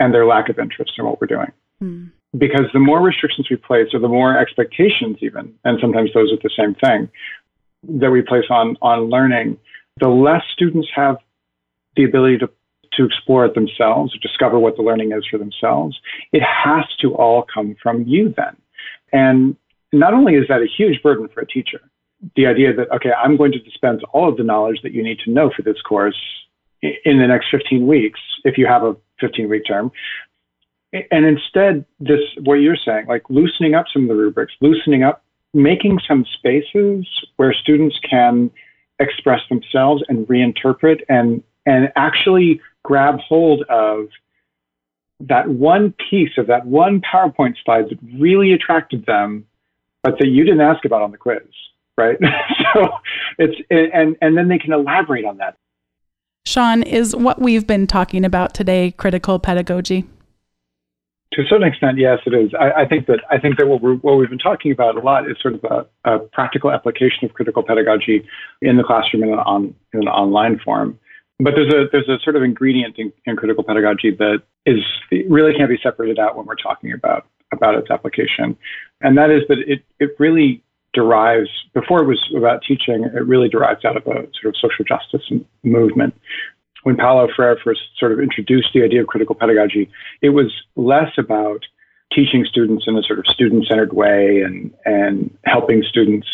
and 0.01 0.13
their 0.13 0.27
lack 0.27 0.49
of 0.49 0.59
interest 0.59 0.93
in 0.99 1.05
what 1.05 1.21
we're 1.21 1.29
doing. 1.29 1.53
Mm. 1.83 2.13
because 2.39 2.67
the 2.73 2.79
more 2.79 3.03
restrictions 3.03 3.49
we 3.51 3.57
place 3.57 3.89
or 3.93 3.99
the 3.99 4.09
more 4.09 4.39
expectations 4.39 5.17
even 5.21 5.53
and 5.65 5.79
sometimes 5.81 6.11
those 6.15 6.33
are 6.33 6.39
the 6.43 6.51
same 6.57 6.75
thing 6.77 7.11
that 7.83 8.11
we 8.11 8.23
place 8.23 8.45
on, 8.51 8.77
on 8.83 9.11
learning, 9.11 9.59
the 10.01 10.09
less 10.09 10.43
students 10.53 10.89
have 10.95 11.17
the 11.97 12.05
ability 12.05 12.39
to, 12.39 12.49
to 12.95 13.05
explore 13.05 13.45
it 13.45 13.55
themselves, 13.55 14.17
discover 14.21 14.59
what 14.59 14.77
the 14.77 14.83
learning 14.83 15.13
is 15.13 15.27
for 15.31 15.39
themselves, 15.39 15.99
it 16.33 16.43
has 16.43 16.85
to 17.01 17.15
all 17.15 17.45
come 17.53 17.77
from 17.83 18.05
you 18.07 18.33
then. 18.37 18.57
And 19.13 19.57
not 19.93 20.15
only 20.15 20.35
is 20.35 20.47
that 20.49 20.63
a 20.63 20.67
huge 20.67 21.03
burden 21.03 21.29
for 21.29 21.41
a 21.41 21.47
teacher, 21.47 21.81
the 22.37 22.47
idea 22.47 22.73
that, 22.73 22.91
okay, 22.95 23.11
I'm 23.13 23.37
going 23.37 23.53
to 23.53 23.59
dispense 23.59 24.01
all 24.13 24.29
of 24.29 24.37
the 24.37 24.45
knowledge 24.45 24.81
that 24.83 24.93
you 24.93 25.03
need 25.03 25.19
to 25.25 25.31
know 25.31 25.51
for 25.55 25.63
this 25.63 25.81
course 25.83 26.17
in 26.83 27.19
the 27.19 27.27
next 27.27 27.47
15 27.51 27.87
weeks, 27.87 28.21
if 28.45 28.57
you 28.57 28.67
have 28.67 28.83
a 28.83 28.97
15 29.21 29.49
week 29.49 29.63
term. 29.67 29.91
And 30.93 31.25
instead, 31.25 31.85
this, 32.01 32.21
what 32.43 32.55
you're 32.55 32.77
saying, 32.77 33.07
like 33.07 33.23
loosening 33.29 33.75
up 33.75 33.87
some 33.93 34.03
of 34.03 34.09
the 34.09 34.15
rubrics, 34.15 34.53
loosening 34.61 35.03
up 35.03 35.22
making 35.55 36.01
some 36.07 36.25
spaces 36.39 37.07
where 37.37 37.53
students 37.53 37.99
can 38.09 38.51
express 38.99 39.41
themselves 39.49 40.03
and 40.09 40.27
reinterpret 40.29 41.01
and 41.09 41.43
and 41.67 41.93
actually 41.97 42.61
grab 42.85 43.19
hold 43.21 43.63
of 43.69 44.09
that 45.21 45.49
one 45.49 45.95
piece 46.11 46.37
of 46.37 46.47
that 46.49 46.67
one 46.67 47.01
PowerPoint 47.01 47.55
slide 47.65 47.87
that 47.91 47.99
really 48.19 48.53
attracted 48.53 49.07
them, 49.07 49.47
but 50.03 50.19
that 50.19 50.29
you 50.29 50.45
didn't 50.45 50.61
ask 50.61 50.85
about 50.85 51.03
on 51.03 51.13
the 51.13 51.17
quiz, 51.17 51.43
right? 51.97 52.17
so 52.75 52.89
it's 53.39 53.61
and 53.71 54.17
and 54.21 54.37
then 54.37 54.49
they 54.49 54.59
can 54.59 54.73
elaborate 54.73 55.25
on 55.25 55.37
that. 55.39 55.57
Sean, 56.45 56.83
is 56.83 57.15
what 57.15 57.41
we've 57.41 57.67
been 57.67 57.87
talking 57.87 58.25
about 58.25 58.53
today 58.53 58.93
critical 58.93 59.39
pedagogy? 59.39 60.07
To 61.33 61.41
a 61.41 61.47
certain 61.47 61.67
extent, 61.67 61.99
yes, 61.99 62.19
it 62.27 62.35
is. 62.35 62.51
I, 62.59 62.83
I 62.83 62.87
think 62.87 63.07
that 63.07 63.21
I 63.31 63.39
think 63.39 63.57
that 63.57 63.67
what, 63.67 63.83
we 63.83 63.95
what 63.97 64.17
we've 64.19 64.29
been 64.29 64.39
talking 64.39 64.71
about 64.71 64.97
a 64.97 65.01
lot 65.01 65.31
is 65.31 65.37
sort 65.41 65.55
of 65.55 65.65
a, 65.65 66.11
a, 66.11 66.19
practical 66.19 66.71
application 66.71 67.25
of 67.25 67.33
critical 67.33 67.63
pedagogy 67.63 68.27
in 68.61 68.77
the 68.77 68.83
classroom 68.83 69.23
in 69.23 69.31
an, 69.31 69.39
on, 69.39 69.75
in 69.95 70.01
an 70.03 70.09
online 70.09 70.61
form. 70.63 70.99
But 71.39 71.55
there's 71.57 71.73
a 71.73 71.87
there's 71.91 72.09
a 72.09 72.23
sort 72.23 72.37
of 72.37 72.43
ingredient 72.43 72.99
in, 72.99 73.13
in 73.25 73.37
critical 73.37 73.65
pedagogy 73.65 74.11
that 74.19 74.43
is 74.67 74.81
really 75.29 75.53
can't 75.57 75.71
be 75.71 75.79
separated 75.83 76.19
out 76.19 76.37
when 76.37 76.45
we're 76.45 76.55
talking 76.55 76.93
about 76.93 77.27
about 77.51 77.77
its 77.77 77.91
application, 77.91 78.57
and 79.01 79.17
that 79.17 79.31
is 79.31 79.43
that 79.49 79.59
it 79.67 79.83
it 80.01 80.11
really 80.19 80.63
derives 80.93 81.49
before 81.73 82.03
it 82.03 82.07
was 82.07 82.23
about 82.37 82.63
teaching. 82.63 83.05
It 83.05 83.27
really 83.27 83.49
derives 83.49 83.87
out 83.87 83.97
of 83.97 84.07
a 84.07 84.29
sort 84.39 84.47
of 84.47 84.57
social 84.61 84.85
justice 84.85 85.27
movement 85.63 86.15
when 86.83 86.97
Paulo 86.97 87.29
Freire 87.35 87.59
first 87.63 87.81
sort 87.99 88.13
of 88.13 88.21
introduced 88.21 88.69
the 88.75 88.83
idea 88.83 89.01
of 89.01 89.07
critical 89.07 89.35
pedagogy, 89.35 89.91
it 90.21 90.31
was 90.31 90.53
less 90.77 91.13
about 91.17 91.65
teaching 92.13 92.45
students 92.45 92.85
in 92.87 92.97
a 92.97 93.03
sort 93.03 93.19
of 93.19 93.27
student 93.27 93.67
centered 93.67 93.93
way 93.93 94.43
and, 94.43 94.73
and 94.85 95.37
helping 95.45 95.83
students 95.83 96.27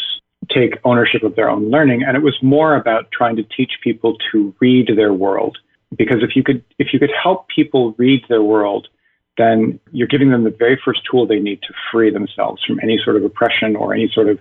take 0.51 0.79
ownership 0.85 1.23
of 1.23 1.37
their 1.37 1.49
own 1.49 1.71
learning. 1.71 2.03
And 2.03 2.17
it 2.17 2.23
was 2.23 2.37
more 2.43 2.75
about 2.75 3.11
trying 3.13 3.37
to 3.37 3.43
teach 3.43 3.73
people 3.83 4.17
to 4.33 4.55
read 4.61 4.91
their 4.97 5.13
world. 5.13 5.59
Because 5.97 6.23
if 6.23 6.37
you 6.37 6.43
could, 6.43 6.65
if 6.79 6.93
you 6.93 6.99
could 6.99 7.13
help 7.23 7.49
people 7.49 7.95
read 7.97 8.23
their 8.29 8.43
world, 8.43 8.89
then 9.37 9.79
you're 9.93 10.09
giving 10.09 10.31
them 10.31 10.45
the 10.45 10.51
very 10.51 10.79
first 10.85 11.01
tool 11.11 11.27
they 11.27 11.39
need 11.39 11.63
to 11.63 11.73
free 11.91 12.11
themselves 12.11 12.63
from 12.65 12.81
any 12.83 12.99
sort 13.03 13.17
of 13.17 13.25
oppression 13.25 13.77
or 13.77 13.95
any 13.95 14.11
sort 14.13 14.29
of 14.29 14.39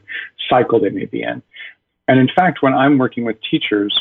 cycle 0.49 0.79
they 0.79 0.89
may 0.89 1.05
be 1.05 1.21
in. 1.21 1.41
And 2.07 2.19
in 2.19 2.29
fact, 2.35 2.61
when 2.61 2.73
I'm 2.73 2.97
working 2.97 3.23
with 3.23 3.37
teachers 3.49 3.97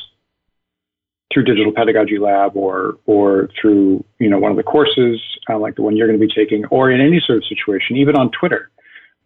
through 1.33 1.45
Digital 1.45 1.73
Pedagogy 1.73 2.19
Lab 2.19 2.57
or 2.57 2.99
or 3.07 3.51
through 3.61 4.05
you 4.19 4.29
know 4.29 4.39
one 4.39 4.51
of 4.51 4.57
the 4.57 4.63
courses 4.63 5.21
uh, 5.49 5.59
like 5.59 5.77
the 5.77 5.83
one 5.83 5.97
you're 5.97 6.09
going 6.09 6.19
to 6.19 6.27
be 6.27 6.33
taking, 6.33 6.65
or 6.67 6.91
in 6.91 7.01
any 7.01 7.21
sort 7.25 7.39
of 7.39 7.45
situation, 7.45 7.97
even 7.97 8.17
on 8.17 8.31
Twitter, 8.31 8.71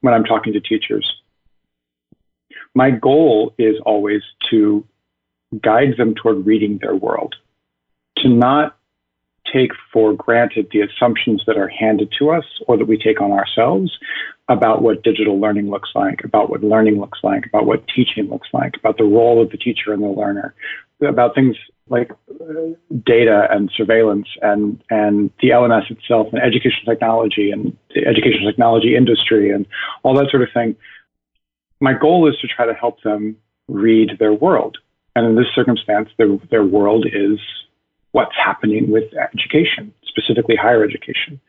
when 0.00 0.14
I'm 0.14 0.24
talking 0.24 0.52
to 0.52 0.60
teachers, 0.60 1.10
my 2.74 2.90
goal 2.90 3.54
is 3.58 3.76
always 3.84 4.22
to 4.50 4.86
guide 5.62 5.94
them 5.96 6.14
toward 6.14 6.46
reading 6.46 6.78
their 6.80 6.94
world, 6.94 7.34
to 8.18 8.28
not 8.28 8.76
take 9.52 9.72
for 9.92 10.12
granted 10.12 10.68
the 10.70 10.80
assumptions 10.80 11.42
that 11.46 11.56
are 11.56 11.68
handed 11.68 12.12
to 12.18 12.30
us 12.30 12.44
or 12.68 12.76
that 12.76 12.86
we 12.86 12.96
take 12.96 13.20
on 13.20 13.32
ourselves 13.32 13.98
about 14.48 14.82
what 14.82 15.02
digital 15.02 15.40
learning 15.40 15.70
looks 15.70 15.90
like, 15.94 16.22
about 16.24 16.50
what 16.50 16.62
learning 16.62 17.00
looks 17.00 17.18
like, 17.22 17.46
about 17.46 17.66
what 17.66 17.86
teaching 17.88 18.28
looks 18.28 18.48
like, 18.52 18.76
about 18.76 18.98
the 18.98 19.04
role 19.04 19.42
of 19.42 19.50
the 19.50 19.56
teacher 19.56 19.92
and 19.92 20.02
the 20.02 20.08
learner, 20.08 20.54
about 21.00 21.34
things 21.34 21.56
like 21.90 22.10
uh, 22.30 22.54
data 23.04 23.48
and 23.50 23.70
surveillance 23.76 24.28
and, 24.40 24.82
and 24.90 25.30
the 25.42 25.48
LMS 25.48 25.90
itself 25.90 26.28
and 26.32 26.40
education 26.40 26.84
technology 26.86 27.50
and 27.50 27.76
the 27.94 28.06
education 28.06 28.46
technology 28.46 28.96
industry 28.96 29.50
and 29.50 29.66
all 30.04 30.14
that 30.14 30.30
sort 30.30 30.42
of 30.42 30.48
thing. 30.54 30.76
My 31.80 31.92
goal 31.92 32.28
is 32.28 32.38
to 32.40 32.46
try 32.46 32.64
to 32.64 32.74
help 32.74 33.02
them 33.02 33.36
read 33.68 34.12
their 34.18 34.32
world. 34.32 34.78
And 35.16 35.26
in 35.26 35.34
this 35.34 35.46
circumstance, 35.54 36.08
their, 36.16 36.38
their 36.50 36.64
world 36.64 37.06
is 37.12 37.38
what's 38.12 38.34
happening 38.36 38.90
with 38.90 39.04
education, 39.14 39.92
specifically 40.04 40.56
higher 40.56 40.84
education. 40.84 41.40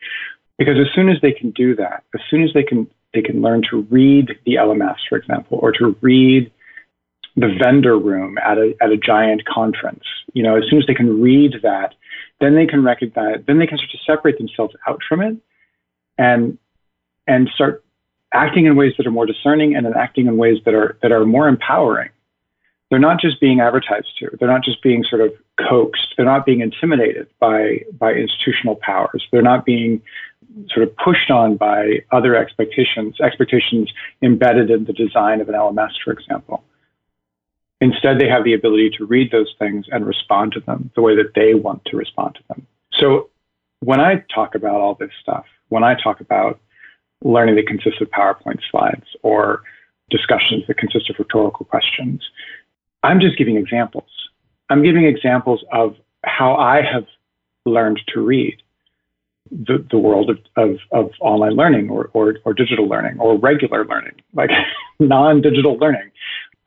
Because 0.58 0.78
as 0.80 0.88
soon 0.94 1.10
as 1.10 1.18
they 1.22 1.32
can 1.32 1.52
do 1.52 1.76
that, 1.76 2.04
as 2.14 2.22
soon 2.30 2.44
as 2.44 2.52
they 2.54 2.64
can 2.64 2.88
they 3.14 3.22
can 3.22 3.42
learn 3.42 3.62
to 3.70 3.82
read 3.90 4.30
the 4.46 4.56
LMS, 4.56 4.96
for 5.10 5.18
example, 5.18 5.60
or 5.62 5.74
to 5.74 5.96
read 6.02 6.50
the 7.42 7.56
vendor 7.62 7.98
room 7.98 8.38
at 8.38 8.58
a 8.58 8.74
at 8.82 8.92
a 8.92 8.98
giant 8.98 9.46
conference, 9.46 10.04
you 10.34 10.44
know, 10.44 10.56
as 10.56 10.64
soon 10.70 10.80
as 10.80 10.86
they 10.88 10.94
can 10.94 11.22
read 11.22 11.56
that, 11.64 11.94
then 12.40 12.56
they 12.56 12.66
can 12.66 12.84
recognize, 12.84 13.40
then 13.48 13.60
they 13.60 13.68
can 13.68 13.78
start 13.78 13.92
to 13.92 13.98
separate 14.06 14.38
themselves 14.38 14.74
out 14.88 15.02
from 15.08 15.22
it, 15.22 15.36
and 16.18 16.58
and 17.28 17.50
start 17.54 17.84
acting 18.34 18.66
in 18.66 18.76
ways 18.76 18.94
that 18.98 19.06
are 19.06 19.12
more 19.12 19.26
discerning 19.26 19.76
and 19.76 19.86
then 19.86 19.94
acting 19.96 20.28
in 20.28 20.38
ways 20.38 20.58
that 20.66 20.74
are 20.74 20.98
that 21.02 21.12
are 21.12 21.26
more 21.26 21.48
empowering 21.48 22.10
they're 22.92 23.00
not 23.00 23.22
just 23.22 23.40
being 23.40 23.62
advertised 23.62 24.10
to. 24.20 24.30
They're 24.38 24.50
not 24.50 24.66
just 24.66 24.84
being 24.84 25.06
sort 25.10 25.22
of 25.22 25.32
coaxed. 25.58 26.14
They're 26.18 26.26
not 26.26 26.46
being 26.46 26.60
intimidated 26.60 27.28
by 27.40 27.86
by 27.98 28.12
institutional 28.12 28.76
powers. 28.76 29.26
They're 29.32 29.42
not 29.42 29.66
being 29.66 30.02
sort 30.70 30.86
of 30.86 30.96
pushed 30.98 31.32
on 31.32 31.56
by 31.56 32.04
other 32.12 32.36
expectations, 32.36 33.16
expectations 33.22 33.90
embedded 34.22 34.70
in 34.70 34.84
the 34.84 34.92
design 34.92 35.40
of 35.40 35.48
an 35.48 35.56
LMS, 35.56 35.92
for 36.04 36.12
example. 36.12 36.66
Instead, 37.82 38.20
they 38.20 38.30
have 38.30 38.44
the 38.44 38.54
ability 38.54 38.92
to 38.92 39.06
read 39.06 39.32
those 39.32 39.54
things 39.58 39.88
and 39.92 40.06
respond 40.06 40.52
to 40.54 40.60
them 40.62 40.92
the 40.96 41.02
way 41.02 41.16
that 41.16 41.34
they 41.34 41.56
want 41.56 41.84
to 41.86 41.98
respond 41.98 42.36
to 42.36 42.42
them. 42.48 42.66
So 42.94 43.30
when 43.80 44.00
I 44.00 44.24
talk 44.34 44.54
about 44.54 44.76
all 44.80 44.96
this 44.96 45.10
stuff, 45.22 45.46
when 45.70 45.84
I 45.84 45.96
talk 46.02 46.22
about 46.22 46.60
learning 47.24 47.56
that 47.56 47.68
consists 47.68 48.00
of 48.00 48.10
PowerPoint 48.10 48.60
slides 48.70 49.06
or 49.24 49.64
discussions 50.12 50.64
that 50.68 50.78
consist 50.78 51.10
of 51.10 51.16
rhetorical 51.18 51.66
questions, 51.66 52.22
I'm 53.02 53.20
just 53.20 53.38
giving 53.38 53.58
examples. 53.58 54.10
I'm 54.70 54.84
giving 54.84 55.06
examples 55.06 55.64
of 55.72 55.96
how 56.24 56.56
I 56.56 56.82
have 56.82 57.06
learned 57.66 58.00
to 58.14 58.22
read 58.22 58.62
the, 59.50 59.86
the 59.90 59.98
world 59.98 60.30
of, 60.30 60.38
of, 60.56 60.78
of 60.92 61.12
online 61.20 61.54
learning 61.54 61.90
or, 61.90 62.10
or, 62.14 62.36
or 62.46 62.54
digital 62.54 62.88
learning 62.88 63.20
or 63.20 63.38
regular 63.38 63.86
learning, 63.86 64.22
like 64.34 64.52
non 65.00 65.42
digital 65.42 65.78
learning. 65.78 66.12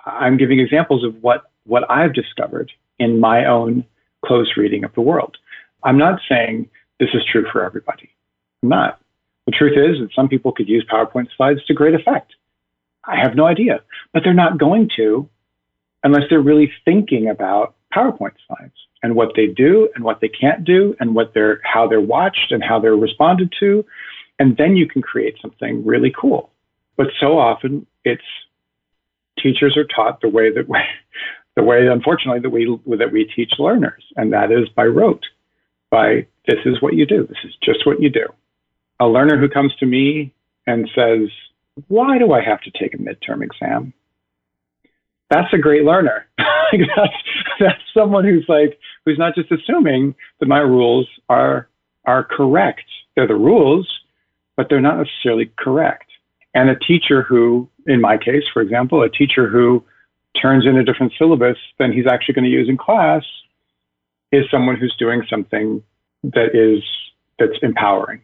I'm 0.07 0.37
giving 0.37 0.61
examples 0.61 1.05
of 1.05 1.23
what, 1.23 1.45
what 1.65 1.91
I've 1.91 2.15
discovered 2.15 2.71
in 2.99 3.21
my 3.21 3.47
own 3.47 3.85
close 4.25 4.53
reading 4.57 4.85
of 4.85 4.95
the 4.95 5.01
world. 5.01 5.37
I'm 5.83 5.99
not 5.99 6.21
saying 6.29 6.69
this 7.01 7.11
is 7.15 7.23
true 7.31 7.47
for 7.53 7.65
everybody. 7.65 8.11
I'm 8.63 8.69
not. 8.69 9.01
The 9.47 9.53
truth 9.53 9.77
is 9.77 10.01
that 10.01 10.15
some 10.15 10.29
people 10.29 10.53
could 10.53 10.69
use 10.69 10.87
PowerPoint 10.91 11.29
slides 11.37 11.65
to 11.67 11.75
great 11.75 11.95
effect. 11.95 12.33
I 13.05 13.17
have 13.17 13.35
no 13.35 13.47
idea, 13.47 13.81
but 14.13 14.23
they're 14.25 14.33
not 14.33 14.59
going 14.59 14.89
to 14.97 15.29
unless 16.03 16.23
they're 16.29 16.41
really 16.41 16.71
thinking 16.85 17.29
about 17.29 17.75
PowerPoint 17.93 18.35
slides 18.47 18.75
and 19.03 19.15
what 19.15 19.33
they 19.37 19.47
do 19.47 19.89
and 19.95 20.05
what 20.05 20.21
they 20.21 20.29
can't 20.29 20.65
do 20.65 20.95
and 21.01 21.15
what 21.15 21.35
they're 21.35 21.61
how 21.65 21.89
they're 21.89 22.01
watched 22.01 22.53
and 22.53 22.63
how 22.63 22.79
they're 22.79 22.97
responded 22.97 23.53
to 23.61 23.85
and 24.39 24.57
then 24.57 24.77
you 24.77 24.87
can 24.87 25.03
create 25.03 25.37
something 25.41 25.85
really 25.85 26.13
cool 26.19 26.51
but 26.97 27.09
so 27.21 27.39
often 27.39 27.87
it's 28.05 28.23
teachers 29.45 29.77
are 29.77 29.85
taught 29.85 30.21
the 30.21 30.29
way 30.29 30.53
that 30.53 30.69
we, 30.69 30.79
the 31.55 31.63
way 31.63 31.87
unfortunately 31.87 32.41
that 32.41 32.51
we 32.51 32.65
that 32.99 33.13
we 33.13 33.31
teach 33.37 33.53
learners 33.59 34.03
and 34.17 34.33
that 34.33 34.51
is 34.51 34.69
by 34.71 34.85
rote 34.85 35.25
by 35.91 36.27
this 36.49 36.59
is 36.65 36.83
what 36.83 36.95
you 36.95 37.07
do 37.07 37.27
this 37.27 37.39
is 37.45 37.55
just 37.63 37.87
what 37.87 38.01
you 38.01 38.11
do 38.11 38.27
a 38.99 39.07
learner 39.07 39.39
who 39.39 39.49
comes 39.49 39.75
to 39.77 39.87
me 39.87 40.33
and 40.67 40.91
says 40.97 41.29
why 41.89 42.19
do 42.19 42.33
i 42.33 42.43
have 42.43 42.61
to 42.63 42.73
take 42.73 42.95
a 42.95 42.99
midterm 42.99 43.45
exam 43.45 43.93
that's 45.31 45.53
a 45.53 45.59
great 45.59 45.85
learner. 45.85 46.27
that's 46.39 47.13
that's 47.61 47.83
someone 47.93 48.25
who's 48.25 48.45
like 48.49 48.79
who's 49.05 49.19
not 49.19 49.35
just 49.35 49.51
assuming 49.51 50.15
that 50.41 50.47
my 50.47 50.59
rules 50.59 51.09
are 51.29 51.69
are 52.05 52.25
correct. 52.25 52.85
They're 53.17 53.27
the 53.27 53.35
rules, 53.35 53.89
but 54.57 54.69
they're 54.69 54.81
not 54.81 54.99
necessarily 54.99 55.51
correct. 55.59 56.04
And 56.55 56.71
a 56.71 56.77
teacher 56.77 57.23
who, 57.23 57.69
in 57.87 58.01
my 58.01 58.17
case, 58.17 58.45
for 58.53 58.63
example, 58.63 59.03
a 59.03 59.09
teacher 59.09 59.49
who 59.49 59.85
turns 60.41 60.67
in 60.67 60.77
a 60.77 60.85
different 60.85 61.13
syllabus 61.19 61.59
than 61.79 61.93
he's 61.93 62.07
actually 62.07 62.35
going 62.35 62.45
to 62.45 62.51
use 62.51 62.69
in 62.69 62.77
class 62.77 63.25
is 64.33 64.45
someone 64.51 64.77
who's 64.77 64.95
doing 64.99 65.23
something 65.29 65.83
that 66.23 66.55
is 66.55 66.83
that's 67.39 67.59
empowering, 67.63 68.21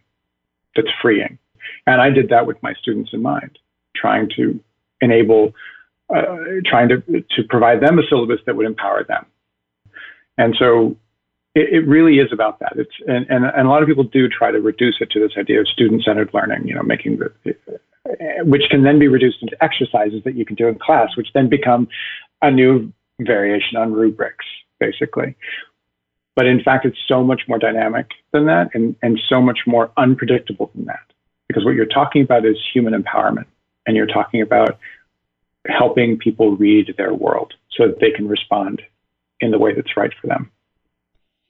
that's 0.77 0.89
freeing. 1.03 1.39
And 1.87 2.01
I 2.01 2.11
did 2.11 2.29
that 2.31 2.47
with 2.47 2.63
my 2.63 2.75
students 2.75 3.11
in 3.13 3.23
mind, 3.23 3.59
trying 3.95 4.29
to 4.37 4.61
enable 5.01 5.55
uh, 6.15 6.37
trying 6.65 6.89
to, 6.89 7.01
to 7.31 7.43
provide 7.49 7.81
them 7.81 7.99
a 7.99 8.03
syllabus 8.09 8.41
that 8.47 8.57
would 8.57 8.67
empower 8.67 9.05
them. 9.05 9.25
And 10.39 10.57
so 10.59 10.97
it, 11.55 11.73
it 11.73 11.87
really 11.87 12.19
is 12.19 12.33
about 12.33 12.59
that. 12.61 12.73
It's, 12.77 12.91
and, 13.07 13.27
and, 13.31 13.45
and, 13.45 13.67
a 13.67 13.71
lot 13.71 13.83
of 13.83 13.89
people 13.89 14.03
do 14.03 14.29
try 14.29 14.51
to 14.51 14.61
reduce 14.61 14.97
it 15.01 15.11
to 15.13 15.21
this 15.21 15.33
idea 15.39 15.61
of 15.61 15.69
student-centered 15.69 16.31
learning, 16.35 16.67
you 16.67 16.75
know, 16.75 16.83
making 16.83 17.19
the, 17.19 17.55
which 18.43 18.63
can 18.71 18.83
then 18.83 18.99
be 18.99 19.09
reduced 19.09 19.39
into 19.43 19.63
exercises 19.63 20.23
that 20.25 20.35
you 20.35 20.45
can 20.45 20.57
do 20.57 20.69
in 20.69 20.79
class, 20.79 21.17
which 21.17 21.29
then 21.35 21.49
become 21.49 21.89
a 22.43 22.51
new 22.51 22.93
variation 23.21 23.77
on 23.77 23.93
rubrics, 23.93 24.47
basically. 24.79 25.37
But 26.37 26.47
in 26.47 26.63
fact, 26.63 26.87
it's 26.87 26.99
so 27.07 27.23
much 27.23 27.43
more 27.49 27.59
dynamic 27.59 28.07
than 28.33 28.47
that 28.47 28.71
and, 28.75 28.97
and 29.03 29.21
so 29.29 29.43
much 29.43 29.61
more 29.67 29.91
unpredictable 29.97 30.71
than 30.75 30.87
that. 30.87 31.01
Because 31.49 31.65
what 31.65 31.75
you're 31.75 31.87
talking 31.87 32.23
about 32.23 32.47
is 32.47 32.57
human 32.73 32.95
empowerment. 32.95 33.47
And 33.87 33.97
you're 33.97 34.07
talking 34.07 34.41
about 34.41 34.79
helping 35.67 36.17
people 36.17 36.57
read 36.57 36.95
their 36.97 37.13
world 37.13 37.55
so 37.71 37.89
that 37.89 38.01
they 38.01 38.11
can 38.11 38.29
respond 38.29 38.83
in 39.41 39.51
the 39.51 39.59
way 39.59 39.75
that's 39.75 39.97
right 39.97 40.13
for 40.21 40.27
them. 40.29 40.51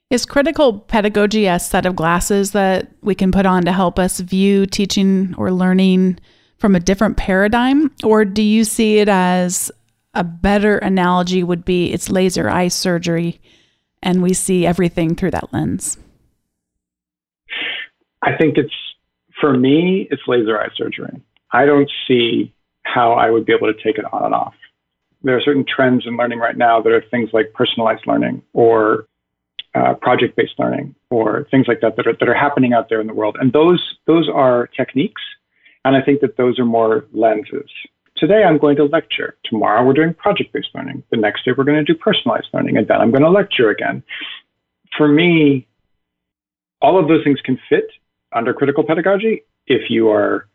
Is 0.09 0.25
critical 0.25 0.79
pedagogy 0.79 1.45
a 1.45 1.59
set 1.59 1.85
of 1.85 1.95
glasses 1.95 2.51
that 2.51 2.91
we 3.01 3.15
can 3.15 3.31
put 3.31 3.45
on 3.45 3.63
to 3.63 3.71
help 3.71 3.97
us 3.97 4.19
view 4.19 4.65
teaching 4.65 5.33
or 5.37 5.51
learning 5.51 6.19
from 6.61 6.75
a 6.75 6.79
different 6.79 7.17
paradigm? 7.17 7.91
Or 8.03 8.23
do 8.23 8.43
you 8.43 8.63
see 8.63 8.99
it 8.99 9.09
as 9.09 9.71
a 10.13 10.23
better 10.23 10.77
analogy 10.77 11.43
would 11.43 11.65
be 11.65 11.91
it's 11.91 12.09
laser 12.09 12.47
eye 12.47 12.67
surgery 12.67 13.41
and 14.03 14.21
we 14.21 14.33
see 14.33 14.65
everything 14.65 15.15
through 15.15 15.31
that 15.31 15.51
lens? 15.51 15.97
I 18.21 18.37
think 18.37 18.57
it's, 18.57 18.73
for 19.39 19.57
me, 19.57 20.07
it's 20.11 20.21
laser 20.27 20.61
eye 20.61 20.69
surgery. 20.75 21.19
I 21.51 21.65
don't 21.65 21.89
see 22.07 22.53
how 22.83 23.13
I 23.13 23.31
would 23.31 23.45
be 23.45 23.53
able 23.53 23.73
to 23.73 23.83
take 23.83 23.97
it 23.97 24.05
on 24.13 24.25
and 24.25 24.35
off. 24.35 24.53
There 25.23 25.35
are 25.35 25.41
certain 25.41 25.65
trends 25.65 26.05
in 26.05 26.15
learning 26.15 26.39
right 26.39 26.57
now 26.57 26.79
that 26.81 26.91
are 26.91 27.03
things 27.09 27.29
like 27.33 27.53
personalized 27.53 28.05
learning 28.05 28.43
or 28.53 29.07
uh, 29.73 29.95
project-based 29.95 30.59
learning 30.59 30.93
or 31.09 31.47
things 31.49 31.67
like 31.67 31.81
that 31.81 31.95
that 31.95 32.05
are, 32.05 32.13
that 32.19 32.29
are 32.29 32.35
happening 32.35 32.73
out 32.73 32.89
there 32.89 33.01
in 33.01 33.07
the 33.07 33.13
world. 33.13 33.37
And 33.39 33.51
those, 33.51 33.97
those 34.05 34.29
are 34.31 34.67
techniques. 34.77 35.21
And 35.83 35.95
I 35.95 36.01
think 36.01 36.21
that 36.21 36.37
those 36.37 36.59
are 36.59 36.65
more 36.65 37.05
lenses. 37.11 37.69
Today 38.17 38.43
I'm 38.43 38.57
going 38.57 38.75
to 38.75 38.85
lecture. 38.85 39.37
Tomorrow 39.45 39.83
we're 39.85 39.93
doing 39.93 40.13
project-based 40.13 40.69
learning. 40.75 41.03
The 41.09 41.17
next 41.17 41.45
day 41.45 41.51
we're 41.57 41.63
going 41.63 41.83
to 41.83 41.93
do 41.93 41.97
personalized 41.97 42.47
learning. 42.53 42.77
And 42.77 42.87
then 42.87 43.01
I'm 43.01 43.11
going 43.11 43.23
to 43.23 43.29
lecture 43.29 43.69
again. 43.69 44.03
For 44.97 45.07
me, 45.07 45.67
all 46.81 46.99
of 46.99 47.07
those 47.07 47.23
things 47.23 47.39
can 47.43 47.59
fit 47.69 47.87
under 48.33 48.53
critical 48.53 48.83
pedagogy 48.83 49.43
if 49.67 49.89
you 49.89 50.09
are 50.09 50.47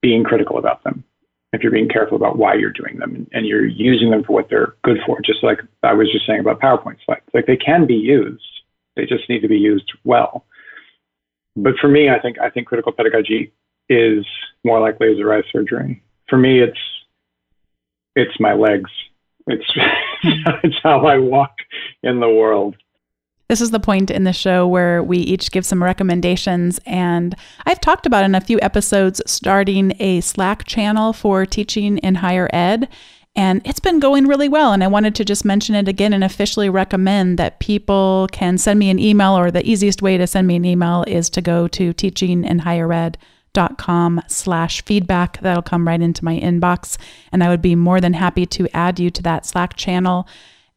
being 0.00 0.24
critical 0.24 0.58
about 0.58 0.84
them, 0.84 1.04
if 1.52 1.62
you're 1.62 1.72
being 1.72 1.88
careful 1.88 2.16
about 2.16 2.38
why 2.38 2.54
you're 2.54 2.70
doing 2.70 2.98
them 2.98 3.14
and, 3.14 3.28
and 3.32 3.46
you're 3.46 3.66
using 3.66 4.10
them 4.10 4.22
for 4.24 4.32
what 4.32 4.48
they're 4.48 4.76
good 4.82 4.98
for. 5.06 5.20
Just 5.20 5.42
like 5.42 5.60
I 5.82 5.92
was 5.94 6.10
just 6.12 6.26
saying 6.26 6.40
about 6.40 6.60
PowerPoint 6.60 6.98
slides, 7.04 7.22
like 7.34 7.46
they 7.46 7.56
can 7.56 7.86
be 7.86 7.94
used, 7.94 8.44
they 8.94 9.04
just 9.04 9.28
need 9.28 9.40
to 9.40 9.48
be 9.48 9.58
used 9.58 9.90
well. 10.04 10.44
But 11.56 11.74
for 11.80 11.88
me, 11.88 12.10
I 12.10 12.20
think 12.20 12.38
I 12.38 12.50
think 12.50 12.68
critical 12.68 12.92
pedagogy 12.92 13.52
is 13.88 14.26
more 14.64 14.80
like 14.80 15.00
laser 15.00 15.32
eye 15.32 15.42
surgery. 15.52 16.02
For 16.28 16.36
me, 16.36 16.60
it's 16.60 16.78
it's 18.14 18.40
my 18.40 18.54
legs. 18.54 18.90
It's 19.46 19.64
it's 20.64 20.76
how 20.82 21.06
I 21.06 21.18
walk 21.18 21.54
in 22.02 22.20
the 22.20 22.30
world. 22.30 22.76
This 23.48 23.60
is 23.60 23.70
the 23.70 23.78
point 23.78 24.10
in 24.10 24.24
the 24.24 24.32
show 24.32 24.66
where 24.66 25.04
we 25.04 25.18
each 25.18 25.52
give 25.52 25.64
some 25.64 25.82
recommendations. 25.82 26.80
And 26.84 27.36
I've 27.64 27.80
talked 27.80 28.04
about 28.04 28.24
in 28.24 28.34
a 28.34 28.40
few 28.40 28.58
episodes 28.60 29.22
starting 29.24 29.92
a 30.00 30.20
Slack 30.20 30.64
channel 30.64 31.12
for 31.12 31.46
teaching 31.46 31.98
in 31.98 32.16
higher 32.16 32.50
ed. 32.52 32.88
And 33.36 33.60
it's 33.64 33.78
been 33.78 34.00
going 34.00 34.26
really 34.26 34.48
well. 34.48 34.72
And 34.72 34.82
I 34.82 34.88
wanted 34.88 35.14
to 35.16 35.24
just 35.24 35.44
mention 35.44 35.76
it 35.76 35.86
again 35.86 36.12
and 36.12 36.24
officially 36.24 36.68
recommend 36.68 37.38
that 37.38 37.60
people 37.60 38.26
can 38.32 38.58
send 38.58 38.80
me 38.80 38.90
an 38.90 38.98
email, 38.98 39.38
or 39.38 39.52
the 39.52 39.64
easiest 39.64 40.02
way 40.02 40.16
to 40.16 40.26
send 40.26 40.48
me 40.48 40.56
an 40.56 40.64
email 40.64 41.04
is 41.06 41.30
to 41.30 41.40
go 41.40 41.68
to 41.68 41.94
teachinginhighered.com 41.94 43.14
slash 44.28 44.84
feedback. 44.84 45.40
That'll 45.40 45.62
come 45.62 45.86
right 45.86 46.00
into 46.00 46.24
my 46.24 46.38
inbox. 46.38 46.96
And 47.32 47.42
I 47.42 47.48
would 47.48 47.62
be 47.62 47.74
more 47.74 48.00
than 48.00 48.12
happy 48.12 48.46
to 48.46 48.68
add 48.74 49.00
you 49.00 49.10
to 49.10 49.22
that 49.22 49.46
Slack 49.46 49.76
channel. 49.76 50.28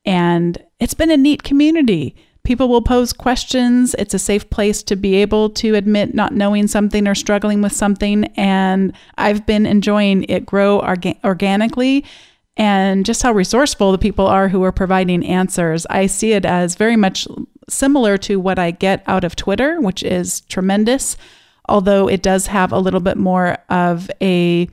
And 0.05 0.57
it's 0.79 0.93
been 0.93 1.11
a 1.11 1.17
neat 1.17 1.43
community 1.43 2.15
People 2.43 2.69
will 2.69 2.81
pose 2.81 3.13
questions. 3.13 3.95
It's 3.99 4.13
a 4.13 4.19
safe 4.19 4.49
place 4.49 4.81
to 4.83 4.95
be 4.95 5.15
able 5.15 5.49
to 5.51 5.75
admit 5.75 6.15
not 6.15 6.33
knowing 6.33 6.67
something 6.67 7.07
or 7.07 7.13
struggling 7.13 7.61
with 7.61 7.73
something. 7.73 8.25
And 8.37 8.93
I've 9.17 9.45
been 9.45 9.65
enjoying 9.65 10.23
it 10.23 10.45
grow 10.45 10.81
orga- 10.81 11.23
organically 11.23 12.05
and 12.57 13.05
just 13.05 13.21
how 13.21 13.33
resourceful 13.33 13.91
the 13.91 13.97
people 13.97 14.25
are 14.25 14.47
who 14.47 14.63
are 14.63 14.71
providing 14.71 15.25
answers. 15.25 15.85
I 15.91 16.07
see 16.07 16.31
it 16.31 16.45
as 16.45 16.75
very 16.75 16.95
much 16.95 17.27
similar 17.69 18.17
to 18.17 18.39
what 18.39 18.57
I 18.57 18.71
get 18.71 19.03
out 19.05 19.23
of 19.23 19.35
Twitter, 19.35 19.79
which 19.79 20.01
is 20.01 20.41
tremendous, 20.41 21.17
although 21.69 22.09
it 22.09 22.21
does 22.21 22.47
have 22.47 22.71
a 22.71 22.79
little 22.79 22.99
bit 22.99 23.17
more 23.17 23.57
of 23.69 24.09
a 24.21 24.67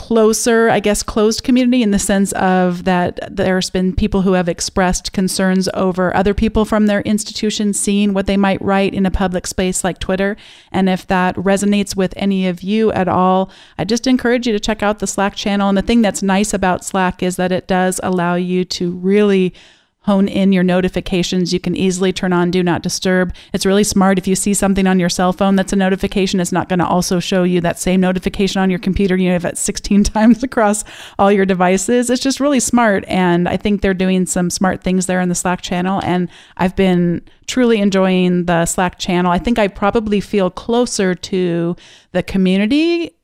closer, 0.00 0.70
I 0.70 0.80
guess, 0.80 1.02
closed 1.02 1.44
community 1.44 1.82
in 1.82 1.90
the 1.90 1.98
sense 1.98 2.32
of 2.32 2.84
that 2.84 3.20
there's 3.30 3.68
been 3.68 3.94
people 3.94 4.22
who 4.22 4.32
have 4.32 4.48
expressed 4.48 5.12
concerns 5.12 5.68
over 5.74 6.16
other 6.16 6.32
people 6.32 6.64
from 6.64 6.86
their 6.86 7.02
institution 7.02 7.74
seeing 7.74 8.14
what 8.14 8.26
they 8.26 8.38
might 8.38 8.62
write 8.62 8.94
in 8.94 9.04
a 9.04 9.10
public 9.10 9.46
space 9.46 9.84
like 9.84 9.98
Twitter. 9.98 10.38
And 10.72 10.88
if 10.88 11.06
that 11.08 11.36
resonates 11.36 11.94
with 11.94 12.14
any 12.16 12.48
of 12.48 12.62
you 12.62 12.90
at 12.92 13.08
all, 13.08 13.52
I 13.78 13.84
just 13.84 14.06
encourage 14.06 14.46
you 14.46 14.52
to 14.54 14.58
check 14.58 14.82
out 14.82 15.00
the 15.00 15.06
Slack 15.06 15.36
channel. 15.36 15.68
And 15.68 15.76
the 15.76 15.82
thing 15.82 16.02
that's 16.02 16.22
nice 16.22 16.54
about 16.54 16.84
Slack 16.84 17.22
is 17.22 17.36
that 17.36 17.52
it 17.52 17.68
does 17.68 18.00
allow 18.02 18.36
you 18.36 18.64
to 18.64 18.90
really 18.90 19.54
hone 20.02 20.28
in 20.28 20.52
your 20.52 20.62
notifications. 20.62 21.52
You 21.52 21.60
can 21.60 21.76
easily 21.76 22.12
turn 22.12 22.32
on 22.32 22.50
do 22.50 22.62
not 22.62 22.82
disturb. 22.82 23.34
It's 23.52 23.66
really 23.66 23.84
smart 23.84 24.18
if 24.18 24.26
you 24.26 24.34
see 24.34 24.54
something 24.54 24.86
on 24.86 24.98
your 24.98 25.10
cell 25.10 25.32
phone 25.32 25.56
that's 25.56 25.74
a 25.74 25.76
notification, 25.76 26.40
it's 26.40 26.52
not 26.52 26.68
going 26.68 26.78
to 26.78 26.86
also 26.86 27.20
show 27.20 27.42
you 27.42 27.60
that 27.60 27.78
same 27.78 28.00
notification 28.00 28.62
on 28.62 28.70
your 28.70 28.78
computer. 28.78 29.16
You 29.16 29.30
have 29.30 29.44
it 29.44 29.58
16 29.58 30.04
times 30.04 30.42
across 30.42 30.84
all 31.18 31.30
your 31.30 31.44
devices. 31.44 32.08
It's 32.08 32.22
just 32.22 32.40
really 32.40 32.60
smart. 32.60 33.04
And 33.08 33.48
I 33.48 33.56
think 33.56 33.82
they're 33.82 33.94
doing 33.94 34.24
some 34.24 34.48
smart 34.48 34.82
things 34.82 35.06
there 35.06 35.20
in 35.20 35.28
the 35.28 35.34
Slack 35.34 35.60
channel. 35.60 36.00
And 36.02 36.30
I've 36.56 36.76
been 36.76 37.22
truly 37.46 37.80
enjoying 37.80 38.46
the 38.46 38.64
Slack 38.64 38.98
channel. 38.98 39.30
I 39.32 39.38
think 39.38 39.58
I 39.58 39.68
probably 39.68 40.20
feel 40.20 40.50
closer 40.50 41.14
to 41.14 41.76
the 42.12 42.22
community 42.22 43.14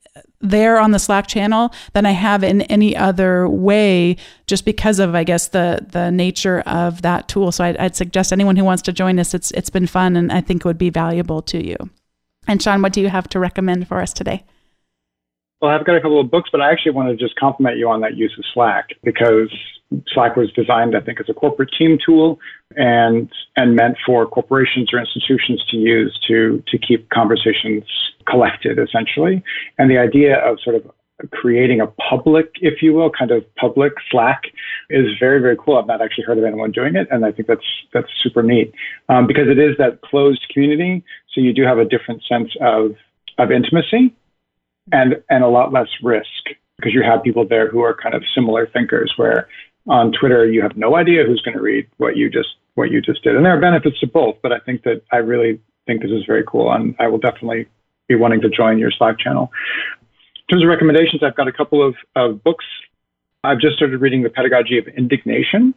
there 0.41 0.79
on 0.79 0.91
the 0.91 0.99
Slack 0.99 1.27
channel 1.27 1.73
than 1.93 2.07
I 2.07 2.13
have 2.13 2.45
in 2.45 2.63
any 2.63 2.97
other 2.97 3.49
way, 3.49 4.17
just 4.47 4.65
because 4.65 4.99
of 4.99 5.15
I 5.15 5.25
guess 5.25 5.49
the 5.49 5.87
the 5.91 6.11
nature 6.11 6.61
of 6.61 7.03
that 7.03 7.29
tool. 7.29 7.53
So 7.53 7.65
I'd, 7.65 7.77
I'd, 7.79 7.97
suggest 7.97 8.33
anyone 8.33 8.57
who 8.57 8.65
wants 8.65 8.83
to 8.83 8.93
join 8.93 9.19
us. 9.19 9.35
It's 9.35 9.51
it's 9.53 9.71
been 9.71 9.87
fun, 9.87 10.17
and 10.17 10.33
I 10.33 10.41
think 10.41 10.63
it 10.63 10.65
would 10.65 10.79
be 10.79 10.91
valuable 10.91 11.43
to 11.43 11.65
you. 11.65 11.77
And 12.47 12.63
Sean, 12.63 12.83
what 12.83 12.93
do 12.93 13.01
you 13.01 13.09
have 13.09 13.29
to 13.31 13.41
recommend 13.41 13.89
for 13.89 14.01
us 14.01 14.13
today? 14.13 14.45
Well, 15.61 15.71
I've 15.71 15.87
got 15.87 15.97
a 15.97 16.01
couple 16.01 16.21
of 16.21 16.31
books, 16.31 16.51
but 16.53 16.61
I 16.61 16.71
actually 16.71 16.93
want 16.93 17.09
to 17.09 17.17
just 17.17 17.37
compliment 17.37 17.79
you 17.79 17.89
on 17.89 18.03
that 18.03 18.17
use 18.17 18.35
of 18.39 18.45
Slack 18.53 18.91
because 19.03 19.51
Slack 20.09 20.37
was 20.37 20.53
designed, 20.53 20.95
I 20.95 21.01
think, 21.01 21.19
as 21.19 21.27
a 21.29 21.35
corporate 21.35 21.71
team 21.79 21.99
tool 22.05 22.39
and 22.77 23.31
and 23.57 23.75
meant 23.75 23.97
for 24.05 24.27
corporations 24.27 24.93
or 24.93 24.99
institutions 24.99 25.65
to 25.71 25.77
use 25.77 26.19
to 26.29 26.63
to 26.69 26.79
keep 26.79 27.09
conversations 27.09 27.85
collected, 28.29 28.79
essentially. 28.79 29.43
And 29.79 29.91
the 29.91 29.99
idea 29.99 30.39
of 30.39 30.59
sort 30.63 30.77
of 30.77 30.91
creating 31.31 31.81
a 31.81 31.87
public, 31.87 32.53
if 32.57 32.83
you 32.83 32.93
will, 32.93 33.11
kind 33.11 33.31
of 33.31 33.43
public 33.55 33.95
Slack 34.11 34.43
is 34.91 35.07
very, 35.19 35.41
very 35.41 35.57
cool. 35.57 35.79
I've 35.79 35.87
not 35.87 36.03
actually 36.03 36.25
heard 36.25 36.37
of 36.37 36.45
anyone 36.45 36.71
doing 36.71 36.97
it, 36.97 37.09
and 37.11 37.25
I 37.25 37.33
think 37.33 37.49
that's 37.49 37.65
that's 37.95 38.09
super 38.23 38.43
neat 38.43 38.75
um, 39.09 39.27
because 39.27 39.49
it 39.49 39.59
is 39.59 39.79
that 39.79 40.03
closed 40.03 40.45
community. 40.53 41.03
So 41.33 41.41
you 41.41 41.55
do 41.55 41.63
have 41.63 41.79
a 41.79 41.87
different 41.87 42.23
sense 42.29 42.51
of 42.61 42.97
of 43.39 43.51
intimacy 43.51 44.15
and 44.93 45.17
and 45.31 45.45
a 45.45 45.49
lot 45.49 45.73
less 45.73 45.89
risk 46.03 46.27
because 46.77 46.93
you 46.93 47.03
have 47.03 47.23
people 47.23 47.47
there 47.47 47.69
who 47.71 47.81
are 47.81 47.95
kind 47.95 48.15
of 48.15 48.23
similar 48.35 48.67
thinkers. 48.67 49.13
Where 49.17 49.49
on 49.89 50.13
Twitter 50.13 50.47
you 50.47 50.63
have 50.63 50.77
no 50.77 50.97
idea 50.97 51.25
who's 51.25 51.43
going 51.43 51.57
to 51.57 51.63
read 51.63 51.87
what 51.99 52.17
you 52.17 52.31
just 52.31 52.49
what 52.75 52.91
you 52.91 53.01
just 53.01 53.23
did, 53.23 53.37
and 53.37 53.45
there 53.45 53.57
are 53.57 53.61
benefits 53.61 53.99
to 54.01 54.07
both. 54.07 54.37
But 54.43 54.53
I 54.53 54.59
think 54.61 54.83
that 54.83 55.03
I 55.13 55.19
really 55.19 55.61
think 55.87 56.03
this 56.03 56.11
is 56.11 56.25
very 56.27 56.45
cool, 56.47 56.73
and 56.73 56.95
I 56.99 57.09
will 57.09 57.19
definitely 57.19 57.67
be 58.09 58.15
wanting 58.15 58.41
to 58.43 58.49
join 58.49 58.79
your 58.79 58.91
Slack 58.91 59.19
channel. 59.19 59.51
In 60.49 60.55
terms 60.55 60.65
of 60.65 60.69
recommendations, 60.69 61.23
I've 61.23 61.37
got 61.37 61.49
a 61.49 61.53
couple 61.53 61.87
of, 61.87 61.95
of 62.15 62.43
books. 62.45 62.65
I've 63.43 63.59
just 63.59 63.77
started 63.77 64.01
reading 64.01 64.23
The 64.23 64.31
Pedagogy 64.31 64.79
of 64.79 64.87
Indignation, 64.89 65.75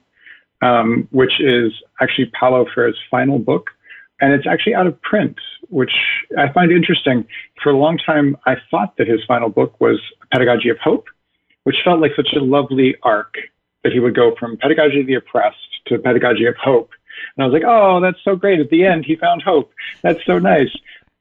um, 0.62 1.08
which 1.12 1.40
is 1.40 1.72
actually 2.02 2.32
Paulo 2.40 2.66
Freire's 2.74 2.98
final 3.10 3.40
book. 3.40 3.72
And 4.22 4.34
it's 4.34 4.48
actually 4.48 4.76
out 4.76 4.88
of 4.88 5.02
print, 5.02 5.38
which 5.70 5.94
I 6.38 6.52
find 6.52 6.72
interesting. 6.72 7.26
For 7.64 7.72
a 7.72 7.78
long 7.78 7.98
time, 7.98 8.38
I 8.46 8.56
thought 8.70 8.98
that 8.98 9.08
his 9.08 9.22
final 9.28 9.50
book 9.50 9.80
was 9.80 10.00
Pedagogy 10.32 10.70
of 10.70 10.78
Hope, 10.80 11.06
which 11.64 11.78
felt 11.84 12.02
like 12.02 12.12
such 12.16 12.34
a 12.36 12.40
lovely 12.40 12.96
arc 13.04 13.36
that 13.84 13.94
he 13.94 14.00
would 14.00 14.16
go 14.16 14.36
from 14.40 14.58
Pedagogy 14.58 15.02
of 15.02 15.08
the 15.08 15.16
Oppressed 15.16 15.86
to 15.88 15.98
Pedagogy 15.98 16.46
of 16.46 16.56
Hope. 16.58 16.92
And 17.36 17.44
I 17.44 17.48
was 17.48 17.54
like, 17.54 17.64
oh, 17.66 18.00
that's 18.02 18.24
so 18.24 18.36
great. 18.36 18.60
At 18.60 18.70
the 18.70 18.86
end, 18.86 19.06
he 19.06 19.16
found 19.16 19.42
hope. 19.42 19.72
That's 20.02 20.24
so 20.26 20.40
nice. 20.40 20.76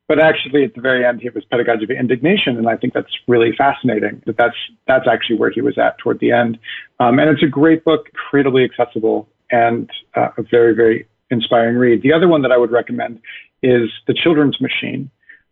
But 0.08 0.18
actually, 0.18 0.64
at 0.64 0.74
the 0.74 0.80
very 0.80 1.04
end, 1.04 1.22
it 1.22 1.34
was 1.34 1.44
pedagogy 1.44 1.84
of 1.84 1.90
indignation, 1.90 2.56
and 2.56 2.66
I 2.66 2.76
think 2.76 2.94
that's 2.94 3.12
really 3.26 3.52
fascinating. 3.56 4.22
That 4.24 4.38
that's 4.38 4.56
that's 4.86 5.06
actually 5.06 5.36
where 5.36 5.50
he 5.50 5.60
was 5.60 5.76
at 5.76 5.98
toward 5.98 6.18
the 6.18 6.32
end, 6.32 6.58
um, 6.98 7.18
and 7.18 7.28
it's 7.28 7.42
a 7.42 7.46
great 7.46 7.84
book, 7.84 8.08
incredibly 8.08 8.64
accessible, 8.64 9.28
and 9.50 9.90
uh, 10.14 10.30
a 10.38 10.42
very 10.42 10.74
very 10.74 11.06
inspiring 11.30 11.76
read. 11.76 12.02
The 12.02 12.12
other 12.12 12.28
one 12.28 12.42
that 12.42 12.52
I 12.52 12.56
would 12.56 12.70
recommend 12.70 13.20
is 13.62 13.90
The 14.06 14.14
Children's 14.14 14.60
Machine, 14.60 15.10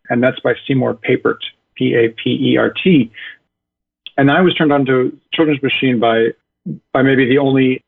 and 0.09 0.23
that's 0.23 0.41
by 0.41 0.55
Seymour 0.67 0.95
Papert, 0.95 1.39
P 1.77 1.95
A 1.95 2.09
P 2.09 2.53
E 2.53 2.57
R 2.57 2.71
T. 2.71 3.11
And 4.17 4.31
I 4.31 4.41
was 4.41 4.55
turned 4.55 4.73
on 4.73 4.87
to 4.87 5.17
Children's 5.35 5.63
Machine 5.63 6.01
by 6.01 6.29
by 6.93 7.03
maybe 7.03 7.29
the 7.29 7.39
only 7.39 7.83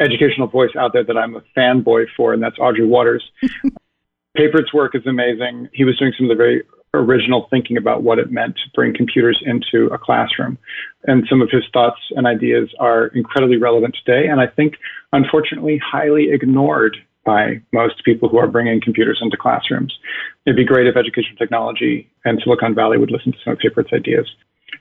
educational 0.00 0.46
voice 0.46 0.70
out 0.78 0.92
there 0.92 1.04
that 1.04 1.16
I'm 1.16 1.36
a 1.36 1.42
fanboy 1.56 2.06
for, 2.16 2.32
and 2.32 2.42
that's 2.42 2.58
Audrey 2.58 2.86
Watters. 2.86 3.24
Papert's 4.36 4.72
work 4.72 4.94
is 4.94 5.06
amazing. 5.06 5.68
He 5.72 5.84
was 5.84 5.98
doing 5.98 6.12
some 6.16 6.26
of 6.26 6.36
the 6.36 6.42
very 6.42 6.62
original 6.94 7.46
thinking 7.50 7.76
about 7.76 8.02
what 8.02 8.18
it 8.18 8.30
meant 8.30 8.56
to 8.56 8.70
bring 8.74 8.94
computers 8.94 9.42
into 9.44 9.86
a 9.92 9.98
classroom. 9.98 10.58
And 11.04 11.24
some 11.28 11.40
of 11.40 11.50
his 11.50 11.64
thoughts 11.72 12.00
and 12.10 12.26
ideas 12.26 12.68
are 12.78 13.06
incredibly 13.08 13.56
relevant 13.56 13.96
today. 14.04 14.28
And 14.28 14.40
I 14.40 14.46
think, 14.46 14.74
unfortunately, 15.12 15.80
highly 15.84 16.30
ignored 16.30 16.96
by 17.24 17.60
most 17.72 18.04
people 18.04 18.28
who 18.28 18.38
are 18.38 18.48
bringing 18.48 18.80
computers 18.80 19.20
into 19.22 19.36
classrooms. 19.36 19.96
It'd 20.44 20.56
be 20.56 20.64
great 20.64 20.86
if 20.86 20.96
education 20.96 21.36
technology 21.36 22.10
and 22.24 22.40
Silicon 22.42 22.74
Valley 22.74 22.98
would 22.98 23.10
listen 23.10 23.32
to 23.32 23.38
some 23.44 23.52
of 23.54 23.58
Papert's 23.60 23.92
ideas. 23.92 24.28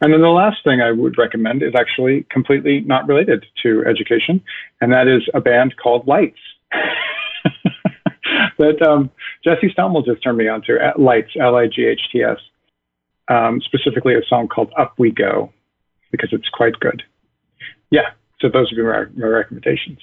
And 0.01 0.11
then 0.11 0.21
the 0.21 0.29
last 0.29 0.63
thing 0.63 0.81
I 0.81 0.91
would 0.91 1.17
recommend 1.17 1.61
is 1.61 1.73
actually 1.77 2.25
completely 2.31 2.79
not 2.81 3.07
related 3.07 3.45
to 3.61 3.85
education, 3.85 4.41
and 4.79 4.91
that 4.91 5.07
is 5.07 5.21
a 5.33 5.41
band 5.41 5.75
called 5.81 6.07
Lights. 6.07 6.39
that 8.57 8.81
um, 8.81 9.09
Jesse 9.43 9.73
Stommel 9.77 10.05
just 10.05 10.23
turned 10.23 10.37
me 10.37 10.47
on 10.47 10.61
to 10.63 10.93
Lights, 10.97 11.31
L 11.39 11.55
I 11.55 11.67
G 11.67 11.85
H 11.85 12.01
T 12.11 12.23
S, 12.23 12.37
um, 13.27 13.61
specifically 13.61 14.13
a 14.15 14.25
song 14.27 14.47
called 14.47 14.71
Up 14.77 14.93
We 14.97 15.11
Go, 15.11 15.51
because 16.11 16.29
it's 16.31 16.49
quite 16.49 16.79
good. 16.79 17.03
Yeah, 17.89 18.11
so 18.39 18.49
those 18.49 18.71
would 18.71 18.77
be 18.77 18.83
my, 18.83 19.05
my 19.15 19.27
recommendations. 19.27 19.99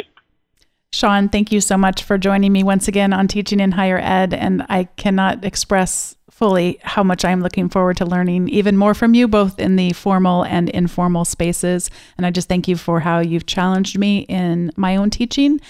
Sean, 0.92 1.28
thank 1.28 1.52
you 1.52 1.60
so 1.60 1.76
much 1.76 2.02
for 2.02 2.16
joining 2.16 2.52
me 2.52 2.62
once 2.62 2.88
again 2.88 3.12
on 3.12 3.28
Teaching 3.28 3.60
in 3.60 3.72
Higher 3.72 3.98
Ed. 3.98 4.32
And 4.32 4.64
I 4.68 4.84
cannot 4.84 5.44
express 5.44 6.16
fully 6.30 6.78
how 6.82 7.02
much 7.02 7.24
I'm 7.24 7.42
looking 7.42 7.68
forward 7.68 7.98
to 7.98 8.06
learning 8.06 8.48
even 8.48 8.76
more 8.76 8.94
from 8.94 9.12
you, 9.12 9.28
both 9.28 9.58
in 9.58 9.76
the 9.76 9.92
formal 9.92 10.44
and 10.44 10.70
informal 10.70 11.24
spaces. 11.24 11.90
And 12.16 12.24
I 12.24 12.30
just 12.30 12.48
thank 12.48 12.68
you 12.68 12.76
for 12.76 13.00
how 13.00 13.18
you've 13.18 13.46
challenged 13.46 13.98
me 13.98 14.20
in 14.20 14.70
my 14.76 14.96
own 14.96 15.10
teaching 15.10 15.60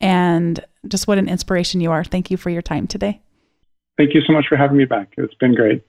and 0.00 0.64
just 0.86 1.06
what 1.06 1.18
an 1.18 1.28
inspiration 1.28 1.80
you 1.80 1.90
are. 1.90 2.04
Thank 2.04 2.30
you 2.30 2.36
for 2.36 2.50
your 2.50 2.62
time 2.62 2.86
today. 2.86 3.20
Thank 3.96 4.14
you 4.14 4.20
so 4.26 4.32
much 4.32 4.46
for 4.48 4.56
having 4.56 4.76
me 4.76 4.84
back. 4.84 5.14
It's 5.16 5.34
been 5.34 5.54
great. 5.54 5.82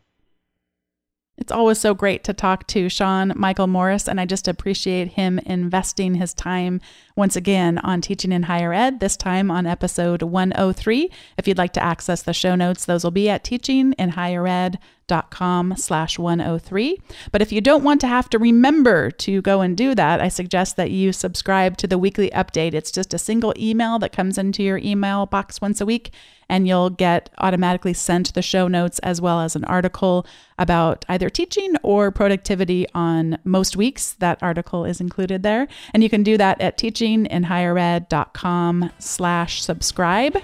It's 1.37 1.53
always 1.53 1.79
so 1.79 1.93
great 1.93 2.25
to 2.25 2.33
talk 2.33 2.67
to 2.67 2.89
Sean 2.89 3.31
Michael 3.35 3.67
Morris, 3.67 4.09
and 4.09 4.19
I 4.19 4.25
just 4.25 4.47
appreciate 4.47 5.09
him 5.09 5.39
investing 5.39 6.15
his 6.15 6.33
time 6.33 6.81
once 7.19 7.35
again 7.35 7.77
on 7.79 7.99
teaching 7.99 8.31
in 8.31 8.43
higher 8.43 8.71
ed, 8.73 9.01
this 9.01 9.17
time 9.17 9.51
on 9.51 9.65
episode 9.67 10.23
103. 10.23 11.11
If 11.37 11.45
you'd 11.47 11.57
like 11.57 11.73
to 11.73 11.83
access 11.83 12.21
the 12.23 12.31
show 12.33 12.55
notes, 12.55 12.85
those 12.85 13.03
will 13.03 13.11
be 13.11 13.29
at 13.29 13.43
teachinginhighered.com 13.43 15.75
slash 15.75 16.17
103. 16.17 16.97
But 17.31 17.41
if 17.41 17.51
you 17.51 17.59
don't 17.59 17.83
want 17.83 17.99
to 18.01 18.07
have 18.07 18.29
to 18.29 18.39
remember 18.39 19.11
to 19.11 19.41
go 19.41 19.59
and 19.59 19.75
do 19.75 19.93
that, 19.95 20.21
I 20.21 20.29
suggest 20.29 20.77
that 20.77 20.91
you 20.91 21.11
subscribe 21.11 21.75
to 21.77 21.87
the 21.87 21.97
weekly 21.97 22.29
update. 22.29 22.73
It's 22.73 22.91
just 22.91 23.13
a 23.13 23.19
single 23.19 23.53
email 23.57 23.99
that 23.99 24.13
comes 24.13 24.37
into 24.37 24.63
your 24.63 24.77
email 24.77 25.25
box 25.25 25.59
once 25.59 25.81
a 25.81 25.85
week 25.85 26.13
and 26.49 26.67
you'll 26.67 26.89
get 26.89 27.29
automatically 27.37 27.93
sent 27.93 28.33
the 28.33 28.41
show 28.41 28.67
notes 28.67 28.99
as 28.99 29.21
well 29.21 29.39
as 29.39 29.55
an 29.55 29.63
article 29.65 30.25
about 30.57 31.05
either 31.07 31.29
teaching 31.29 31.75
or 31.83 32.11
productivity 32.11 32.87
on 32.93 33.37
most 33.43 33.77
weeks. 33.77 34.13
That 34.13 34.41
article 34.41 34.83
is 34.83 34.99
included 34.99 35.43
there. 35.43 35.67
And 35.93 36.03
you 36.03 36.09
can 36.09 36.23
do 36.23 36.37
that 36.37 36.59
at 36.59 36.77
teachinginhighered.com 37.17 38.91
slash 38.99 39.63
subscribe. 39.63 40.37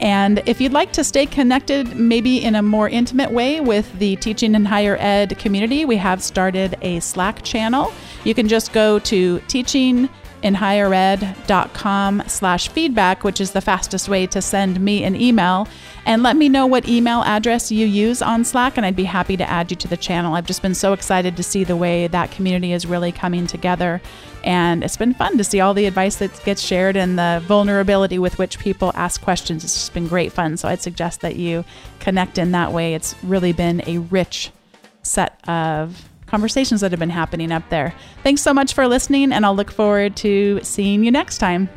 And 0.00 0.42
if 0.46 0.60
you'd 0.60 0.72
like 0.72 0.92
to 0.94 1.04
stay 1.04 1.26
connected, 1.26 1.96
maybe 1.96 2.42
in 2.42 2.56
a 2.56 2.62
more 2.62 2.88
intimate 2.88 3.30
way 3.30 3.60
with 3.60 3.92
the 4.00 4.16
teaching 4.16 4.56
in 4.56 4.64
higher 4.64 4.96
ed 4.98 5.38
community, 5.38 5.84
we 5.84 5.96
have 5.96 6.20
started 6.22 6.76
a 6.82 6.98
Slack 7.00 7.42
channel. 7.44 7.92
You 8.24 8.34
can 8.34 8.48
just 8.48 8.72
go 8.72 8.98
to 8.98 9.38
teaching 9.46 10.08
in 10.42 10.54
highered.com 10.54 12.22
slash 12.26 12.68
feedback, 12.68 13.24
which 13.24 13.40
is 13.40 13.52
the 13.52 13.60
fastest 13.60 14.08
way 14.08 14.26
to 14.26 14.42
send 14.42 14.80
me 14.80 15.04
an 15.04 15.14
email. 15.14 15.68
And 16.04 16.22
let 16.24 16.36
me 16.36 16.48
know 16.48 16.66
what 16.66 16.88
email 16.88 17.22
address 17.22 17.70
you 17.70 17.86
use 17.86 18.22
on 18.22 18.44
Slack, 18.44 18.76
and 18.76 18.84
I'd 18.84 18.96
be 18.96 19.04
happy 19.04 19.36
to 19.36 19.48
add 19.48 19.70
you 19.70 19.76
to 19.76 19.88
the 19.88 19.96
channel. 19.96 20.34
I've 20.34 20.46
just 20.46 20.60
been 20.60 20.74
so 20.74 20.92
excited 20.92 21.36
to 21.36 21.44
see 21.44 21.62
the 21.62 21.76
way 21.76 22.08
that 22.08 22.32
community 22.32 22.72
is 22.72 22.86
really 22.86 23.12
coming 23.12 23.46
together. 23.46 24.02
And 24.42 24.82
it's 24.82 24.96
been 24.96 25.14
fun 25.14 25.38
to 25.38 25.44
see 25.44 25.60
all 25.60 25.74
the 25.74 25.86
advice 25.86 26.16
that 26.16 26.44
gets 26.44 26.60
shared 26.60 26.96
and 26.96 27.16
the 27.16 27.40
vulnerability 27.46 28.18
with 28.18 28.36
which 28.36 28.58
people 28.58 28.90
ask 28.96 29.20
questions. 29.20 29.62
It's 29.62 29.74
just 29.74 29.94
been 29.94 30.08
great 30.08 30.32
fun. 30.32 30.56
So 30.56 30.66
I'd 30.66 30.82
suggest 30.82 31.20
that 31.20 31.36
you 31.36 31.64
connect 32.00 32.36
in 32.36 32.50
that 32.50 32.72
way. 32.72 32.94
It's 32.94 33.14
really 33.22 33.52
been 33.52 33.80
a 33.86 33.98
rich 33.98 34.50
set 35.02 35.38
of 35.48 36.08
conversations 36.32 36.80
that 36.80 36.90
have 36.90 36.98
been 36.98 37.10
happening 37.10 37.52
up 37.52 37.68
there. 37.68 37.94
Thanks 38.22 38.40
so 38.40 38.54
much 38.54 38.72
for 38.72 38.88
listening, 38.88 39.32
and 39.32 39.44
I'll 39.44 39.54
look 39.54 39.70
forward 39.70 40.16
to 40.16 40.60
seeing 40.62 41.04
you 41.04 41.10
next 41.10 41.36
time. 41.36 41.68